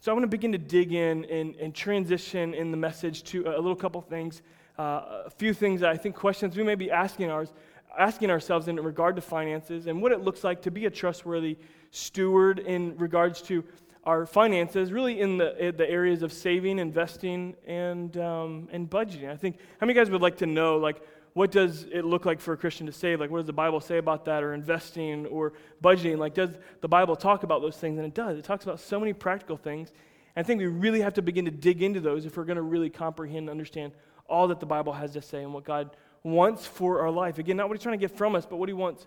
So 0.00 0.10
I 0.10 0.14
want 0.14 0.24
to 0.24 0.28
begin 0.28 0.52
to 0.52 0.58
dig 0.58 0.92
in 0.92 1.24
and, 1.26 1.54
and 1.56 1.74
transition 1.74 2.52
in 2.52 2.70
the 2.70 2.76
message 2.76 3.22
to 3.24 3.46
a 3.46 3.56
little 3.56 3.76
couple 3.76 4.00
things, 4.00 4.42
uh, 4.78 5.22
a 5.26 5.30
few 5.30 5.54
things 5.54 5.80
that 5.80 5.90
I 5.90 5.96
think 5.96 6.16
questions 6.16 6.56
we 6.56 6.64
may 6.64 6.74
be 6.74 6.90
asking 6.90 7.30
ours, 7.30 7.52
asking 7.96 8.30
ourselves 8.30 8.66
in 8.66 8.76
regard 8.76 9.16
to 9.16 9.22
finances 9.22 9.86
and 9.86 10.02
what 10.02 10.10
it 10.10 10.20
looks 10.20 10.42
like 10.42 10.60
to 10.62 10.70
be 10.70 10.86
a 10.86 10.90
trustworthy 10.90 11.56
steward 11.92 12.58
in 12.58 12.96
regards 12.98 13.40
to 13.42 13.64
our 14.04 14.26
finances, 14.26 14.92
really 14.92 15.20
in 15.20 15.38
the, 15.38 15.68
in 15.68 15.76
the 15.76 15.88
areas 15.88 16.22
of 16.22 16.32
saving, 16.32 16.78
investing, 16.78 17.56
and, 17.66 18.16
um, 18.18 18.68
and 18.70 18.88
budgeting. 18.88 19.30
I 19.30 19.36
think, 19.36 19.56
how 19.80 19.86
many 19.86 19.98
guys 19.98 20.10
would 20.10 20.22
like 20.22 20.38
to 20.38 20.46
know, 20.46 20.76
like, 20.76 21.00
what 21.32 21.50
does 21.50 21.86
it 21.90 22.04
look 22.04 22.26
like 22.26 22.40
for 22.40 22.52
a 22.52 22.56
Christian 22.56 22.86
to 22.86 22.92
save? 22.92 23.18
Like, 23.18 23.30
what 23.30 23.38
does 23.38 23.46
the 23.46 23.52
Bible 23.52 23.80
say 23.80 23.98
about 23.98 24.26
that, 24.26 24.42
or 24.42 24.54
investing, 24.54 25.26
or 25.26 25.54
budgeting? 25.82 26.18
Like, 26.18 26.34
does 26.34 26.50
the 26.80 26.88
Bible 26.88 27.16
talk 27.16 27.42
about 27.42 27.60
those 27.60 27.76
things? 27.76 27.98
And 27.98 28.06
it 28.06 28.14
does. 28.14 28.38
It 28.38 28.44
talks 28.44 28.64
about 28.64 28.78
so 28.78 29.00
many 29.00 29.12
practical 29.12 29.56
things. 29.56 29.90
And 30.36 30.44
I 30.44 30.46
think 30.46 30.58
we 30.58 30.66
really 30.66 31.00
have 31.00 31.14
to 31.14 31.22
begin 31.22 31.46
to 31.46 31.50
dig 31.50 31.82
into 31.82 32.00
those 32.00 32.24
if 32.24 32.36
we're 32.36 32.44
going 32.44 32.56
to 32.56 32.62
really 32.62 32.90
comprehend 32.90 33.38
and 33.38 33.50
understand 33.50 33.92
all 34.28 34.48
that 34.48 34.60
the 34.60 34.66
Bible 34.66 34.92
has 34.92 35.12
to 35.14 35.22
say 35.22 35.42
and 35.42 35.52
what 35.52 35.64
God 35.64 35.96
wants 36.22 36.66
for 36.66 37.00
our 37.00 37.10
life. 37.10 37.38
Again, 37.38 37.56
not 37.56 37.68
what 37.68 37.76
He's 37.76 37.82
trying 37.82 37.98
to 37.98 38.06
get 38.06 38.16
from 38.16 38.36
us, 38.36 38.46
but 38.46 38.56
what 38.56 38.68
He 38.68 38.72
wants 38.72 39.06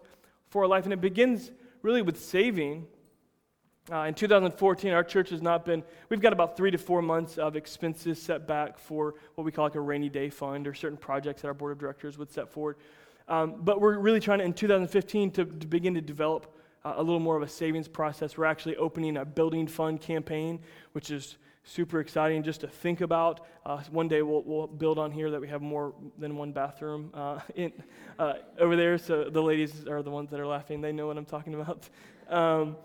for 0.50 0.64
our 0.64 0.68
life. 0.68 0.84
And 0.84 0.94
it 0.94 1.02
begins 1.02 1.52
really 1.82 2.02
with 2.02 2.22
saving 2.22 2.88
uh, 3.92 4.02
in 4.02 4.14
2014, 4.14 4.92
our 4.92 5.04
church 5.04 5.30
has 5.30 5.42
not 5.42 5.66
been, 5.66 5.84
we've 6.10 6.20
got 6.20 6.34
about 6.34 6.58
three 6.58 6.72
to 6.72 6.78
four 6.78 7.02
months 7.02 7.38
of 7.38 7.56
expenses 7.56 8.22
set 8.22 8.46
back 8.46 8.78
for 8.78 9.16
what 9.36 9.46
we 9.46 9.52
call 9.52 9.64
like 9.64 9.76
a 9.76 9.80
rainy 9.80 10.10
day 10.10 10.30
fund 10.30 10.68
or 10.68 10.74
certain 10.74 10.98
projects 10.98 11.42
that 11.42 11.48
our 11.48 11.54
board 11.54 11.72
of 11.72 11.80
directors 11.80 12.18
would 12.18 12.30
set 12.30 12.50
forward. 12.50 12.76
Um, 13.30 13.56
but 13.60 13.80
we're 13.80 13.98
really 13.98 14.20
trying 14.20 14.40
to, 14.40 14.46
in 14.46 14.54
2015 14.54 15.32
to, 15.32 15.46
to 15.46 15.68
begin 15.68 15.94
to 15.94 16.02
develop 16.02 16.54
uh, 16.84 16.96
a 16.98 17.04
little 17.04 17.20
more 17.20 17.38
of 17.38 17.44
a 17.44 17.48
savings 17.48 17.88
process. 17.88 18.38
We're 18.38 18.46
actually 18.46 18.76
opening 18.76 19.18
a 19.18 19.26
building 19.26 19.68
fund 19.68 20.02
campaign, 20.02 20.60
which 20.92 21.10
is 21.10 21.38
super 21.64 22.00
exciting 22.00 22.44
just 22.44 22.62
to 22.62 22.68
think 22.68 23.02
about. 23.02 23.46
Uh, 23.66 23.82
one 23.92 24.08
day 24.08 24.22
we'll, 24.22 24.44
we'll, 24.44 24.68
build 24.68 24.98
on 24.98 25.12
here 25.12 25.30
that 25.32 25.42
we 25.42 25.48
have 25.50 25.62
more 25.62 25.94
than 26.18 26.38
one 26.38 26.52
bathroom 26.52 27.12
uh, 27.14 27.40
in, 27.56 27.72
uh, 28.20 28.34
over 28.60 28.76
there. 28.76 28.98
So 28.98 29.30
the 29.30 29.42
ladies 29.42 29.86
are 29.88 30.02
the 30.02 30.12
ones 30.12 30.30
that 30.32 30.40
are 30.40 30.48
laughing. 30.48 30.82
They 30.82 30.92
know 30.92 31.08
what 31.08 31.18
I'm 31.18 31.26
talking 31.26 31.54
about. 31.56 31.90
Um, 32.30 32.78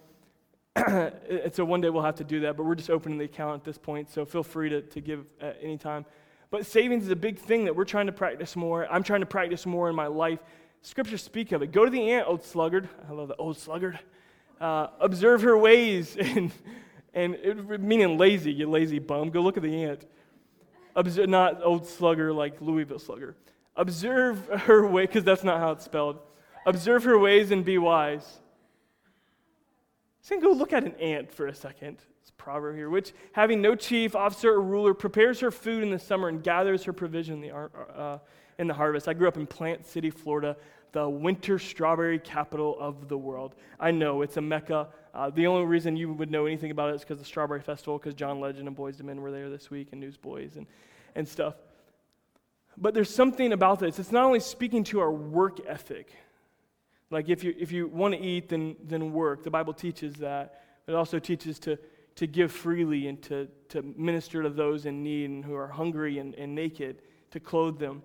and 0.76 1.52
so 1.54 1.64
one 1.64 1.82
day 1.82 1.90
we'll 1.90 2.02
have 2.02 2.14
to 2.14 2.24
do 2.24 2.40
that, 2.40 2.56
but 2.56 2.64
we're 2.64 2.74
just 2.74 2.88
opening 2.88 3.18
the 3.18 3.26
account 3.26 3.56
at 3.56 3.64
this 3.64 3.76
point, 3.76 4.10
so 4.10 4.24
feel 4.24 4.42
free 4.42 4.70
to, 4.70 4.80
to 4.80 5.00
give 5.00 5.26
at 5.40 5.58
any 5.60 5.76
time. 5.76 6.06
But 6.50 6.66
savings 6.66 7.04
is 7.04 7.10
a 7.10 7.16
big 7.16 7.38
thing 7.38 7.66
that 7.66 7.76
we're 7.76 7.84
trying 7.84 8.06
to 8.06 8.12
practice 8.12 8.56
more. 8.56 8.86
I'm 8.90 9.02
trying 9.02 9.20
to 9.20 9.26
practice 9.26 9.66
more 9.66 9.90
in 9.90 9.96
my 9.96 10.06
life. 10.06 10.38
Scriptures 10.80 11.22
speak 11.22 11.52
of 11.52 11.62
it. 11.62 11.72
Go 11.72 11.84
to 11.84 11.90
the 11.90 12.10
ant, 12.10 12.26
old 12.26 12.42
sluggard. 12.42 12.88
I 13.08 13.12
love 13.12 13.28
the 13.28 13.36
old 13.36 13.58
sluggard. 13.58 13.98
Uh, 14.60 14.88
observe 15.00 15.42
her 15.42 15.56
ways, 15.56 16.16
and, 16.20 16.52
and 17.12 17.34
it, 17.34 17.80
meaning 17.80 18.16
lazy, 18.16 18.52
you 18.52 18.68
lazy 18.68 18.98
bum. 18.98 19.30
Go 19.30 19.40
look 19.40 19.56
at 19.56 19.62
the 19.62 19.84
ant. 19.84 20.06
Observe, 20.96 21.28
not 21.28 21.62
old 21.62 21.86
slugger 21.86 22.32
like 22.32 22.60
Louisville 22.60 22.98
slugger. 22.98 23.36
Observe 23.76 24.46
her 24.48 24.86
way, 24.86 25.04
because 25.04 25.24
that's 25.24 25.44
not 25.44 25.58
how 25.58 25.72
it's 25.72 25.84
spelled. 25.84 26.18
Observe 26.66 27.04
her 27.04 27.18
ways 27.18 27.50
and 27.50 27.64
be 27.64 27.78
wise. 27.78 28.41
Gonna 30.28 30.40
go 30.40 30.52
look 30.52 30.72
at 30.72 30.84
an 30.84 30.94
ant 30.94 31.30
for 31.32 31.46
a 31.46 31.54
second. 31.54 31.98
It's 32.20 32.30
a 32.30 32.32
proverb 32.34 32.76
here, 32.76 32.88
which 32.88 33.12
having 33.32 33.60
no 33.60 33.74
chief, 33.74 34.14
officer, 34.14 34.52
or 34.52 34.62
ruler, 34.62 34.94
prepares 34.94 35.40
her 35.40 35.50
food 35.50 35.82
in 35.82 35.90
the 35.90 35.98
summer 35.98 36.28
and 36.28 36.42
gathers 36.42 36.84
her 36.84 36.92
provision 36.92 37.42
in 37.42 37.50
the, 37.50 37.54
uh, 37.54 38.18
in 38.58 38.66
the 38.66 38.74
harvest. 38.74 39.08
I 39.08 39.14
grew 39.14 39.28
up 39.28 39.36
in 39.36 39.46
Plant 39.46 39.86
City, 39.86 40.10
Florida, 40.10 40.56
the 40.92 41.08
winter 41.08 41.58
strawberry 41.58 42.18
capital 42.18 42.76
of 42.78 43.08
the 43.08 43.18
world. 43.18 43.56
I 43.80 43.90
know 43.90 44.22
it's 44.22 44.36
a 44.36 44.40
mecca. 44.40 44.88
Uh, 45.14 45.30
the 45.30 45.46
only 45.46 45.66
reason 45.66 45.96
you 45.96 46.12
would 46.12 46.30
know 46.30 46.46
anything 46.46 46.70
about 46.70 46.90
it 46.90 46.94
is 46.94 47.00
because 47.00 47.18
the 47.18 47.24
Strawberry 47.24 47.60
Festival, 47.60 47.98
because 47.98 48.14
John 48.14 48.40
Legend 48.40 48.68
and 48.68 48.76
Boyz 48.76 49.00
II 49.00 49.06
Men 49.06 49.20
were 49.20 49.30
there 49.30 49.50
this 49.50 49.70
week, 49.70 49.88
and 49.92 50.00
Newsboys 50.00 50.56
and, 50.56 50.66
and 51.14 51.26
stuff. 51.26 51.54
But 52.78 52.94
there's 52.94 53.14
something 53.14 53.52
about 53.52 53.80
this. 53.80 53.98
It's 53.98 54.12
not 54.12 54.24
only 54.24 54.40
speaking 54.40 54.84
to 54.84 55.00
our 55.00 55.12
work 55.12 55.58
ethic, 55.66 56.12
like 57.12 57.28
if 57.28 57.44
you, 57.44 57.54
if 57.58 57.70
you 57.70 57.86
want 57.88 58.14
to 58.14 58.20
eat, 58.20 58.48
then, 58.48 58.74
then 58.82 59.12
work. 59.12 59.44
The 59.44 59.50
Bible 59.50 59.74
teaches 59.74 60.14
that. 60.14 60.62
It 60.86 60.94
also 60.94 61.18
teaches 61.18 61.58
to, 61.60 61.78
to 62.16 62.26
give 62.26 62.50
freely 62.50 63.06
and 63.06 63.20
to, 63.22 63.48
to 63.68 63.82
minister 63.82 64.42
to 64.42 64.48
those 64.48 64.86
in 64.86 65.02
need 65.02 65.28
and 65.30 65.44
who 65.44 65.54
are 65.54 65.68
hungry 65.68 66.18
and, 66.18 66.34
and 66.34 66.54
naked, 66.54 67.02
to 67.30 67.38
clothe 67.38 67.78
them. 67.78 68.02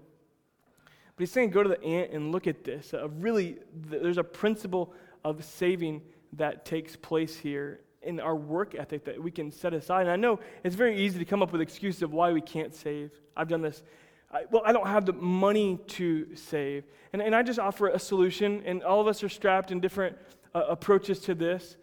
But 1.15 1.23
he's 1.23 1.31
saying 1.31 1.51
go 1.51 1.63
to 1.63 1.69
the 1.69 1.81
ant 1.83 2.11
and 2.11 2.31
look 2.31 2.47
at 2.47 2.63
this. 2.63 2.93
Uh, 2.93 3.07
really, 3.09 3.57
there's 3.73 4.17
a 4.17 4.23
principle 4.23 4.93
of 5.23 5.43
saving 5.43 6.01
that 6.33 6.65
takes 6.65 6.95
place 6.95 7.35
here 7.35 7.79
in 8.03 8.19
our 8.19 8.35
work 8.35 8.75
ethic 8.75 9.05
that 9.05 9.21
we 9.21 9.31
can 9.31 9.51
set 9.51 9.73
aside. 9.73 10.01
And 10.01 10.11
I 10.11 10.15
know 10.17 10.39
it's 10.63 10.75
very 10.75 10.97
easy 10.97 11.17
to 11.17 11.25
come 11.25 11.41
up 11.41 11.51
with 11.51 11.61
excuses 11.61 12.03
of 12.03 12.13
why 12.13 12.31
we 12.31 12.41
can't 12.41 12.75
save. 12.75 13.11
I've 13.35 13.47
done 13.47 13.61
this 13.61 13.83
I, 14.31 14.43
well, 14.51 14.63
I 14.65 14.71
don't 14.73 14.87
have 14.87 15.05
the 15.05 15.13
money 15.13 15.79
to 15.87 16.35
save. 16.35 16.83
And, 17.13 17.21
and 17.21 17.35
I 17.35 17.43
just 17.43 17.59
offer 17.59 17.87
a 17.87 17.99
solution, 17.99 18.61
and 18.65 18.83
all 18.83 18.99
of 18.99 19.07
us 19.07 19.23
are 19.23 19.29
strapped 19.29 19.71
in 19.71 19.79
different 19.79 20.17
uh, 20.53 20.63
approaches 20.67 21.19
to 21.21 21.35
this. 21.35 21.77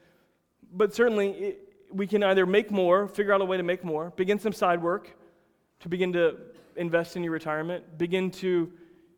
But 0.72 0.94
certainly, 0.94 1.30
it, 1.30 1.72
we 1.90 2.06
can 2.06 2.22
either 2.22 2.44
make 2.44 2.70
more, 2.70 3.08
figure 3.08 3.32
out 3.32 3.40
a 3.40 3.44
way 3.44 3.56
to 3.56 3.62
make 3.62 3.84
more, 3.84 4.12
begin 4.16 4.38
some 4.38 4.52
side 4.52 4.82
work 4.82 5.16
to 5.84 5.88
begin 5.90 6.14
to 6.14 6.36
invest 6.76 7.14
in 7.14 7.22
your 7.22 7.32
retirement, 7.32 7.98
begin 7.98 8.30
to, 8.30 8.72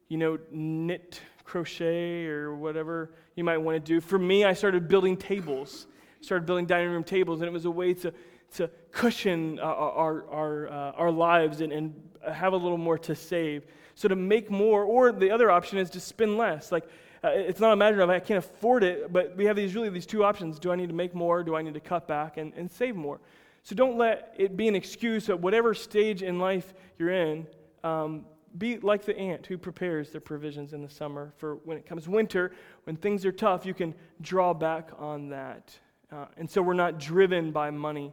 you 0.09 0.19
know, 0.19 0.37
knit, 0.51 1.21
crochet, 1.45 2.27
or 2.27 2.57
whatever 2.57 3.13
you 3.37 3.45
might 3.45 3.59
want 3.59 3.77
to 3.77 3.81
do. 3.81 4.01
For 4.01 4.19
me, 4.19 4.45
I 4.45 4.53
started 4.53 4.89
building 4.89 5.17
tables, 5.17 5.87
started 6.27 6.47
building 6.47 6.67
dining 6.67 6.91
room 6.91 7.05
tables, 7.05 7.41
and 7.41 7.49
it 7.49 7.53
was 7.53 7.65
a 7.65 7.71
way 7.71 7.95
to 7.95 8.13
to 8.55 8.71
cushion 8.93 9.59
uh, 9.59 9.63
our, 9.63 10.29
our, 10.31 10.69
uh, 10.69 10.93
our 10.93 11.11
lives 11.11 11.61
and, 11.61 11.73
and 11.73 11.95
have 12.33 12.53
a 12.53 12.57
little 12.57 12.79
more 12.79 12.99
to 12.99 13.15
save. 13.15 13.67
So 13.95 14.09
to 14.09 14.17
make 14.17 14.51
more, 14.51 14.85
or 14.85 15.13
the 15.13 15.31
other 15.31 15.51
option 15.51 15.79
is 15.79 15.91
to 15.91 16.01
spend 16.01 16.37
less. 16.37 16.71
Like, 16.71 16.85
uh, 17.25 17.29
it's 17.29 17.61
not 17.61 17.73
a 17.73 17.77
matter 17.77 18.01
of 18.01 18.11
I 18.11 18.21
can't 18.21 18.39
afford 18.39 18.85
it, 18.85 19.13
but 19.13 19.37
we 19.37 19.47
have 19.47 19.57
these 19.57 19.75
really 19.75 19.89
these 19.89 20.07
two 20.07 20.23
options. 20.23 20.59
Do 20.59 20.71
I 20.71 20.77
need 20.77 20.89
to 20.89 20.95
make 20.95 21.15
more? 21.15 21.43
Do 21.43 21.57
I 21.57 21.63
need 21.63 21.75
to 21.75 21.81
cut 21.81 22.07
back 22.07 22.37
and, 22.37 22.53
and 22.55 22.71
save 22.71 22.95
more? 22.95 23.21
So 23.63 23.75
don't 23.75 23.97
let 23.97 24.35
it 24.39 24.57
be 24.57 24.69
an 24.69 24.77
excuse 24.77 25.29
at 25.29 25.41
whatever 25.41 25.75
stage 25.75 26.23
in 26.23 26.39
life 26.39 26.73
you're 26.99 27.11
in. 27.11 27.47
Um, 27.83 28.27
be 28.59 28.79
like 28.79 29.05
the 29.05 29.19
ant 29.19 29.45
who 29.47 29.59
prepares 29.59 30.11
their 30.11 30.21
provisions 30.21 30.73
in 30.73 30.83
the 30.83 30.89
summer 30.89 31.33
for 31.37 31.57
when 31.65 31.77
it 31.77 31.85
comes 31.85 32.09
winter, 32.09 32.53
when 32.85 32.97
things 32.97 33.27
are 33.27 33.33
tough, 33.33 33.67
you 33.67 33.75
can 33.75 33.95
draw 34.21 34.55
back 34.55 34.91
on 34.99 35.29
that. 35.31 35.77
Uh, 36.13 36.27
and 36.37 36.49
so 36.49 36.63
we're 36.63 36.75
not 36.75 37.01
driven 37.01 37.51
by 37.51 37.71
money 37.71 38.13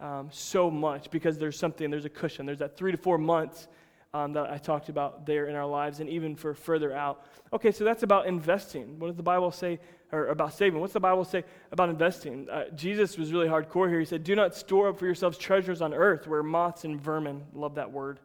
um, 0.00 0.28
so 0.30 0.70
much 0.70 1.10
because 1.10 1.38
there's 1.38 1.58
something, 1.58 1.90
there's 1.90 2.04
a 2.04 2.10
cushion. 2.10 2.46
There's 2.46 2.60
that 2.60 2.76
three 2.76 2.92
to 2.92 2.98
four 2.98 3.18
months 3.18 3.68
um, 4.14 4.32
that 4.34 4.50
I 4.50 4.58
talked 4.58 4.88
about 4.88 5.26
there 5.26 5.46
in 5.46 5.56
our 5.56 5.66
lives 5.66 6.00
and 6.00 6.08
even 6.08 6.36
for 6.36 6.54
further 6.54 6.94
out. 6.94 7.26
Okay, 7.52 7.72
so 7.72 7.84
that's 7.84 8.02
about 8.02 8.26
investing. 8.26 8.98
What 8.98 9.08
does 9.08 9.16
the 9.16 9.22
Bible 9.22 9.50
say, 9.50 9.80
or 10.12 10.28
about 10.28 10.54
saving? 10.54 10.80
What's 10.80 10.92
the 10.92 11.00
Bible 11.00 11.24
say 11.24 11.44
about 11.72 11.88
investing? 11.88 12.48
Uh, 12.48 12.64
Jesus 12.74 13.18
was 13.18 13.32
really 13.32 13.48
hardcore 13.48 13.88
here. 13.88 13.98
He 13.98 14.04
said, 14.04 14.24
Do 14.24 14.36
not 14.36 14.54
store 14.54 14.88
up 14.88 14.98
for 14.98 15.06
yourselves 15.06 15.36
treasures 15.38 15.82
on 15.82 15.92
earth 15.92 16.26
where 16.26 16.42
moths 16.42 16.84
and 16.84 17.00
vermin, 17.00 17.44
love 17.52 17.74
that 17.74 17.90
word. 17.90 18.20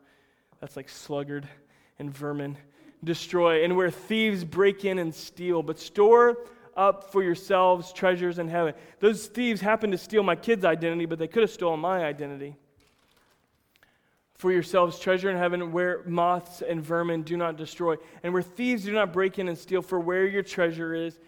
That's 0.59 0.75
like 0.75 0.89
sluggard 0.89 1.47
and 1.97 2.15
vermin 2.15 2.57
destroy, 3.03 3.63
and 3.63 3.75
where 3.75 3.89
thieves 3.89 4.43
break 4.43 4.85
in 4.85 4.99
and 4.99 5.13
steal. 5.13 5.63
But 5.63 5.79
store 5.79 6.37
up 6.75 7.11
for 7.11 7.23
yourselves 7.23 7.93
treasures 7.93 8.39
in 8.39 8.47
heaven. 8.47 8.73
Those 8.99 9.27
thieves 9.27 9.61
happened 9.61 9.91
to 9.91 9.97
steal 9.97 10.23
my 10.23 10.35
kid's 10.35 10.65
identity, 10.65 11.05
but 11.05 11.19
they 11.19 11.27
could 11.27 11.41
have 11.41 11.51
stolen 11.51 11.79
my 11.79 12.03
identity. 12.05 12.55
For 14.35 14.51
yourselves 14.51 14.97
treasure 14.99 15.29
in 15.29 15.37
heaven 15.37 15.71
where 15.71 16.01
moths 16.05 16.61
and 16.61 16.83
vermin 16.83 17.23
do 17.23 17.37
not 17.37 17.57
destroy, 17.57 17.95
and 18.23 18.33
where 18.33 18.41
thieves 18.41 18.83
do 18.83 18.91
not 18.91 19.13
break 19.13 19.37
in 19.37 19.47
and 19.47 19.57
steal. 19.57 19.81
For 19.81 19.99
where 19.99 20.25
your 20.25 20.43
treasure 20.43 20.95
is, 20.95 21.19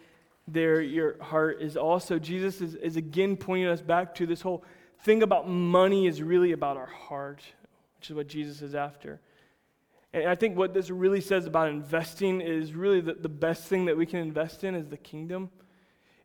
there 0.48 0.82
your 0.82 1.22
heart 1.22 1.62
is 1.62 1.78
also. 1.78 2.20
Jesus 2.20 2.60
is, 2.60 2.76
is 2.76 2.98
again 2.98 3.38
pointing 3.38 3.68
us 3.68 3.82
back 3.82 4.16
to 4.16 4.26
this 4.26 4.42
whole 4.42 4.64
thing 5.04 5.24
about 5.24 5.48
money 5.48 6.08
is 6.08 6.22
really 6.22 6.54
about 6.54 6.78
our 6.78 6.88
heart, 6.88 7.42
which 8.00 8.10
is 8.10 8.16
what 8.16 8.28
Jesus 8.28 8.62
is 8.62 8.74
after. 8.76 9.20
And 10.14 10.28
I 10.28 10.36
think 10.36 10.58
what 10.58 10.74
this 10.74 10.90
really 10.90 11.22
says 11.22 11.46
about 11.46 11.70
investing 11.70 12.40
is 12.42 12.74
really 12.74 13.02
the, 13.02 13.14
the 13.14 13.30
best 13.30 13.64
thing 13.64 13.86
that 13.86 13.98
we 13.98 14.06
can 14.06 14.20
invest 14.20 14.64
in 14.64 14.76
is 14.76 14.88
the 14.88 14.98
kingdom. 14.98 15.50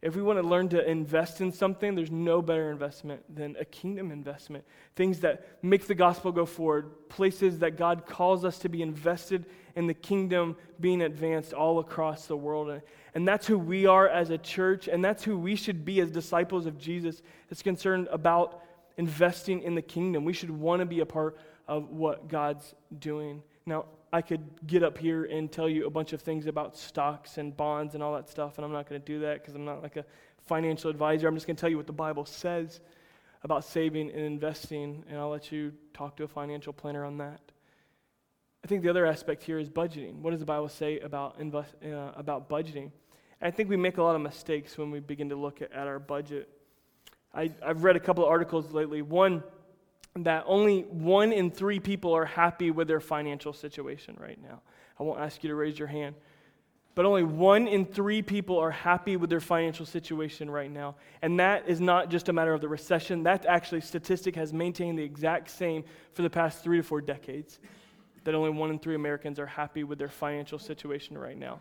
If 0.00 0.14
we 0.14 0.22
want 0.22 0.40
to 0.40 0.46
learn 0.46 0.68
to 0.68 0.88
invest 0.88 1.40
in 1.40 1.50
something, 1.50 1.96
there's 1.96 2.10
no 2.10 2.40
better 2.40 2.70
investment 2.70 3.22
than 3.34 3.56
a 3.58 3.64
kingdom 3.64 4.12
investment. 4.12 4.64
Things 4.94 5.20
that 5.20 5.44
make 5.62 5.86
the 5.88 5.94
gospel 5.94 6.30
go 6.30 6.46
forward, 6.46 7.08
places 7.08 7.58
that 7.60 7.76
God 7.76 8.06
calls 8.06 8.44
us 8.44 8.58
to 8.60 8.68
be 8.68 8.80
invested 8.80 9.46
in 9.74 9.88
the 9.88 9.94
kingdom 9.94 10.56
being 10.78 11.02
advanced 11.02 11.52
all 11.52 11.80
across 11.80 12.26
the 12.26 12.36
world. 12.36 12.70
And 12.70 12.82
and 13.14 13.26
that's 13.26 13.48
who 13.48 13.58
we 13.58 13.86
are 13.86 14.08
as 14.08 14.30
a 14.30 14.38
church, 14.38 14.86
and 14.86 15.04
that's 15.04 15.24
who 15.24 15.36
we 15.36 15.56
should 15.56 15.84
be 15.84 16.00
as 16.00 16.10
disciples 16.10 16.66
of 16.66 16.78
Jesus 16.78 17.20
It's 17.50 17.62
concerned 17.62 18.08
about 18.12 18.62
investing 18.96 19.62
in 19.62 19.74
the 19.74 19.82
kingdom. 19.82 20.24
We 20.24 20.32
should 20.32 20.50
want 20.50 20.80
to 20.80 20.86
be 20.86 21.00
a 21.00 21.06
part 21.06 21.36
of 21.66 21.90
what 21.90 22.28
God's 22.28 22.74
doing. 22.96 23.42
Now, 23.68 23.84
I 24.14 24.22
could 24.22 24.66
get 24.66 24.82
up 24.82 24.96
here 24.96 25.24
and 25.26 25.52
tell 25.52 25.68
you 25.68 25.86
a 25.86 25.90
bunch 25.90 26.14
of 26.14 26.22
things 26.22 26.46
about 26.46 26.74
stocks 26.74 27.36
and 27.36 27.54
bonds 27.54 27.94
and 27.94 28.02
all 28.02 28.14
that 28.14 28.30
stuff, 28.30 28.56
and 28.56 28.64
I'm 28.64 28.72
not 28.72 28.88
going 28.88 28.98
to 28.98 29.06
do 29.06 29.20
that 29.20 29.42
because 29.42 29.54
I'm 29.54 29.66
not 29.66 29.82
like 29.82 29.96
a 29.96 30.06
financial 30.46 30.88
advisor. 30.88 31.28
I'm 31.28 31.34
just 31.34 31.46
going 31.46 31.56
to 31.56 31.60
tell 31.60 31.68
you 31.68 31.76
what 31.76 31.86
the 31.86 31.92
Bible 31.92 32.24
says 32.24 32.80
about 33.42 33.66
saving 33.66 34.10
and 34.10 34.20
investing, 34.20 35.04
and 35.06 35.18
I'll 35.18 35.28
let 35.28 35.52
you 35.52 35.74
talk 35.92 36.16
to 36.16 36.24
a 36.24 36.28
financial 36.28 36.72
planner 36.72 37.04
on 37.04 37.18
that. 37.18 37.40
I 38.64 38.66
think 38.68 38.82
the 38.82 38.88
other 38.88 39.04
aspect 39.04 39.42
here 39.42 39.58
is 39.58 39.68
budgeting. 39.68 40.14
What 40.22 40.30
does 40.30 40.40
the 40.40 40.46
Bible 40.46 40.70
say 40.70 41.00
about, 41.00 41.36
invest, 41.38 41.74
uh, 41.84 42.12
about 42.16 42.48
budgeting? 42.48 42.90
I 43.42 43.50
think 43.50 43.68
we 43.68 43.76
make 43.76 43.98
a 43.98 44.02
lot 44.02 44.16
of 44.16 44.22
mistakes 44.22 44.78
when 44.78 44.90
we 44.90 45.00
begin 45.00 45.28
to 45.28 45.36
look 45.36 45.60
at, 45.60 45.72
at 45.72 45.86
our 45.86 45.98
budget. 45.98 46.48
I, 47.34 47.52
I've 47.62 47.84
read 47.84 47.96
a 47.96 48.00
couple 48.00 48.24
of 48.24 48.30
articles 48.30 48.72
lately. 48.72 49.02
One, 49.02 49.42
that 50.24 50.44
only 50.46 50.82
one 50.82 51.32
in 51.32 51.50
three 51.50 51.80
people 51.80 52.14
are 52.14 52.24
happy 52.24 52.70
with 52.70 52.88
their 52.88 53.00
financial 53.00 53.52
situation 53.52 54.16
right 54.18 54.38
now. 54.42 54.60
I 54.98 55.02
won't 55.02 55.20
ask 55.20 55.42
you 55.42 55.48
to 55.48 55.54
raise 55.54 55.78
your 55.78 55.88
hand. 55.88 56.14
But 56.94 57.04
only 57.04 57.22
one 57.22 57.68
in 57.68 57.84
three 57.84 58.22
people 58.22 58.58
are 58.58 58.72
happy 58.72 59.16
with 59.16 59.30
their 59.30 59.40
financial 59.40 59.86
situation 59.86 60.50
right 60.50 60.70
now. 60.70 60.96
And 61.22 61.38
that 61.38 61.68
is 61.68 61.80
not 61.80 62.10
just 62.10 62.28
a 62.28 62.32
matter 62.32 62.52
of 62.52 62.60
the 62.60 62.68
recession. 62.68 63.22
That 63.22 63.46
actually, 63.46 63.82
statistic 63.82 64.34
has 64.34 64.52
maintained 64.52 64.98
the 64.98 65.04
exact 65.04 65.50
same 65.50 65.84
for 66.12 66.22
the 66.22 66.30
past 66.30 66.64
three 66.64 66.78
to 66.78 66.82
four 66.82 67.00
decades. 67.00 67.60
That 68.24 68.34
only 68.34 68.50
one 68.50 68.70
in 68.70 68.80
three 68.80 68.96
Americans 68.96 69.38
are 69.38 69.46
happy 69.46 69.84
with 69.84 69.98
their 69.98 70.08
financial 70.08 70.58
situation 70.58 71.16
right 71.16 71.38
now. 71.38 71.60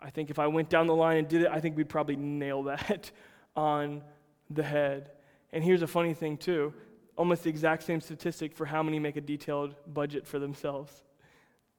I 0.00 0.10
think 0.10 0.30
if 0.30 0.38
I 0.38 0.46
went 0.46 0.68
down 0.68 0.86
the 0.86 0.94
line 0.94 1.18
and 1.18 1.26
did 1.26 1.42
it, 1.42 1.48
I 1.48 1.58
think 1.58 1.76
we'd 1.76 1.88
probably 1.88 2.16
nail 2.16 2.62
that 2.64 3.10
on 3.56 4.02
the 4.48 4.62
head. 4.62 5.10
And 5.52 5.64
here's 5.64 5.82
a 5.82 5.88
funny 5.88 6.14
thing, 6.14 6.36
too 6.36 6.72
almost 7.16 7.44
the 7.44 7.50
exact 7.50 7.82
same 7.82 8.00
statistic 8.00 8.54
for 8.54 8.66
how 8.66 8.82
many 8.82 8.98
make 8.98 9.16
a 9.16 9.20
detailed 9.20 9.74
budget 9.92 10.26
for 10.26 10.38
themselves. 10.38 11.02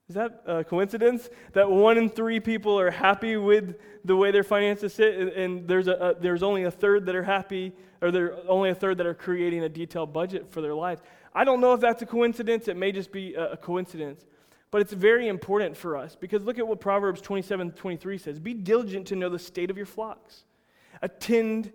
Is 0.09 0.15
that 0.15 0.43
a 0.45 0.63
coincidence? 0.63 1.29
That 1.53 1.69
one 1.69 1.97
in 1.97 2.09
three 2.09 2.39
people 2.39 2.79
are 2.79 2.91
happy 2.91 3.37
with 3.37 3.75
the 4.03 4.15
way 4.15 4.31
their 4.31 4.43
finances 4.43 4.93
sit, 4.93 5.15
and 5.35 5.67
there's, 5.67 5.87
a, 5.87 5.93
a, 5.93 6.19
there's 6.19 6.43
only 6.43 6.63
a 6.63 6.71
third 6.71 7.05
that 7.05 7.15
are 7.15 7.23
happy, 7.23 7.71
or 8.01 8.11
there's 8.11 8.37
only 8.49 8.69
a 8.69 8.75
third 8.75 8.97
that 8.97 9.07
are 9.07 9.13
creating 9.13 9.63
a 9.63 9.69
detailed 9.69 10.11
budget 10.11 10.51
for 10.51 10.61
their 10.61 10.75
lives. 10.75 11.01
I 11.33 11.45
don't 11.45 11.61
know 11.61 11.73
if 11.73 11.79
that's 11.79 12.01
a 12.01 12.05
coincidence. 12.05 12.67
It 12.67 12.75
may 12.75 12.91
just 12.91 13.11
be 13.11 13.33
a, 13.33 13.53
a 13.53 13.57
coincidence. 13.57 14.25
But 14.71 14.81
it's 14.81 14.91
very 14.91 15.27
important 15.27 15.77
for 15.77 15.95
us 15.95 16.17
because 16.19 16.43
look 16.43 16.57
at 16.57 16.67
what 16.67 16.81
Proverbs 16.81 17.21
27 17.21 17.73
23 17.73 18.17
says 18.17 18.39
Be 18.39 18.55
diligent 18.55 19.05
to 19.07 19.15
know 19.15 19.29
the 19.29 19.37
state 19.37 19.69
of 19.69 19.77
your 19.77 19.85
flocks, 19.85 20.45
attend 21.01 21.71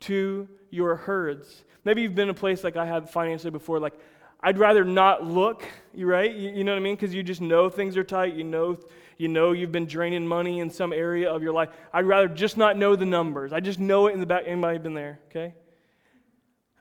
to 0.00 0.48
your 0.70 0.96
herds. 0.96 1.64
Maybe 1.84 2.02
you've 2.02 2.14
been 2.14 2.24
in 2.24 2.30
a 2.30 2.34
place 2.34 2.64
like 2.64 2.76
I 2.76 2.86
have 2.86 3.10
financially 3.10 3.50
before, 3.50 3.80
like 3.80 3.94
I'd 4.40 4.58
rather 4.58 4.84
not 4.84 5.26
look, 5.26 5.64
you 5.92 6.06
right? 6.06 6.32
You, 6.32 6.50
you 6.50 6.64
know 6.64 6.72
what 6.72 6.78
I 6.78 6.82
mean? 6.82 6.94
Because 6.94 7.14
you 7.14 7.22
just 7.22 7.40
know 7.40 7.68
things 7.68 7.96
are 7.96 8.04
tight. 8.04 8.34
You 8.34 8.44
know, 8.44 8.78
you 9.16 9.28
know 9.28 9.52
you've 9.52 9.72
been 9.72 9.86
draining 9.86 10.26
money 10.26 10.60
in 10.60 10.70
some 10.70 10.92
area 10.92 11.30
of 11.30 11.42
your 11.42 11.52
life. 11.52 11.70
I'd 11.92 12.06
rather 12.06 12.28
just 12.28 12.56
not 12.56 12.76
know 12.76 12.94
the 12.94 13.06
numbers. 13.06 13.52
I 13.52 13.60
just 13.60 13.80
know 13.80 14.06
it 14.06 14.14
in 14.14 14.20
the 14.20 14.26
back. 14.26 14.44
Anybody 14.46 14.78
been 14.78 14.94
there? 14.94 15.18
Okay. 15.30 15.54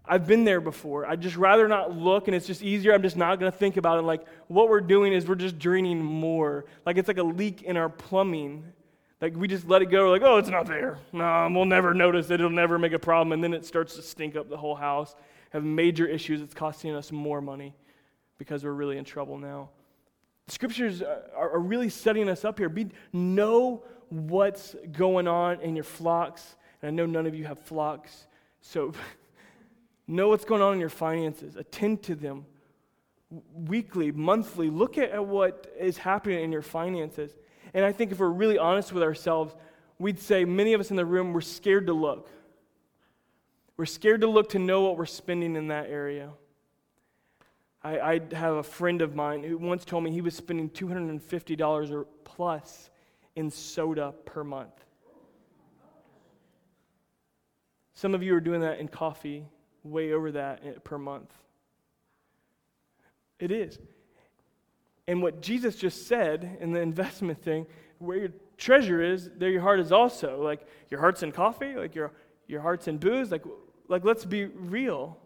I've 0.10 0.26
been 0.26 0.46
there 0.46 0.62
before. 0.62 1.06
I'd 1.06 1.22
just 1.22 1.36
rather 1.36 1.68
not 1.68 1.96
look, 1.96 2.28
and 2.28 2.36
it's 2.36 2.48
just 2.48 2.62
easier. 2.62 2.94
I'm 2.94 3.02
just 3.02 3.18
not 3.18 3.40
going 3.40 3.52
to 3.52 3.58
think 3.58 3.76
about 3.78 4.00
it. 4.00 4.04
Like, 4.04 4.26
what 4.48 4.70
we're 4.70 4.80
doing 4.80 5.12
is 5.12 5.28
we're 5.28 5.36
just 5.36 5.60
draining 5.60 6.02
more. 6.04 6.66
Like, 6.86 6.98
it's 6.98 7.10
like 7.10 7.18
a 7.18 7.24
leak 7.24 7.64
in 7.64 7.76
our 7.76 7.90
plumbing. 7.90 8.72
Like 9.20 9.36
we 9.36 9.48
just 9.48 9.68
let 9.68 9.82
it 9.82 9.88
go, 9.88 10.12
like, 10.12 10.22
oh, 10.22 10.38
it's 10.38 10.50
not 10.50 10.68
there. 10.68 11.00
No, 11.12 11.50
we'll 11.52 11.66
never 11.66 11.94
notice 11.94 12.30
it. 12.30 12.36
It'll 12.36 12.50
never 12.50 12.78
make 12.78 12.94
a 12.94 13.00
problem. 13.00 13.32
And 13.32 13.44
then 13.44 13.54
it 13.54 13.66
starts 13.66 13.96
to 13.96 14.02
stink 14.02 14.36
up 14.36 14.50
the 14.50 14.58
whole 14.58 14.76
house, 14.76 15.16
have 15.52 15.64
major 15.64 16.06
issues. 16.06 16.42
It's 16.42 16.54
costing 16.54 16.96
us 16.96 17.12
more 17.12 17.42
money 17.42 17.74
because 18.38 18.64
we're 18.64 18.72
really 18.72 18.98
in 18.98 19.04
trouble 19.04 19.38
now. 19.38 19.70
The 20.46 20.52
scriptures 20.54 21.02
are, 21.02 21.52
are 21.52 21.60
really 21.60 21.90
setting 21.90 22.30
us 22.30 22.46
up 22.46 22.60
here. 22.60 22.70
Be, 22.70 22.90
know 23.12 23.84
what's 24.10 24.76
going 24.92 25.28
on 25.28 25.62
in 25.62 25.76
your 25.76 25.84
flocks. 25.84 26.56
And 26.82 26.90
I 26.90 26.92
know 26.92 27.06
none 27.06 27.26
of 27.26 27.34
you 27.34 27.46
have 27.46 27.60
flocks, 27.60 28.28
so 28.62 28.94
know 30.08 30.30
what's 30.30 30.46
going 30.46 30.62
on 30.62 30.74
in 30.74 30.80
your 30.80 30.90
finances. 30.90 31.56
Attend 31.56 32.04
to 32.04 32.16
them 32.16 32.46
weekly, 33.54 34.12
monthly. 34.12 34.70
Look 34.70 34.98
at, 34.98 35.10
at 35.10 35.26
what 35.26 35.74
is 35.78 35.98
happening 35.98 36.44
in 36.44 36.52
your 36.52 36.62
finances. 36.62 37.36
And 37.74 37.86
I 37.86 37.92
think 37.92 38.12
if 38.12 38.20
we're 38.20 38.30
really 38.30 38.58
honest 38.58 38.92
with 38.92 39.04
ourselves, 39.04 39.56
we'd 40.00 40.20
say 40.20 40.46
many 40.46 40.74
of 40.74 40.82
us 40.82 40.90
in 40.90 40.96
the 40.96 41.06
room, 41.06 41.34
we're 41.34 41.42
scared 41.42 41.88
to 41.88 41.94
look. 41.94 42.30
We're 43.78 43.86
scared 43.86 44.22
to 44.22 44.28
look 44.28 44.50
to 44.50 44.60
know 44.60 44.82
what 44.82 44.98
we're 44.98 45.06
spending 45.06 45.56
in 45.56 45.68
that 45.68 45.90
area. 45.90 46.32
I, 47.84 48.00
I 48.00 48.36
have 48.36 48.56
a 48.56 48.64
friend 48.64 49.02
of 49.02 49.16
mine 49.16 49.44
who 49.44 49.58
once 49.58 49.86
told 49.86 50.04
me 50.04 50.12
he 50.12 50.22
was 50.22 50.36
spending 50.36 50.70
$250 50.70 51.92
or 51.92 52.06
plus 52.24 52.90
in 53.36 53.52
soda 53.52 54.14
per 54.26 54.44
month. 54.44 54.74
Some 57.94 58.14
of 58.14 58.22
you 58.22 58.36
are 58.36 58.40
doing 58.40 58.62
that 58.62 58.80
in 58.80 58.88
coffee, 58.88 59.46
way 59.84 60.12
over 60.14 60.32
that 60.34 60.62
eh, 60.64 60.74
per 60.84 60.98
month. 60.98 61.34
It 63.40 63.52
is. 63.52 63.80
And 65.08 65.22
what 65.22 65.42
Jesus 65.42 65.76
just 65.76 66.08
said 66.08 66.58
in 66.60 66.72
the 66.72 66.82
investment 66.92 67.42
thing, 67.42 67.66
where 68.00 68.18
your 68.18 68.30
treasure 68.58 69.02
is, 69.02 69.30
there 69.38 69.50
your 69.50 69.62
heart 69.62 69.80
is 69.80 69.92
also. 69.92 70.42
Like 70.42 70.68
your 70.90 71.00
heart's 71.00 71.24
in 71.24 71.32
coffee, 71.32 71.76
like 71.76 71.96
your, 71.96 72.12
your 72.48 72.62
heart's 72.62 72.88
in 72.88 72.98
booze. 72.98 73.32
Like, 73.32 73.44
like 73.88 74.04
let's 74.04 74.26
be 74.26 74.46
real. 74.46 75.18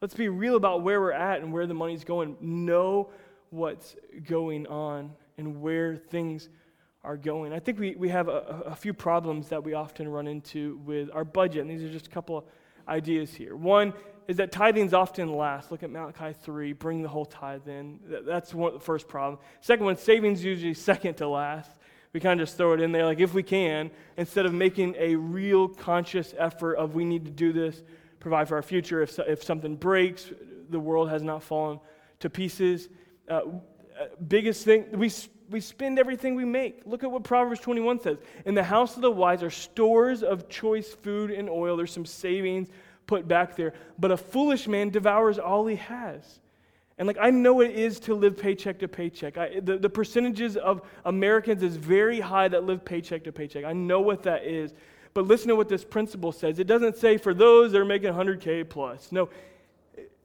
Let's 0.00 0.14
be 0.14 0.28
real 0.28 0.56
about 0.56 0.82
where 0.82 1.00
we're 1.00 1.12
at 1.12 1.40
and 1.40 1.52
where 1.52 1.66
the 1.66 1.74
money's 1.74 2.04
going. 2.04 2.36
Know 2.40 3.10
what's 3.50 3.96
going 4.26 4.66
on 4.66 5.12
and 5.38 5.60
where 5.60 5.96
things 5.96 6.48
are 7.02 7.16
going. 7.16 7.52
I 7.52 7.58
think 7.58 7.78
we, 7.78 7.94
we 7.96 8.08
have 8.10 8.28
a, 8.28 8.62
a 8.66 8.76
few 8.76 8.92
problems 8.92 9.48
that 9.48 9.62
we 9.62 9.74
often 9.74 10.08
run 10.08 10.26
into 10.26 10.80
with 10.84 11.10
our 11.12 11.24
budget, 11.24 11.62
and 11.62 11.70
these 11.70 11.82
are 11.82 11.90
just 11.90 12.06
a 12.06 12.10
couple 12.10 12.38
of 12.38 12.44
ideas 12.88 13.34
here. 13.34 13.56
One 13.56 13.92
is 14.28 14.36
that 14.36 14.52
tithing's 14.52 14.92
often 14.92 15.34
last. 15.34 15.72
Look 15.72 15.82
at 15.82 15.90
Malachi 15.90 16.34
3, 16.42 16.74
bring 16.74 17.02
the 17.02 17.08
whole 17.08 17.24
tithe 17.24 17.66
in. 17.66 17.98
That's 18.06 18.54
one, 18.54 18.74
the 18.74 18.80
first 18.80 19.08
problem. 19.08 19.40
Second 19.62 19.86
one, 19.86 19.96
savings 19.96 20.44
usually 20.44 20.74
second 20.74 21.14
to 21.14 21.28
last. 21.28 21.70
We 22.12 22.20
kind 22.20 22.38
of 22.38 22.46
just 22.46 22.58
throw 22.58 22.74
it 22.74 22.80
in 22.80 22.92
there, 22.92 23.06
like 23.06 23.20
if 23.20 23.32
we 23.32 23.42
can, 23.42 23.90
instead 24.18 24.44
of 24.44 24.52
making 24.52 24.96
a 24.98 25.14
real 25.16 25.68
conscious 25.68 26.34
effort 26.38 26.74
of 26.74 26.94
we 26.94 27.04
need 27.04 27.24
to 27.24 27.30
do 27.30 27.52
this, 27.52 27.82
provide 28.20 28.48
for 28.48 28.56
our 28.56 28.62
future. 28.62 29.02
If, 29.02 29.18
if 29.18 29.42
something 29.42 29.76
breaks, 29.76 30.30
the 30.68 30.80
world 30.80 31.08
has 31.08 31.22
not 31.22 31.42
fallen 31.42 31.80
to 32.20 32.28
pieces. 32.28 32.88
Uh, 33.28 33.32
uh 33.34 33.40
biggest 34.26 34.64
thing, 34.64 34.86
we, 34.92 35.10
we 35.48 35.60
spend 35.60 35.98
everything 35.98 36.34
we 36.34 36.44
make. 36.44 36.82
Look 36.84 37.02
at 37.02 37.10
what 37.10 37.24
Proverbs 37.24 37.60
21 37.60 38.00
says. 38.00 38.18
In 38.44 38.54
the 38.54 38.64
house 38.64 38.96
of 38.96 39.02
the 39.02 39.10
wise 39.10 39.42
are 39.42 39.50
stores 39.50 40.22
of 40.22 40.48
choice 40.48 40.92
food 40.92 41.30
and 41.30 41.48
oil. 41.48 41.76
There's 41.76 41.92
some 41.92 42.06
savings 42.06 42.68
put 43.08 43.26
back 43.26 43.56
there. 43.56 43.72
But 43.98 44.12
a 44.12 44.16
foolish 44.16 44.68
man 44.68 44.90
devours 44.90 45.40
all 45.40 45.66
he 45.66 45.76
has. 45.76 46.38
And 46.96 47.08
like 47.08 47.18
I 47.20 47.30
know 47.30 47.60
it 47.60 47.72
is 47.72 47.98
to 48.00 48.14
live 48.14 48.36
paycheck 48.36 48.78
to 48.78 48.88
paycheck. 48.88 49.36
I, 49.36 49.58
the, 49.60 49.78
the 49.78 49.88
percentages 49.88 50.56
of 50.56 50.82
Americans 51.04 51.64
is 51.64 51.74
very 51.74 52.20
high 52.20 52.46
that 52.46 52.64
live 52.64 52.84
paycheck 52.84 53.24
to 53.24 53.32
paycheck. 53.32 53.64
I 53.64 53.72
know 53.72 54.00
what 54.00 54.22
that 54.24 54.44
is. 54.44 54.72
But 55.14 55.26
listen 55.26 55.48
to 55.48 55.56
what 55.56 55.68
this 55.68 55.84
principle 55.84 56.30
says. 56.30 56.60
It 56.60 56.68
doesn't 56.68 56.96
say 56.96 57.16
for 57.16 57.34
those 57.34 57.72
that 57.72 57.80
are 57.80 57.84
making 57.84 58.12
100K 58.12 58.68
plus. 58.68 59.10
No, 59.10 59.28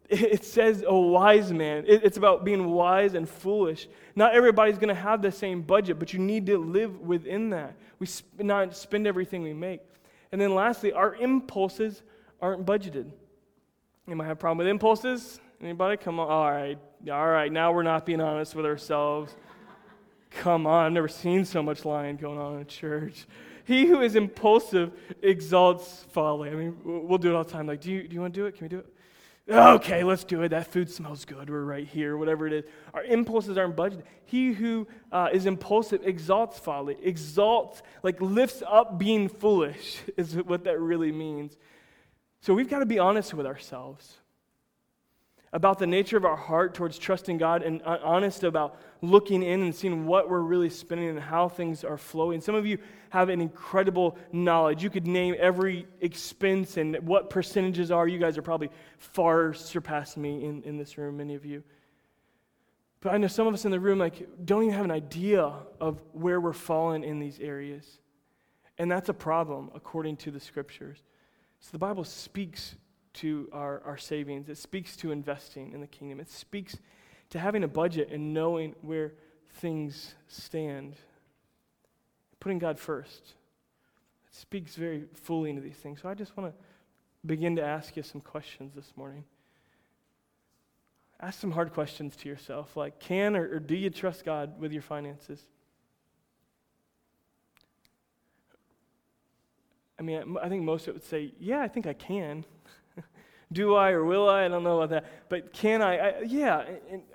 it 0.10 0.44
says 0.44 0.84
a 0.86 0.94
wise 0.94 1.52
man. 1.52 1.86
It's 1.88 2.18
about 2.18 2.44
being 2.44 2.70
wise 2.70 3.14
and 3.14 3.28
foolish. 3.28 3.88
Not 4.16 4.36
everybody's 4.36 4.78
going 4.78 4.94
to 4.94 5.02
have 5.02 5.22
the 5.22 5.32
same 5.32 5.62
budget, 5.62 5.98
but 5.98 6.14
you 6.14 6.20
need 6.20 6.46
to 6.48 6.58
live 6.58 7.00
within 7.00 7.50
that. 7.52 7.76
We 8.00 8.06
sp- 8.06 8.42
not 8.42 8.76
spend 8.76 9.08
everything 9.08 9.42
we 9.42 9.54
make. 9.54 9.80
And 10.32 10.42
then 10.42 10.54
lastly, 10.54 10.92
our 10.92 11.16
impulses 11.16 12.04
aren't 12.44 12.66
budgeted. 12.66 13.10
You 14.06 14.16
might 14.18 14.26
have 14.26 14.34
a 14.34 14.40
problem 14.40 14.58
with 14.58 14.68
impulses. 14.68 15.40
Anybody? 15.62 15.96
Come 15.96 16.20
on. 16.20 16.30
All 16.30 16.52
right. 16.52 16.78
All 17.10 17.28
right. 17.28 17.50
Now 17.50 17.72
we're 17.72 17.84
not 17.84 18.06
being 18.06 18.20
honest 18.20 18.54
with 18.54 18.66
ourselves. 18.66 19.34
Come 20.30 20.68
on. 20.68 20.88
I've 20.88 20.92
never 20.92 21.08
seen 21.08 21.46
so 21.46 21.64
much 21.64 21.86
lying 21.86 22.18
going 22.18 22.38
on 22.38 22.56
in 22.56 22.62
a 22.62 22.66
church. 22.66 23.26
He 23.64 23.86
who 23.86 24.02
is 24.02 24.18
impulsive 24.18 24.92
exalts 25.22 26.06
folly. 26.12 26.50
I 26.50 26.54
mean, 26.54 26.76
we'll 26.84 27.18
do 27.18 27.30
it 27.30 27.36
all 27.36 27.46
the 27.46 27.50
time. 27.50 27.66
Like, 27.66 27.80
do 27.80 27.94
you, 27.94 28.06
do 28.06 28.14
you 28.14 28.20
want 28.20 28.34
to 28.34 28.40
do 28.42 28.46
it? 28.46 28.58
Can 28.58 28.66
we 28.66 28.70
do 28.70 28.80
it? 28.80 28.94
Okay, 29.50 30.04
let's 30.04 30.26
do 30.26 30.42
it. 30.42 30.50
That 30.50 30.68
food 30.68 30.90
smells 30.90 31.24
good. 31.24 31.50
We're 31.50 31.64
right 31.64 31.88
here, 31.88 32.18
whatever 32.18 32.46
it 32.46 32.54
is. 32.54 32.64
Our 32.94 33.06
impulses 33.06 33.58
aren't 33.58 33.78
budgeted. 33.78 34.04
He 34.26 34.52
who 34.52 34.86
uh, 35.14 35.30
is 35.32 35.46
impulsive 35.46 36.02
exalts 36.04 36.60
folly, 36.60 36.98
exalts, 37.02 37.84
like 38.04 38.20
lifts 38.20 38.64
up 38.68 38.98
being 38.98 39.30
foolish, 39.30 40.02
is 40.18 40.36
what 40.36 40.66
that 40.66 40.80
really 40.80 41.14
means. 41.14 41.58
So 42.44 42.54
we've 42.54 42.70
got 42.70 42.80
to 42.80 42.86
be 42.86 43.00
honest 43.00 43.34
with 43.34 43.46
ourselves 43.46 44.18
about 45.54 45.80
the 45.80 45.88
nature 45.88 46.18
of 46.18 46.26
our 46.26 46.36
heart 46.36 46.74
towards 46.74 46.98
trusting 46.98 47.38
God 47.38 47.64
and 47.64 47.82
uh, 47.84 48.00
honest 48.04 48.44
about 48.44 48.78
looking 49.02 49.42
in 49.42 49.62
and 49.62 49.74
seeing 49.74 50.06
what 50.06 50.30
we're 50.30 50.42
really 50.42 50.70
spending 50.70 51.08
and 51.08 51.20
how 51.22 51.48
things 51.48 51.86
are 51.86 51.98
flowing. 51.98 52.42
Some 52.42 52.54
of 52.54 52.66
you 52.66 52.80
have 53.12 53.30
an 53.30 53.40
incredible 53.40 54.18
knowledge. 54.34 54.84
You 54.84 54.90
could 54.90 55.08
name 55.08 55.36
every 55.40 55.88
expense 56.02 56.76
and 56.76 56.98
what 57.08 57.30
percentages 57.30 57.92
are. 57.92 58.10
You 58.10 58.20
guys 58.20 58.38
are 58.38 58.42
probably 58.42 58.72
far 58.98 59.54
surpassing 59.54 60.22
me 60.22 60.44
in, 60.44 60.64
in 60.64 60.76
this 60.76 60.98
room, 60.98 61.16
many 61.16 61.36
of 61.36 61.46
you. 61.46 61.64
But 63.00 63.14
I 63.14 63.20
know 63.20 63.28
some 63.28 63.48
of 63.48 63.54
us 63.54 63.64
in 63.64 63.72
the 63.72 63.80
room 63.80 64.00
like 64.00 64.28
don't 64.44 64.64
even 64.64 64.76
have 64.76 64.84
an 64.84 64.92
idea 64.92 65.50
of 65.80 66.02
where 66.12 66.42
we're 66.42 66.52
falling 66.52 67.06
in 67.06 67.20
these 67.20 67.40
areas. 67.40 68.00
And 68.78 68.92
that's 68.92 69.08
a 69.08 69.14
problem 69.14 69.72
according 69.74 70.18
to 70.18 70.32
the 70.32 70.42
scriptures. 70.42 70.98
So 71.64 71.70
the 71.72 71.80
Bible 71.80 72.04
speaks 72.04 72.76
to 73.14 73.48
our, 73.54 73.82
our 73.86 73.98
savings, 73.98 74.50
it 74.50 74.58
speaks 74.58 74.98
to 74.98 75.12
investing 75.12 75.72
in 75.72 75.80
the 75.80 75.88
kingdom, 75.88 76.20
it 76.20 76.30
speaks 76.30 76.76
to 77.30 77.40
having 77.40 77.64
a 77.64 77.70
budget 77.70 78.10
and 78.12 78.34
knowing 78.34 78.76
where 78.82 79.14
things 79.56 80.14
stand. 80.28 80.98
Putting 82.42 82.60
God 82.60 82.78
first. 82.78 83.36
It 84.28 84.36
speaks 84.36 84.76
very 84.76 85.06
fully 85.14 85.52
into 85.52 85.62
these 85.62 85.78
things. 85.78 86.02
So 86.02 86.10
I 86.10 86.16
just 86.16 86.36
want 86.36 86.54
to 86.54 86.66
begin 87.26 87.56
to 87.56 87.64
ask 87.64 87.96
you 87.96 88.04
some 88.04 88.20
questions 88.20 88.74
this 88.76 88.92
morning. 88.98 89.24
Ask 91.22 91.40
some 91.40 91.52
hard 91.52 91.72
questions 91.72 92.18
to 92.18 92.28
yourself, 92.28 92.76
like 92.76 93.00
can 93.00 93.38
or, 93.38 93.56
or 93.56 93.60
do 93.62 93.76
you 93.76 93.90
trust 93.90 94.26
God 94.26 94.60
with 94.60 94.74
your 94.74 94.82
finances? 94.82 95.40
I 100.04 100.06
mean, 100.06 100.38
I 100.42 100.50
think 100.50 100.64
most 100.64 100.84
of 100.84 100.90
it 100.90 100.94
would 100.96 101.06
say, 101.06 101.32
yeah, 101.40 101.62
I 101.62 101.70
think 101.70 101.88
I 101.88 101.94
can. 101.94 102.44
do 103.54 103.76
I 103.76 103.92
or 103.92 104.04
will 104.04 104.30
I? 104.30 104.44
I 104.44 104.48
don't 104.50 104.62
know 104.62 104.82
about 104.82 104.90
that. 104.90 105.30
But 105.30 105.54
can 105.54 105.82
I? 105.82 105.98
I 105.98 106.22
yeah, 106.24 106.66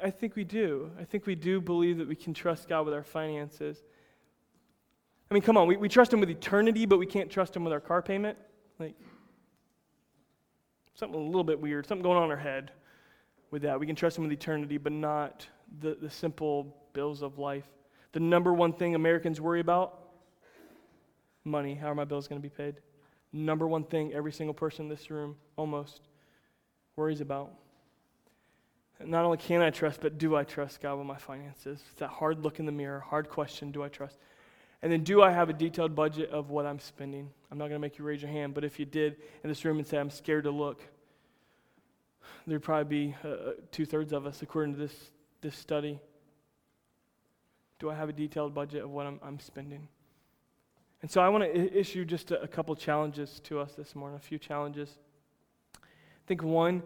I 0.02 0.08
think 0.08 0.36
we 0.36 0.44
do. 0.44 0.90
I 0.98 1.04
think 1.04 1.26
we 1.26 1.34
do 1.34 1.60
believe 1.60 1.98
that 1.98 2.08
we 2.08 2.16
can 2.16 2.32
trust 2.32 2.66
God 2.66 2.86
with 2.86 2.94
our 2.94 3.02
finances. 3.02 3.84
I 5.30 5.34
mean, 5.34 5.42
come 5.42 5.58
on, 5.58 5.68
we, 5.68 5.76
we 5.76 5.90
trust 5.90 6.14
Him 6.14 6.20
with 6.20 6.30
eternity, 6.30 6.86
but 6.86 6.98
we 6.98 7.04
can't 7.04 7.30
trust 7.30 7.54
Him 7.54 7.62
with 7.62 7.74
our 7.74 7.80
car 7.80 8.00
payment? 8.00 8.38
Like, 8.78 8.94
something 10.94 11.20
a 11.20 11.22
little 11.22 11.44
bit 11.44 11.60
weird, 11.60 11.86
something 11.86 12.02
going 12.02 12.16
on 12.16 12.24
in 12.24 12.30
our 12.30 12.38
head 12.38 12.70
with 13.50 13.60
that. 13.62 13.78
We 13.78 13.86
can 13.86 13.96
trust 13.96 14.16
Him 14.16 14.24
with 14.24 14.32
eternity, 14.32 14.78
but 14.78 14.92
not 14.92 15.46
the, 15.80 15.98
the 16.00 16.08
simple 16.08 16.74
bills 16.94 17.20
of 17.20 17.38
life. 17.38 17.66
The 18.12 18.20
number 18.20 18.54
one 18.54 18.72
thing 18.72 18.94
Americans 18.94 19.42
worry 19.42 19.60
about 19.60 20.07
money. 21.48 21.74
How 21.74 21.90
are 21.90 21.94
my 21.94 22.04
bills 22.04 22.28
going 22.28 22.40
to 22.40 22.48
be 22.48 22.54
paid? 22.54 22.76
Number 23.32 23.66
one 23.66 23.84
thing 23.84 24.12
every 24.12 24.32
single 24.32 24.54
person 24.54 24.86
in 24.86 24.88
this 24.88 25.10
room 25.10 25.36
almost 25.56 26.00
worries 26.96 27.20
about. 27.20 27.52
Not 29.04 29.24
only 29.24 29.36
can 29.36 29.62
I 29.62 29.70
trust, 29.70 30.00
but 30.00 30.18
do 30.18 30.34
I 30.34 30.44
trust 30.44 30.80
God 30.80 30.96
with 30.96 31.06
my 31.06 31.16
finances? 31.16 31.80
It's 31.90 32.00
that 32.00 32.08
hard 32.08 32.42
look 32.42 32.58
in 32.58 32.66
the 32.66 32.72
mirror, 32.72 33.00
hard 33.00 33.28
question 33.28 33.70
do 33.70 33.82
I 33.82 33.88
trust? 33.88 34.18
And 34.82 34.92
then, 34.92 35.02
do 35.02 35.22
I 35.22 35.32
have 35.32 35.48
a 35.48 35.52
detailed 35.52 35.96
budget 35.96 36.30
of 36.30 36.50
what 36.50 36.64
I'm 36.64 36.78
spending? 36.78 37.30
I'm 37.50 37.58
not 37.58 37.64
going 37.64 37.80
to 37.80 37.80
make 37.80 37.98
you 37.98 38.04
raise 38.04 38.22
your 38.22 38.30
hand, 38.30 38.54
but 38.54 38.64
if 38.64 38.78
you 38.78 38.84
did 38.84 39.16
in 39.42 39.48
this 39.48 39.64
room 39.64 39.78
and 39.78 39.86
say, 39.86 39.98
I'm 39.98 40.10
scared 40.10 40.44
to 40.44 40.52
look, 40.52 40.82
there'd 42.46 42.62
probably 42.62 43.08
be 43.08 43.16
uh, 43.24 43.28
uh 43.28 43.52
two 43.72 43.84
thirds 43.84 44.12
of 44.12 44.24
us, 44.24 44.42
according 44.42 44.74
to 44.74 44.80
this, 44.80 44.94
this 45.40 45.56
study. 45.56 45.98
Do 47.80 47.90
I 47.90 47.94
have 47.94 48.08
a 48.08 48.12
detailed 48.12 48.54
budget 48.54 48.84
of 48.84 48.90
what 48.90 49.06
I'm, 49.06 49.18
I'm 49.22 49.40
spending? 49.40 49.88
And 51.00 51.10
so 51.10 51.20
I 51.20 51.28
want 51.28 51.44
to 51.44 51.78
issue 51.78 52.04
just 52.04 52.30
a, 52.30 52.42
a 52.42 52.48
couple 52.48 52.74
challenges 52.74 53.40
to 53.44 53.60
us 53.60 53.74
this 53.74 53.94
morning, 53.94 54.16
a 54.16 54.20
few 54.20 54.38
challenges. 54.38 54.98
I 55.74 55.78
think 56.26 56.42
one, 56.42 56.82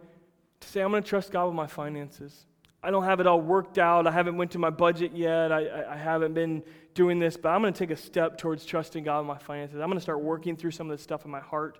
to 0.61 0.69
say 0.69 0.83
I'm 0.83 0.91
going 0.91 1.03
to 1.03 1.09
trust 1.09 1.33
God 1.33 1.47
with 1.47 1.55
my 1.55 1.67
finances. 1.67 2.47
I 2.83 2.91
don't 2.91 3.05
have 3.05 3.21
it 3.21 3.27
all 3.27 3.41
worked 3.41 3.79
out. 3.79 4.07
I 4.07 4.11
haven't 4.11 4.37
went 4.37 4.51
to 4.53 4.59
my 4.59 4.71
budget 4.71 5.13
yet. 5.15 5.53
I, 5.53 5.67
I, 5.67 5.95
I 5.95 5.97
haven't 5.97 6.35
been 6.35 6.63
doing 6.95 7.19
this, 7.19 7.37
but 7.37 7.51
I'm 7.51 7.63
going 7.63 7.73
to 7.73 7.79
take 7.79 7.91
a 7.91 7.97
step 7.97 8.37
towards 8.39 8.65
trusting 8.67 9.05
God 9.05 9.21
with 9.21 9.29
my 9.29 9.39
finances. 9.39 9.81
I'm 9.81 9.87
going 9.87 9.99
to 9.99 10.03
start 10.03 10.21
working 10.21 10.57
through 10.57 10.73
some 10.73 10.91
of 10.91 10.97
this 10.97 11.03
stuff 11.03 11.25
in 11.25 11.31
my 11.31 11.41
heart 11.41 11.79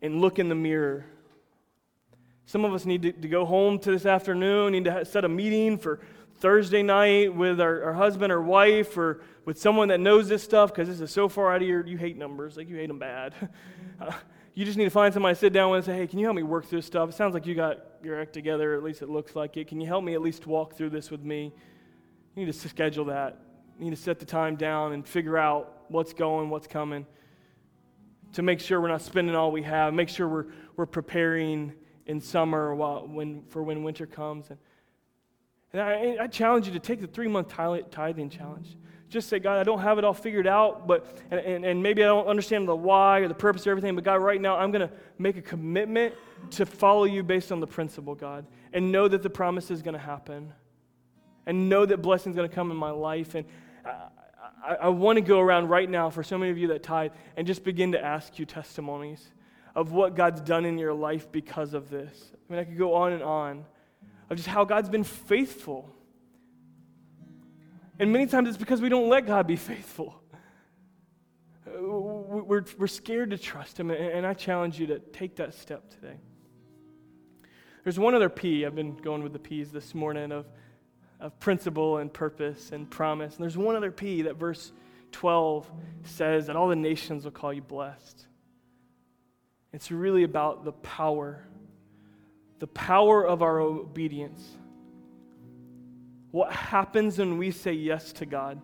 and 0.00 0.20
look 0.20 0.38
in 0.38 0.48
the 0.48 0.54
mirror. 0.54 1.06
Some 2.46 2.64
of 2.64 2.72
us 2.72 2.86
need 2.86 3.02
to, 3.02 3.12
to 3.12 3.28
go 3.28 3.44
home 3.44 3.78
to 3.80 3.90
this 3.90 4.06
afternoon, 4.06 4.72
need 4.72 4.84
to 4.84 5.04
set 5.04 5.24
a 5.24 5.28
meeting 5.28 5.76
for 5.76 6.00
Thursday 6.42 6.82
night 6.82 7.32
with 7.32 7.60
our, 7.60 7.84
our 7.84 7.92
husband 7.92 8.32
or 8.32 8.42
wife 8.42 8.98
or 8.98 9.22
with 9.44 9.60
someone 9.60 9.86
that 9.88 10.00
knows 10.00 10.28
this 10.28 10.42
stuff 10.42 10.74
because 10.74 10.88
this 10.88 11.00
is 11.00 11.08
so 11.12 11.28
far 11.28 11.54
out 11.54 11.62
of 11.62 11.68
your, 11.68 11.86
you 11.86 11.96
hate 11.96 12.18
numbers, 12.18 12.56
like 12.56 12.68
you 12.68 12.74
hate 12.74 12.88
them 12.88 12.98
bad. 12.98 13.32
uh, 14.00 14.10
you 14.52 14.64
just 14.64 14.76
need 14.76 14.84
to 14.84 14.90
find 14.90 15.14
somebody 15.14 15.36
to 15.36 15.38
sit 15.38 15.52
down 15.52 15.70
with 15.70 15.78
and 15.78 15.84
say, 15.86 15.96
hey, 15.96 16.08
can 16.08 16.18
you 16.18 16.26
help 16.26 16.34
me 16.34 16.42
work 16.42 16.66
through 16.66 16.78
this 16.78 16.86
stuff? 16.86 17.08
It 17.10 17.14
sounds 17.14 17.32
like 17.32 17.46
you 17.46 17.54
got 17.54 17.78
your 18.02 18.20
act 18.20 18.32
together, 18.32 18.74
at 18.74 18.82
least 18.82 19.02
it 19.02 19.08
looks 19.08 19.36
like 19.36 19.56
it. 19.56 19.68
Can 19.68 19.80
you 19.80 19.86
help 19.86 20.02
me 20.02 20.14
at 20.14 20.20
least 20.20 20.48
walk 20.48 20.74
through 20.74 20.90
this 20.90 21.12
with 21.12 21.22
me? 21.22 21.52
You 22.34 22.44
need 22.44 22.52
to 22.52 22.68
schedule 22.68 23.04
that. 23.04 23.38
You 23.78 23.84
need 23.84 23.96
to 23.96 24.02
set 24.02 24.18
the 24.18 24.26
time 24.26 24.56
down 24.56 24.94
and 24.94 25.06
figure 25.06 25.38
out 25.38 25.84
what's 25.90 26.12
going, 26.12 26.50
what's 26.50 26.66
coming 26.66 27.06
to 28.32 28.42
make 28.42 28.58
sure 28.58 28.80
we're 28.80 28.88
not 28.88 29.02
spending 29.02 29.36
all 29.36 29.52
we 29.52 29.62
have, 29.62 29.94
make 29.94 30.08
sure 30.08 30.26
we're, 30.26 30.46
we're 30.74 30.86
preparing 30.86 31.72
in 32.06 32.20
summer 32.20 32.74
while, 32.74 33.06
when, 33.06 33.44
for 33.48 33.62
when 33.62 33.84
winter 33.84 34.06
comes. 34.06 34.50
And, 34.50 34.58
and 35.72 35.80
I, 35.82 36.24
I, 36.24 36.26
challenge 36.26 36.66
you 36.66 36.72
to 36.74 36.78
take 36.78 37.00
the 37.00 37.06
three 37.06 37.28
month 37.28 37.48
tithing 37.48 38.28
challenge. 38.28 38.76
Just 39.08 39.28
say, 39.28 39.38
God, 39.38 39.58
I 39.58 39.62
don't 39.62 39.80
have 39.80 39.98
it 39.98 40.04
all 40.04 40.14
figured 40.14 40.46
out, 40.46 40.86
but 40.86 41.18
and, 41.30 41.40
and, 41.40 41.64
and 41.64 41.82
maybe 41.82 42.02
I 42.02 42.06
don't 42.06 42.26
understand 42.26 42.66
the 42.66 42.76
why 42.76 43.20
or 43.20 43.28
the 43.28 43.34
purpose 43.34 43.62
of 43.62 43.68
everything, 43.68 43.94
but 43.94 44.04
God, 44.04 44.22
right 44.22 44.40
now 44.40 44.56
I'm 44.56 44.70
going 44.70 44.86
to 44.86 44.94
make 45.18 45.36
a 45.36 45.42
commitment 45.42 46.14
to 46.52 46.66
follow 46.66 47.04
you 47.04 47.22
based 47.22 47.52
on 47.52 47.60
the 47.60 47.66
principle, 47.66 48.14
God, 48.14 48.46
and 48.72 48.90
know 48.90 49.08
that 49.08 49.22
the 49.22 49.30
promise 49.30 49.70
is 49.70 49.82
going 49.82 49.94
to 49.94 50.00
happen, 50.00 50.52
and 51.46 51.68
know 51.68 51.84
that 51.86 51.98
blessing 51.98 52.32
is 52.32 52.36
going 52.36 52.48
to 52.48 52.54
come 52.54 52.70
in 52.70 52.76
my 52.76 52.90
life. 52.90 53.34
And 53.34 53.44
I, 53.84 54.08
I, 54.64 54.74
I 54.74 54.88
want 54.88 55.16
to 55.16 55.22
go 55.22 55.40
around 55.40 55.68
right 55.68 55.88
now 55.88 56.10
for 56.10 56.22
so 56.22 56.38
many 56.38 56.50
of 56.50 56.58
you 56.58 56.68
that 56.68 56.82
tithe 56.82 57.12
and 57.36 57.46
just 57.46 57.64
begin 57.64 57.92
to 57.92 58.02
ask 58.02 58.38
you 58.38 58.44
testimonies 58.44 59.26
of 59.74 59.92
what 59.92 60.14
God's 60.14 60.40
done 60.40 60.64
in 60.64 60.78
your 60.78 60.92
life 60.92 61.30
because 61.32 61.74
of 61.74 61.90
this. 61.90 62.32
I 62.32 62.52
mean, 62.52 62.60
I 62.60 62.64
could 62.64 62.78
go 62.78 62.94
on 62.94 63.12
and 63.12 63.22
on 63.22 63.64
of 64.32 64.38
just 64.38 64.48
how 64.48 64.64
God's 64.64 64.88
been 64.88 65.04
faithful. 65.04 65.94
And 67.98 68.12
many 68.12 68.26
times 68.26 68.48
it's 68.48 68.56
because 68.56 68.80
we 68.80 68.88
don't 68.88 69.10
let 69.10 69.26
God 69.26 69.46
be 69.46 69.56
faithful. 69.56 70.14
We're, 71.66 72.64
we're 72.78 72.86
scared 72.86 73.30
to 73.30 73.38
trust 73.38 73.78
Him, 73.78 73.90
and 73.90 74.26
I 74.26 74.32
challenge 74.32 74.80
you 74.80 74.86
to 74.86 75.00
take 75.00 75.36
that 75.36 75.52
step 75.52 75.90
today. 75.90 76.16
There's 77.84 77.98
one 77.98 78.14
other 78.14 78.30
P. 78.30 78.64
I've 78.64 78.74
been 78.74 78.96
going 78.96 79.22
with 79.22 79.34
the 79.34 79.38
P's 79.38 79.70
this 79.70 79.94
morning 79.94 80.32
of, 80.32 80.46
of 81.20 81.38
principle 81.38 81.98
and 81.98 82.10
purpose 82.10 82.72
and 82.72 82.90
promise. 82.90 83.34
And 83.34 83.42
there's 83.42 83.58
one 83.58 83.76
other 83.76 83.90
P 83.90 84.22
that 84.22 84.36
verse 84.36 84.72
12 85.10 85.70
says 86.04 86.46
that 86.46 86.56
all 86.56 86.68
the 86.68 86.76
nations 86.76 87.24
will 87.24 87.32
call 87.32 87.52
you 87.52 87.60
blessed. 87.60 88.26
It's 89.74 89.90
really 89.90 90.22
about 90.22 90.64
the 90.64 90.72
power 90.72 91.44
the 92.62 92.68
power 92.68 93.26
of 93.26 93.42
our 93.42 93.58
obedience. 93.58 94.40
What 96.30 96.52
happens 96.52 97.18
when 97.18 97.36
we 97.36 97.50
say 97.50 97.72
yes 97.72 98.12
to 98.12 98.24
God? 98.24 98.60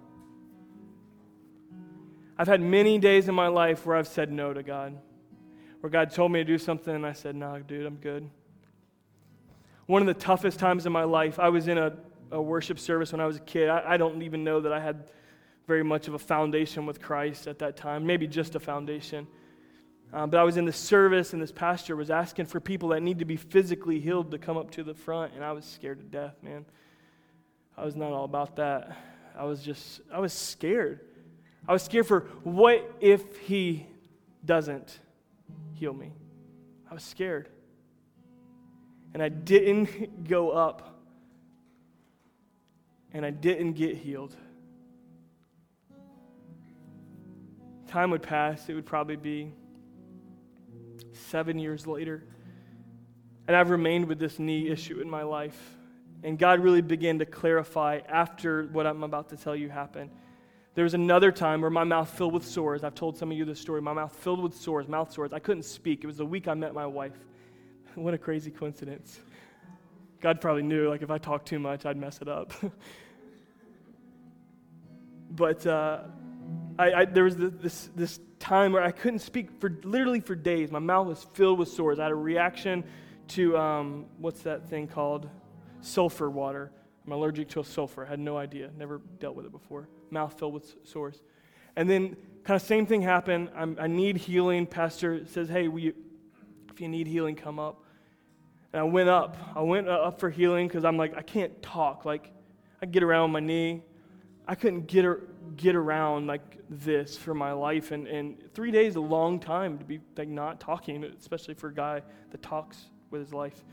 I've 2.38 2.46
had 2.46 2.60
many 2.60 2.98
days 2.98 3.28
in 3.28 3.34
my 3.34 3.48
life 3.48 3.84
where 3.84 3.96
I've 3.96 4.06
said 4.06 4.30
no 4.30 4.52
to 4.52 4.62
God, 4.62 4.96
where 5.80 5.90
God 5.90 6.12
told 6.12 6.30
me 6.30 6.38
to 6.38 6.44
do 6.44 6.58
something 6.58 6.94
and 6.94 7.04
I 7.04 7.12
said, 7.12 7.34
no, 7.34 7.58
dude, 7.58 7.86
I'm 7.86 7.96
good. 7.96 8.30
One 9.86 10.00
of 10.00 10.06
the 10.06 10.14
toughest 10.14 10.60
times 10.60 10.86
in 10.86 10.92
my 10.92 11.02
life, 11.02 11.40
I 11.40 11.48
was 11.48 11.66
in 11.66 11.76
a, 11.76 11.96
a 12.30 12.40
worship 12.40 12.78
service 12.78 13.10
when 13.10 13.20
I 13.20 13.26
was 13.26 13.38
a 13.38 13.40
kid. 13.40 13.68
I, 13.68 13.94
I 13.94 13.96
don't 13.96 14.22
even 14.22 14.44
know 14.44 14.60
that 14.60 14.72
I 14.72 14.78
had 14.78 15.08
very 15.66 15.82
much 15.82 16.06
of 16.06 16.14
a 16.14 16.20
foundation 16.20 16.86
with 16.86 17.02
Christ 17.02 17.48
at 17.48 17.58
that 17.58 17.76
time, 17.76 18.06
maybe 18.06 18.28
just 18.28 18.54
a 18.54 18.60
foundation. 18.60 19.26
Uh, 20.12 20.26
but 20.26 20.40
I 20.40 20.44
was 20.44 20.56
in 20.56 20.64
the 20.64 20.72
service, 20.72 21.34
and 21.34 21.42
this 21.42 21.52
pastor 21.52 21.94
was 21.94 22.10
asking 22.10 22.46
for 22.46 22.60
people 22.60 22.90
that 22.90 23.02
need 23.02 23.18
to 23.18 23.26
be 23.26 23.36
physically 23.36 24.00
healed 24.00 24.30
to 24.30 24.38
come 24.38 24.56
up 24.56 24.70
to 24.72 24.82
the 24.82 24.94
front, 24.94 25.34
and 25.34 25.44
I 25.44 25.52
was 25.52 25.66
scared 25.66 25.98
to 25.98 26.04
death, 26.04 26.36
man. 26.42 26.64
I 27.76 27.84
was 27.84 27.94
not 27.94 28.12
all 28.12 28.24
about 28.24 28.56
that. 28.56 28.96
I 29.36 29.44
was 29.44 29.62
just, 29.62 30.00
I 30.12 30.18
was 30.18 30.32
scared. 30.32 31.00
I 31.68 31.72
was 31.72 31.82
scared 31.82 32.06
for 32.06 32.20
what 32.42 32.90
if 33.00 33.36
he 33.40 33.86
doesn't 34.44 34.98
heal 35.74 35.92
me? 35.92 36.12
I 36.90 36.94
was 36.94 37.02
scared. 37.02 37.50
And 39.12 39.22
I 39.22 39.28
didn't 39.28 40.24
go 40.28 40.50
up, 40.50 41.02
and 43.12 43.26
I 43.26 43.30
didn't 43.30 43.74
get 43.74 43.96
healed. 43.96 44.34
Time 47.88 48.10
would 48.10 48.22
pass, 48.22 48.68
it 48.70 48.74
would 48.74 48.86
probably 48.86 49.16
be 49.16 49.52
seven 51.18 51.58
years 51.58 51.86
later. 51.86 52.24
And 53.46 53.56
I've 53.56 53.70
remained 53.70 54.06
with 54.06 54.18
this 54.18 54.38
knee 54.38 54.68
issue 54.68 55.00
in 55.00 55.08
my 55.08 55.22
life. 55.22 55.58
And 56.22 56.38
God 56.38 56.60
really 56.60 56.82
began 56.82 57.18
to 57.20 57.26
clarify 57.26 58.00
after 58.08 58.64
what 58.64 58.86
I'm 58.86 59.02
about 59.02 59.28
to 59.30 59.36
tell 59.36 59.54
you 59.54 59.68
happened. 59.68 60.10
There 60.74 60.84
was 60.84 60.94
another 60.94 61.32
time 61.32 61.60
where 61.60 61.70
my 61.70 61.84
mouth 61.84 62.10
filled 62.10 62.34
with 62.34 62.44
sores. 62.44 62.84
I've 62.84 62.94
told 62.94 63.16
some 63.16 63.32
of 63.32 63.36
you 63.36 63.44
this 63.44 63.60
story. 63.60 63.82
My 63.82 63.92
mouth 63.92 64.14
filled 64.14 64.40
with 64.40 64.54
sores, 64.54 64.86
mouth 64.86 65.12
sores. 65.12 65.32
I 65.32 65.38
couldn't 65.38 65.64
speak. 65.64 66.04
It 66.04 66.06
was 66.06 66.18
the 66.18 66.26
week 66.26 66.46
I 66.46 66.54
met 66.54 66.74
my 66.74 66.86
wife. 66.86 67.18
what 67.94 68.14
a 68.14 68.18
crazy 68.18 68.50
coincidence. 68.50 69.20
God 70.20 70.40
probably 70.40 70.62
knew, 70.62 70.88
like, 70.88 71.02
if 71.02 71.10
I 71.10 71.18
talked 71.18 71.46
too 71.46 71.58
much, 71.58 71.86
I'd 71.86 71.96
mess 71.96 72.20
it 72.20 72.28
up. 72.28 72.52
but 75.30 75.66
uh, 75.66 76.02
I, 76.78 76.92
I, 76.92 77.04
there 77.06 77.24
was 77.24 77.36
this, 77.36 77.90
this 77.96 78.20
time 78.38 78.72
where 78.72 78.82
I 78.82 78.92
couldn't 78.92 79.18
speak 79.18 79.60
for 79.60 79.76
literally 79.82 80.20
for 80.20 80.34
days. 80.34 80.70
My 80.70 80.78
mouth 80.78 81.06
was 81.06 81.26
filled 81.34 81.58
with 81.58 81.68
sores. 81.68 81.98
I 81.98 82.04
had 82.04 82.12
a 82.12 82.16
reaction 82.16 82.84
to 83.28 83.58
um, 83.58 84.06
what's 84.18 84.42
that 84.42 84.68
thing 84.68 84.86
called? 84.86 85.28
Sulfur 85.80 86.30
water. 86.30 86.70
I'm 87.04 87.12
allergic 87.12 87.48
to 87.50 87.64
sulfur. 87.64 88.04
I 88.06 88.10
had 88.10 88.20
no 88.20 88.36
idea. 88.36 88.70
Never 88.76 89.00
dealt 89.18 89.34
with 89.34 89.46
it 89.46 89.52
before. 89.52 89.88
Mouth 90.10 90.38
filled 90.38 90.54
with 90.54 90.76
sores. 90.84 91.20
And 91.74 91.88
then, 91.88 92.16
kind 92.44 92.60
of 92.60 92.66
same 92.66 92.86
thing 92.86 93.02
happened. 93.02 93.50
I'm, 93.56 93.76
i 93.80 93.86
need 93.86 94.16
healing. 94.16 94.66
Pastor 94.66 95.26
says, 95.26 95.48
"Hey, 95.48 95.62
you, 95.64 95.94
if 96.70 96.80
you 96.80 96.88
need 96.88 97.06
healing, 97.06 97.36
come 97.36 97.58
up." 97.58 97.84
And 98.72 98.80
I 98.80 98.82
went 98.82 99.08
up. 99.08 99.36
I 99.54 99.62
went 99.62 99.88
up 99.88 100.20
for 100.20 100.28
healing 100.28 100.68
because 100.68 100.84
I'm 100.84 100.96
like, 100.96 101.16
I 101.16 101.22
can't 101.22 101.62
talk. 101.62 102.04
Like, 102.04 102.30
I 102.82 102.86
get 102.86 103.02
around 103.02 103.24
on 103.24 103.32
my 103.32 103.40
knee. 103.40 103.82
I 104.46 104.54
couldn't 104.54 104.86
get 104.86 105.04
her, 105.04 105.22
get 105.56 105.74
around 105.74 106.26
like 106.26 106.58
this 106.68 107.16
for 107.16 107.34
my 107.34 107.52
life. 107.52 107.90
And, 107.90 108.06
and 108.06 108.52
three 108.54 108.70
days 108.70 108.96
a 108.96 109.00
long 109.00 109.40
time 109.40 109.78
to 109.78 109.84
be 109.84 110.00
like 110.16 110.28
not 110.28 110.60
talking, 110.60 111.04
especially 111.04 111.54
for 111.54 111.68
a 111.68 111.74
guy 111.74 112.02
that 112.30 112.42
talks 112.42 112.86
with 113.10 113.20
his 113.20 113.32
life. 113.32 113.64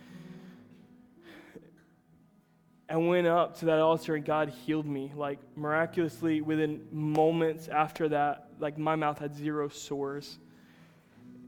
I 2.87 2.97
went 2.97 3.25
up 3.25 3.57
to 3.59 3.65
that 3.65 3.79
altar 3.79 4.15
and 4.15 4.23
God 4.23 4.49
healed 4.49 4.85
me. 4.85 5.11
Like 5.15 5.39
miraculously, 5.55 6.41
within 6.41 6.87
moments 6.91 7.67
after 7.67 8.09
that, 8.09 8.49
like 8.59 8.77
my 8.77 8.95
mouth 8.95 9.19
had 9.19 9.35
zero 9.35 9.69
sores. 9.69 10.37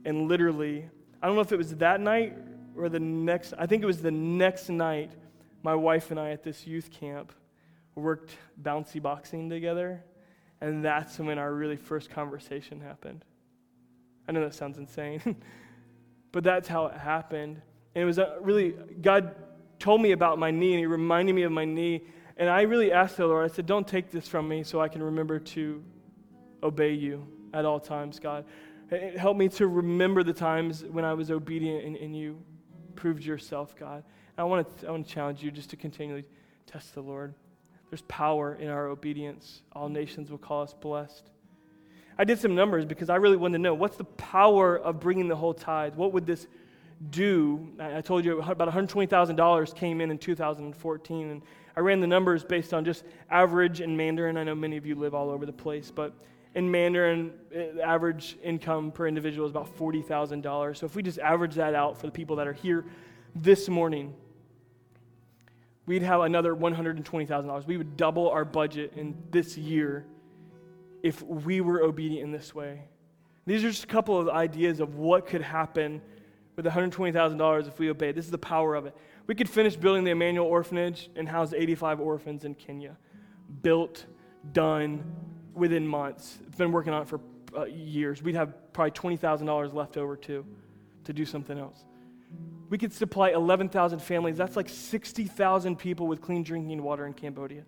And 0.03 0.27
literally, 0.27 0.89
I 1.21 1.27
don't 1.27 1.35
know 1.35 1.41
if 1.41 1.51
it 1.51 1.57
was 1.57 1.75
that 1.75 2.01
night 2.01 2.35
or 2.75 2.89
the 2.89 2.99
next, 2.99 3.53
I 3.57 3.65
think 3.65 3.83
it 3.83 3.85
was 3.85 4.01
the 4.01 4.11
next 4.11 4.69
night, 4.69 5.11
my 5.63 5.75
wife 5.75 6.11
and 6.11 6.19
I 6.19 6.31
at 6.31 6.43
this 6.43 6.65
youth 6.65 6.89
camp 6.91 7.33
worked 7.95 8.35
bouncy 8.61 9.01
boxing 9.01 9.49
together. 9.49 10.03
And 10.61 10.83
that's 10.83 11.19
when 11.19 11.37
our 11.37 11.53
really 11.53 11.75
first 11.75 12.09
conversation 12.09 12.81
happened. 12.81 13.23
I 14.27 14.31
know 14.31 14.41
that 14.41 14.53
sounds 14.53 14.77
insane, 14.77 15.21
but 16.31 16.43
that's 16.43 16.67
how 16.67 16.87
it 16.87 16.97
happened. 16.97 17.61
And 17.95 18.03
it 18.03 18.05
was 18.05 18.19
really, 18.41 18.71
God 19.01 19.35
told 19.79 20.01
me 20.01 20.11
about 20.11 20.39
my 20.39 20.51
knee 20.51 20.73
and 20.73 20.79
He 20.79 20.85
reminded 20.85 21.33
me 21.33 21.43
of 21.43 21.51
my 21.51 21.65
knee. 21.65 22.03
And 22.35 22.49
I 22.49 22.63
really 22.63 22.91
asked 22.91 23.17
the 23.17 23.27
Lord, 23.27 23.49
I 23.49 23.53
said, 23.53 23.65
Don't 23.65 23.87
take 23.87 24.11
this 24.11 24.27
from 24.27 24.47
me 24.47 24.63
so 24.63 24.81
I 24.81 24.87
can 24.87 25.01
remember 25.01 25.39
to 25.39 25.83
obey 26.61 26.93
you 26.93 27.27
at 27.53 27.65
all 27.65 27.79
times, 27.79 28.19
God. 28.19 28.45
Help 29.17 29.37
me 29.37 29.49
to 29.49 29.67
remember 29.67 30.23
the 30.23 30.33
times 30.33 30.83
when 30.83 31.03
I 31.03 31.13
was 31.13 31.29
obedient 31.29 31.85
and, 31.85 31.95
and 31.97 32.15
you 32.15 32.41
proved 32.95 33.23
yourself, 33.23 33.75
God. 33.75 34.03
And 34.37 34.39
I 34.39 34.43
want 34.43 34.79
to 34.79 34.87
I 34.87 34.91
want 34.91 35.07
to 35.07 35.13
challenge 35.13 35.43
you 35.43 35.51
just 35.51 35.69
to 35.71 35.75
continually 35.75 36.25
test 36.65 36.93
the 36.93 37.01
Lord. 37.01 37.33
There's 37.89 38.01
power 38.03 38.55
in 38.55 38.67
our 38.67 38.87
obedience. 38.87 39.61
All 39.73 39.89
nations 39.89 40.29
will 40.29 40.37
call 40.37 40.63
us 40.63 40.73
blessed. 40.73 41.29
I 42.17 42.23
did 42.23 42.39
some 42.39 42.55
numbers 42.55 42.85
because 42.85 43.09
I 43.09 43.15
really 43.15 43.37
wanted 43.37 43.57
to 43.57 43.61
know 43.61 43.73
what's 43.73 43.97
the 43.97 44.03
power 44.03 44.77
of 44.77 44.99
bringing 44.99 45.27
the 45.27 45.35
whole 45.35 45.53
tithe? 45.53 45.95
What 45.95 46.13
would 46.13 46.25
this 46.25 46.47
do? 47.11 47.69
I 47.79 48.01
told 48.01 48.25
you 48.25 48.41
about 48.41 48.73
$120,000 48.73 49.75
came 49.75 50.01
in 50.01 50.09
in 50.09 50.17
2014, 50.17 51.29
and 51.29 51.41
I 51.75 51.79
ran 51.79 51.99
the 51.99 52.07
numbers 52.07 52.43
based 52.43 52.73
on 52.73 52.83
just 52.83 53.03
average 53.29 53.81
in 53.81 53.95
Mandarin. 53.95 54.35
I 54.37 54.43
know 54.43 54.55
many 54.55 54.77
of 54.77 54.85
you 54.85 54.95
live 54.95 55.13
all 55.13 55.29
over 55.29 55.45
the 55.45 55.53
place, 55.53 55.91
but 55.91 56.13
in 56.55 56.69
Mandarin, 56.71 57.33
eh, 57.53 57.67
average 57.83 58.35
income 58.43 58.91
per 58.91 59.05
individual 59.07 59.45
is 59.45 59.51
about 59.51 59.77
$40,000. 59.77 60.79
So 60.79 60.87
if 60.87 60.95
we 60.95 61.03
just 61.03 61.19
average 61.19 61.53
that 61.55 61.75
out 61.75 61.99
for 61.99 62.07
the 62.07 62.11
people 62.11 62.35
that 62.37 62.47
are 62.47 62.53
here 62.53 62.85
this 63.35 63.69
morning, 63.69 64.15
we'd 65.87 66.03
have 66.03 66.21
another 66.21 66.53
$120,000. 66.53 67.65
We 67.65 67.77
would 67.77 67.97
double 67.97 68.29
our 68.29 68.45
budget 68.45 68.93
in 68.95 69.17
this 69.31 69.57
year 69.57 70.05
if 71.01 71.23
we 71.23 71.61
were 71.61 71.81
obedient 71.81 72.25
in 72.25 72.31
this 72.31 72.53
way. 72.53 72.83
These 73.47 73.63
are 73.63 73.69
just 73.69 73.85
a 73.85 73.87
couple 73.87 74.19
of 74.19 74.27
ideas 74.27 74.81
of 74.81 74.95
what 74.95 75.25
could 75.25 75.41
happen 75.41 76.01
with 76.57 76.65
$120,000 76.65 77.67
if 77.67 77.79
we 77.79 77.89
obeyed. 77.89 78.15
This 78.15 78.25
is 78.25 78.31
the 78.31 78.37
power 78.37 78.75
of 78.75 78.85
it. 78.85 78.95
We 79.25 79.35
could 79.35 79.49
finish 79.49 79.75
building 79.75 80.03
the 80.03 80.11
Emmanuel 80.11 80.45
Orphanage 80.45 81.09
and 81.15 81.27
house 81.27 81.53
85 81.53 82.01
orphans 82.01 82.43
in 82.43 82.55
Kenya. 82.55 82.97
Built, 83.61 84.05
done 84.51 85.03
within 85.53 85.87
months. 85.87 86.39
It's 86.47 86.57
been 86.57 86.71
working 86.71 86.93
on 86.93 87.03
it 87.03 87.07
for 87.07 87.21
uh, 87.55 87.65
years. 87.65 88.21
We'd 88.21 88.35
have 88.35 88.73
probably 88.73 88.91
$20,000 88.91 89.73
left 89.73 89.97
over 89.97 90.17
too 90.17 90.45
to 91.05 91.13
do 91.13 91.25
something 91.25 91.57
else. 91.57 91.85
We 92.69 92.77
could 92.77 92.93
supply 92.93 93.29
11,000 93.29 93.99
families. 93.99 94.37
That's 94.37 94.55
like 94.55 94.69
60,000 94.69 95.77
people 95.77 96.07
with 96.07 96.21
clean 96.21 96.43
drinking 96.43 96.83
water 96.83 97.05
in 97.05 97.13
Cambodia. 97.13 97.63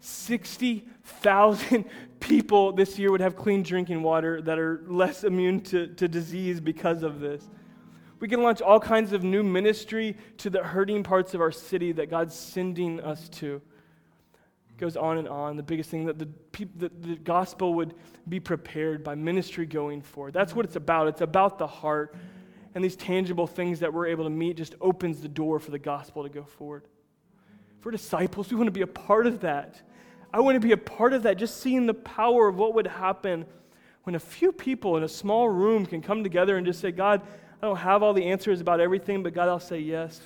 60,000 0.00 1.84
people 2.20 2.72
this 2.72 2.98
year 2.98 3.10
would 3.10 3.20
have 3.20 3.36
clean 3.36 3.62
drinking 3.62 4.02
water 4.02 4.40
that 4.42 4.58
are 4.58 4.82
less 4.86 5.24
immune 5.24 5.60
to, 5.60 5.88
to 5.88 6.06
disease 6.06 6.60
because 6.60 7.02
of 7.02 7.20
this. 7.20 7.42
We 8.20 8.28
can 8.28 8.42
launch 8.42 8.60
all 8.60 8.80
kinds 8.80 9.12
of 9.12 9.22
new 9.22 9.42
ministry 9.42 10.16
to 10.38 10.50
the 10.50 10.62
hurting 10.62 11.02
parts 11.02 11.34
of 11.34 11.40
our 11.40 11.52
city 11.52 11.92
that 11.92 12.10
God's 12.10 12.34
sending 12.34 13.00
us 13.00 13.28
to. 13.30 13.60
It 14.70 14.76
goes 14.76 14.96
on 14.96 15.18
and 15.18 15.28
on. 15.28 15.56
The 15.56 15.62
biggest 15.62 15.90
thing 15.90 16.06
that 16.06 16.18
the, 16.18 16.28
the, 16.76 16.90
the 17.00 17.16
gospel 17.16 17.74
would 17.74 17.94
be 18.28 18.40
prepared 18.40 19.04
by 19.04 19.14
ministry 19.14 19.66
going 19.66 20.02
forward. 20.02 20.34
That's 20.34 20.54
what 20.54 20.64
it's 20.64 20.76
about. 20.76 21.08
It's 21.08 21.20
about 21.20 21.58
the 21.58 21.66
heart 21.66 22.14
and 22.74 22.84
these 22.84 22.96
tangible 22.96 23.46
things 23.46 23.80
that 23.80 23.92
we're 23.92 24.06
able 24.06 24.24
to 24.24 24.30
meet 24.30 24.56
just 24.56 24.74
opens 24.80 25.20
the 25.20 25.28
door 25.28 25.58
for 25.58 25.70
the 25.70 25.78
gospel 25.78 26.22
to 26.22 26.28
go 26.28 26.44
forward. 26.44 26.84
For 27.80 27.90
disciples, 27.90 28.50
we 28.50 28.56
want 28.56 28.66
to 28.66 28.72
be 28.72 28.82
a 28.82 28.86
part 28.86 29.26
of 29.26 29.40
that. 29.40 29.80
I 30.32 30.40
want 30.40 30.56
to 30.56 30.60
be 30.60 30.72
a 30.72 30.76
part 30.76 31.12
of 31.12 31.22
that, 31.22 31.38
just 31.38 31.60
seeing 31.60 31.86
the 31.86 31.94
power 31.94 32.48
of 32.48 32.56
what 32.56 32.74
would 32.74 32.86
happen 32.86 33.46
when 34.02 34.14
a 34.14 34.20
few 34.20 34.52
people 34.52 34.96
in 34.96 35.02
a 35.02 35.08
small 35.08 35.48
room 35.48 35.86
can 35.86 36.02
come 36.02 36.22
together 36.22 36.56
and 36.56 36.66
just 36.66 36.80
say, 36.80 36.90
God, 36.90 37.22
I 37.62 37.66
don't 37.66 37.76
have 37.76 38.02
all 38.02 38.12
the 38.12 38.24
answers 38.26 38.60
about 38.60 38.80
everything, 38.80 39.22
but 39.22 39.34
God, 39.34 39.48
I'll 39.48 39.60
say 39.60 39.80
yes. 39.80 40.20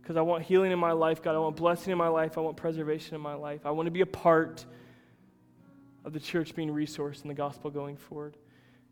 Because 0.00 0.16
I 0.16 0.22
want 0.22 0.44
healing 0.44 0.72
in 0.72 0.78
my 0.78 0.92
life, 0.92 1.22
God. 1.22 1.34
I 1.34 1.38
want 1.38 1.56
blessing 1.56 1.92
in 1.92 1.98
my 1.98 2.08
life. 2.08 2.38
I 2.38 2.40
want 2.40 2.56
preservation 2.56 3.14
in 3.14 3.20
my 3.20 3.34
life. 3.34 3.66
I 3.66 3.70
want 3.70 3.86
to 3.86 3.90
be 3.90 4.00
a 4.00 4.06
part 4.06 4.64
of 6.04 6.12
the 6.12 6.20
church 6.20 6.54
being 6.54 6.70
resourced 6.70 7.22
and 7.22 7.30
the 7.30 7.34
gospel 7.34 7.70
going 7.70 7.96
forward. 7.96 8.36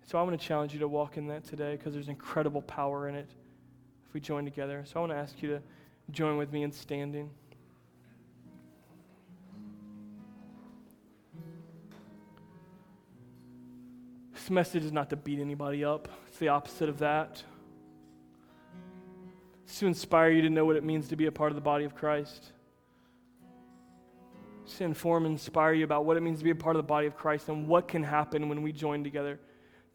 So 0.07 0.19
I 0.19 0.23
want 0.23 0.41
to 0.41 0.47
challenge 0.47 0.73
you 0.73 0.79
to 0.79 0.89
walk 0.89 1.17
in 1.17 1.27
that 1.29 1.45
today 1.45 1.73
because 1.73 1.93
there's 1.93 2.09
incredible 2.09 2.63
power 2.63 3.09
in 3.09 3.17
it 3.17 3.29
if 4.07 4.15
we 4.15 4.21
join 4.21 4.45
together. 4.45 4.85
So 4.87 4.99
I 4.99 5.01
want 5.01 5.11
to 5.11 5.17
ask 5.17 5.43
you 5.43 5.49
to 5.49 5.63
join 6.13 6.37
with 6.37 6.53
me 6.53 6.63
in 6.63 6.71
standing. 6.71 7.29
This 14.33 14.49
message 14.49 14.85
is 14.85 14.93
not 14.93 15.11
to 15.11 15.17
beat 15.17 15.41
anybody 15.41 15.85
up, 15.85 16.09
it's 16.29 16.39
the 16.39 16.49
opposite 16.49 16.89
of 16.89 17.01
that. 17.01 17.43
It's 19.65 19.81
to 19.81 19.89
inspire 19.89 20.31
you 20.31 20.43
to 20.43 20.51
know 20.51 20.65
what 20.65 20.77
it 20.77 20.85
means 20.85 21.09
to 21.09 21.17
be 21.17 21.27
a 21.27 21.33
part 21.33 21.51
of 21.51 21.57
the 21.57 21.61
body 21.61 21.85
of 21.85 21.97
Christ. 21.97 22.53
It's 24.65 24.79
to 24.79 24.85
inform 24.85 25.25
and 25.25 25.33
inspire 25.33 25.73
you 25.73 25.83
about 25.83 26.05
what 26.05 26.17
it 26.17 26.23
means 26.23 26.39
to 26.39 26.45
be 26.45 26.51
a 26.51 26.55
part 26.55 26.77
of 26.77 26.79
the 26.79 26.87
body 26.87 27.09
of 27.09 27.17
Christ 27.17 27.49
and 27.49 27.67
what 27.67 27.89
can 27.89 28.05
happen 28.05 28.49
when 28.49 28.63
we 28.63 28.71
join 28.71 29.03
together 29.03 29.41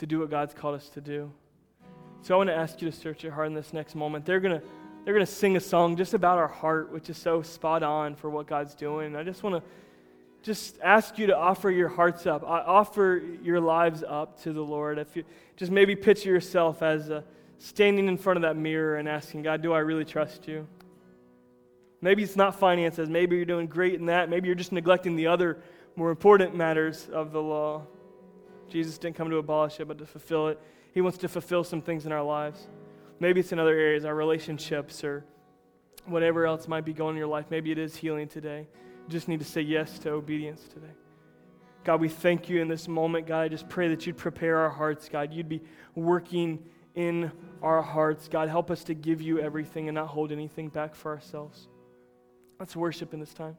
to 0.01 0.07
do 0.07 0.19
what 0.19 0.31
God's 0.31 0.55
called 0.55 0.73
us 0.73 0.89
to 0.89 0.99
do. 0.99 1.31
So 2.23 2.33
I 2.33 2.37
want 2.37 2.49
to 2.49 2.55
ask 2.55 2.81
you 2.81 2.89
to 2.89 2.95
search 2.95 3.21
your 3.21 3.31
heart 3.31 3.45
in 3.47 3.53
this 3.53 3.71
next 3.71 3.93
moment. 3.93 4.25
They're 4.25 4.39
going 4.39 4.59
to 4.59 4.65
they're 5.05 5.13
going 5.13 5.25
to 5.25 5.31
sing 5.31 5.57
a 5.57 5.59
song 5.59 5.95
just 5.95 6.15
about 6.15 6.39
our 6.39 6.47
heart, 6.47 6.91
which 6.91 7.09
is 7.09 7.17
so 7.17 7.43
spot 7.43 7.83
on 7.83 8.15
for 8.15 8.29
what 8.29 8.47
God's 8.47 8.73
doing. 8.73 9.15
I 9.15 9.23
just 9.23 9.43
want 9.43 9.63
to 9.63 9.69
just 10.41 10.79
ask 10.81 11.19
you 11.19 11.27
to 11.27 11.37
offer 11.37 11.69
your 11.69 11.87
hearts 11.87 12.25
up, 12.25 12.43
offer 12.43 13.21
your 13.43 13.59
lives 13.59 14.03
up 14.07 14.41
to 14.41 14.53
the 14.53 14.61
Lord. 14.61 14.97
If 14.97 15.15
you 15.15 15.23
just 15.55 15.71
maybe 15.71 15.95
picture 15.95 16.29
yourself 16.29 16.81
as 16.81 17.11
uh, 17.11 17.21
standing 17.59 18.07
in 18.07 18.17
front 18.17 18.37
of 18.37 18.41
that 18.41 18.57
mirror 18.57 18.97
and 18.97 19.07
asking, 19.07 19.43
God, 19.43 19.61
do 19.61 19.71
I 19.71 19.79
really 19.79 20.05
trust 20.05 20.47
you? 20.47 20.67
Maybe 22.01 22.23
it's 22.23 22.35
not 22.35 22.59
finances. 22.59 23.07
Maybe 23.07 23.35
you're 23.35 23.45
doing 23.45 23.67
great 23.67 23.95
in 23.95 24.07
that. 24.07 24.29
Maybe 24.29 24.47
you're 24.47 24.55
just 24.55 24.71
neglecting 24.71 25.15
the 25.15 25.27
other 25.27 25.59
more 25.95 26.09
important 26.09 26.55
matters 26.55 27.07
of 27.11 27.31
the 27.31 27.41
law. 27.41 27.85
Jesus 28.71 28.97
didn't 28.97 29.15
come 29.15 29.29
to 29.29 29.37
abolish 29.37 29.79
it, 29.79 29.87
but 29.87 29.97
to 29.97 30.05
fulfill 30.05 30.47
it. 30.47 30.59
He 30.93 31.01
wants 31.01 31.17
to 31.19 31.27
fulfill 31.27 31.63
some 31.63 31.81
things 31.81 32.05
in 32.05 32.11
our 32.11 32.23
lives. 32.23 32.67
Maybe 33.19 33.39
it's 33.39 33.51
in 33.51 33.59
other 33.59 33.77
areas, 33.77 34.05
our 34.05 34.15
relationships 34.15 35.03
or 35.03 35.25
whatever 36.05 36.45
else 36.45 36.67
might 36.67 36.85
be 36.85 36.93
going 36.93 37.15
in 37.15 37.19
your 37.19 37.27
life. 37.27 37.45
Maybe 37.49 37.71
it 37.71 37.77
is 37.77 37.95
healing 37.95 38.27
today. 38.27 38.67
You 39.05 39.09
just 39.09 39.27
need 39.27 39.39
to 39.39 39.45
say 39.45 39.61
yes 39.61 39.99
to 39.99 40.11
obedience 40.11 40.63
today. 40.73 40.93
God, 41.83 41.99
we 41.99 42.09
thank 42.09 42.49
you 42.49 42.61
in 42.61 42.67
this 42.67 42.87
moment, 42.87 43.27
God. 43.27 43.41
I 43.41 43.47
just 43.47 43.67
pray 43.67 43.87
that 43.89 44.05
you'd 44.05 44.17
prepare 44.17 44.57
our 44.57 44.69
hearts, 44.69 45.09
God. 45.09 45.33
You'd 45.33 45.49
be 45.49 45.61
working 45.95 46.63
in 46.95 47.31
our 47.61 47.81
hearts. 47.81 48.27
God, 48.27 48.49
help 48.49 48.69
us 48.69 48.83
to 48.85 48.93
give 48.93 49.21
you 49.21 49.39
everything 49.39 49.87
and 49.87 49.95
not 49.95 50.07
hold 50.07 50.31
anything 50.31 50.69
back 50.69 50.95
for 50.95 51.11
ourselves. 51.11 51.67
Let's 52.59 52.75
worship 52.75 53.13
in 53.13 53.19
this 53.19 53.33
time. 53.33 53.57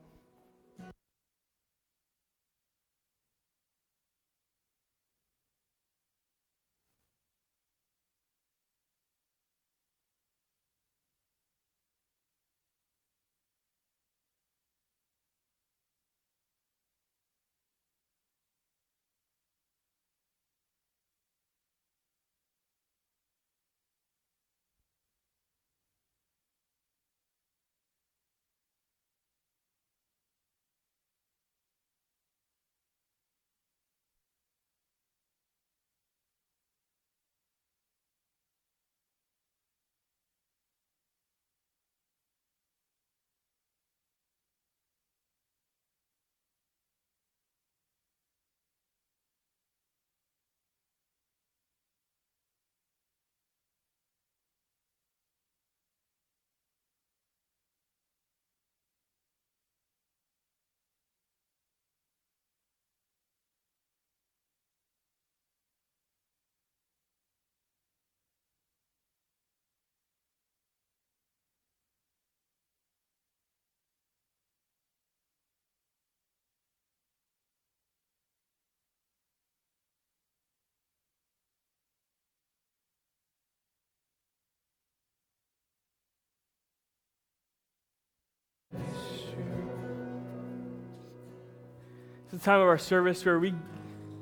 It's 92.32 92.42
the 92.42 92.50
time 92.50 92.62
of 92.62 92.66
our 92.66 92.78
service 92.78 93.22
where 93.26 93.38
we, 93.38 93.52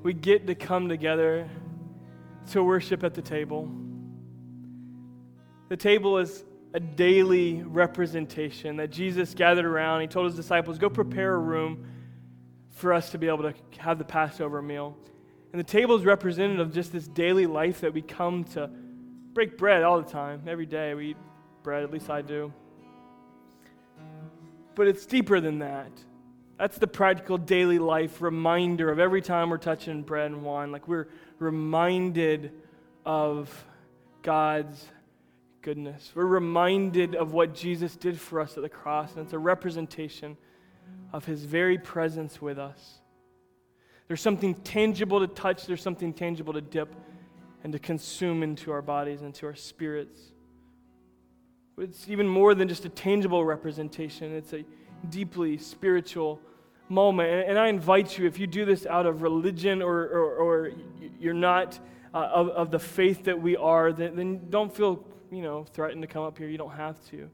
we 0.03 0.13
get 0.13 0.49
to 0.49 0.57
come 0.57 0.89
together 0.89 1.49
to 2.51 2.65
worship 2.65 3.05
at 3.05 3.15
the 3.15 3.23
table. 3.23 3.71
The 5.69 5.77
table 5.77 6.19
is 6.19 6.45
a 6.75 6.81
daily 6.81 7.63
representation 7.63 8.79
that 8.79 8.91
Jesus 8.91 9.33
gathered 9.33 9.65
around. 9.65 10.01
He 10.01 10.09
told 10.09 10.27
his 10.27 10.35
disciples, 10.35 10.77
Go 10.77 10.91
prepare 10.91 11.35
a 11.35 11.39
room 11.39 11.87
for 12.71 12.93
us 12.93 13.11
to 13.11 13.19
be 13.19 13.29
able 13.29 13.45
to 13.45 13.55
have 13.79 13.99
the 13.99 14.05
Passover 14.05 14.61
meal. 14.61 14.97
And 15.53 15.61
the 15.61 15.65
table 15.65 15.95
is 15.95 16.05
representative 16.05 16.67
of 16.67 16.75
just 16.75 16.93
this 16.93 17.07
daily 17.07 17.47
life 17.47 17.81
that 17.83 17.95
we 17.95 18.03
come 18.03 18.43
to 18.45 18.69
break 19.35 19.57
bread 19.57 19.85
all 19.85 20.03
the 20.03 20.11
time. 20.11 20.43
Every 20.49 20.67
day 20.67 20.95
we 20.95 21.11
eat 21.11 21.17
bread, 21.63 21.85
at 21.85 21.93
least 21.93 22.11
I 22.11 22.23
do. 22.23 22.53
But 24.75 24.89
it's 24.89 25.07
deeper 25.07 25.41
than 25.41 25.61
that. 25.61 25.93
That's 26.61 26.77
the 26.77 26.87
practical 26.87 27.39
daily 27.39 27.79
life 27.79 28.21
reminder 28.21 28.91
of 28.91 28.99
every 28.99 29.23
time 29.23 29.49
we're 29.49 29.57
touching 29.57 30.03
bread 30.03 30.31
and 30.31 30.43
wine. 30.43 30.71
Like 30.71 30.87
we're 30.87 31.09
reminded 31.39 32.53
of 33.07 33.65
God's 34.21 34.85
goodness. 35.63 36.13
We're 36.15 36.27
reminded 36.27 37.15
of 37.15 37.33
what 37.33 37.55
Jesus 37.55 37.97
did 37.97 38.21
for 38.21 38.43
us 38.43 38.59
at 38.59 38.63
the 38.63 38.69
cross, 38.69 39.17
and 39.17 39.25
it's 39.25 39.33
a 39.33 39.39
representation 39.39 40.37
of 41.15 41.25
his 41.25 41.47
very 41.47 41.79
presence 41.79 42.43
with 42.43 42.59
us. 42.59 42.99
There's 44.07 44.21
something 44.21 44.53
tangible 44.57 45.21
to 45.21 45.29
touch, 45.29 45.65
there's 45.65 45.81
something 45.81 46.13
tangible 46.13 46.53
to 46.53 46.61
dip 46.61 46.95
and 47.65 47.73
to 47.73 47.79
consume 47.79 48.43
into 48.43 48.71
our 48.71 48.83
bodies, 48.83 49.23
into 49.23 49.47
our 49.47 49.55
spirits. 49.55 50.21
But 51.75 51.87
it's 51.87 52.07
even 52.11 52.29
more 52.29 52.55
than 52.55 52.69
just 52.69 52.85
a 52.85 52.91
tangible 52.91 53.47
representation, 53.47 54.35
it's 54.35 54.53
a 54.53 54.63
deeply 55.09 55.57
spiritual 55.57 56.39
moment. 56.91 57.49
And 57.49 57.59
I 57.59 57.69
invite 57.69 58.19
you, 58.19 58.27
if 58.27 58.39
you 58.39 58.47
do 58.47 58.65
this 58.65 58.85
out 58.85 59.07
of 59.07 59.23
religion 59.23 59.81
or, 59.81 60.03
or, 60.03 60.35
or 60.37 60.73
you're 61.19 61.33
not 61.33 61.79
uh, 62.13 62.19
of, 62.19 62.49
of, 62.49 62.71
the 62.71 62.79
faith 62.79 63.25
that 63.25 63.41
we 63.41 63.57
are, 63.57 63.93
then, 63.93 64.17
then 64.17 64.51
don't 64.51 64.75
feel 64.75 65.05
you 65.31 65.43
know, 65.43 65.65
threatened 65.65 66.03
to 66.03 66.09
come 66.09 66.25
up 66.25 66.37
here. 66.37 66.49
You 66.49 66.59
don't 66.59 66.73
have 66.73 67.03
to. 67.11 67.31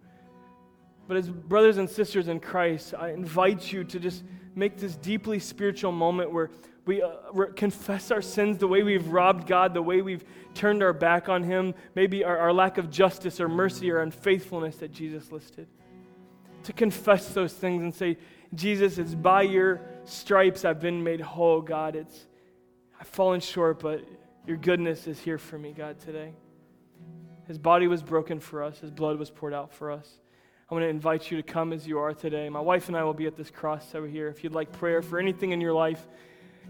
But 1.08 1.16
as 1.16 1.30
brothers 1.30 1.78
and 1.78 1.88
sisters 1.88 2.28
in 2.28 2.40
Christ, 2.40 2.94
I 2.98 3.10
invite 3.10 3.72
you 3.72 3.84
to 3.84 3.98
just 3.98 4.24
make 4.54 4.76
this 4.76 4.96
deeply 4.96 5.38
spiritual 5.38 5.92
moment 5.92 6.32
where 6.32 6.50
we 6.84 7.02
uh, 7.02 7.10
confess 7.56 8.10
our 8.10 8.22
sins, 8.22 8.58
the 8.58 8.68
way 8.68 8.82
we've 8.82 9.08
robbed 9.08 9.46
God, 9.46 9.74
the 9.74 9.82
way 9.82 10.02
we've 10.02 10.24
turned 10.54 10.82
our 10.82 10.92
back 10.92 11.28
on 11.28 11.42
Him, 11.42 11.74
maybe 11.94 12.22
our, 12.22 12.38
our 12.38 12.52
lack 12.52 12.78
of 12.78 12.90
justice 12.90 13.40
or 13.40 13.48
mercy 13.48 13.90
or 13.90 14.00
unfaithfulness 14.00 14.76
that 14.76 14.92
Jesus 14.92 15.32
listed. 15.32 15.66
To 16.64 16.72
confess 16.72 17.28
those 17.30 17.52
things 17.52 17.82
and 17.82 17.94
say, 17.94 18.18
Jesus, 18.54 18.98
it's 18.98 19.14
by 19.14 19.42
your 19.42 19.80
stripes 20.04 20.64
I've 20.64 20.80
been 20.80 21.02
made 21.02 21.20
whole, 21.20 21.60
God. 21.60 21.96
It's 21.96 22.26
I've 23.00 23.08
fallen 23.08 23.40
short, 23.40 23.80
but 23.80 24.04
your 24.46 24.56
goodness 24.56 25.06
is 25.06 25.18
here 25.18 25.38
for 25.38 25.58
me, 25.58 25.72
God, 25.72 25.98
today. 26.00 26.32
His 27.46 27.58
body 27.58 27.86
was 27.86 28.02
broken 28.02 28.40
for 28.40 28.62
us, 28.62 28.78
his 28.78 28.90
blood 28.90 29.18
was 29.18 29.30
poured 29.30 29.54
out 29.54 29.72
for 29.72 29.90
us. 29.90 30.08
I 30.68 30.74
want 30.74 30.82
to 30.82 30.88
invite 30.88 31.30
you 31.30 31.36
to 31.36 31.44
come 31.44 31.72
as 31.72 31.86
you 31.86 31.98
are 31.98 32.12
today. 32.12 32.48
My 32.48 32.60
wife 32.60 32.88
and 32.88 32.96
I 32.96 33.04
will 33.04 33.14
be 33.14 33.26
at 33.26 33.36
this 33.36 33.50
cross 33.50 33.94
over 33.94 34.08
here. 34.08 34.26
If 34.26 34.42
you'd 34.42 34.52
like 34.52 34.72
prayer 34.72 35.00
for 35.00 35.20
anything 35.20 35.52
in 35.52 35.60
your 35.60 35.72
life, 35.72 36.04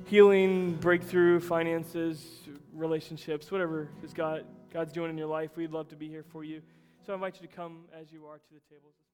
healing, 0.05 0.75
breakthrough, 0.75 1.41
finances, 1.41 2.41
relationships, 2.75 3.51
whatever 3.51 3.89
is 4.03 4.13
God, 4.13 4.45
God's 4.71 4.93
doing 4.93 5.09
in 5.09 5.17
your 5.17 5.29
life, 5.29 5.57
we'd 5.57 5.73
love 5.73 5.89
to 5.89 5.97
be 5.97 6.09
here 6.09 6.25
for 6.31 6.45
you. 6.45 6.61
So 7.07 7.13
I 7.13 7.15
invite 7.15 7.41
you 7.41 7.49
to 7.49 7.55
come 7.55 7.85
as 7.99 8.13
you 8.13 8.27
are 8.27 8.37
to 8.37 8.53
the 8.53 8.61
tables. 8.69 9.06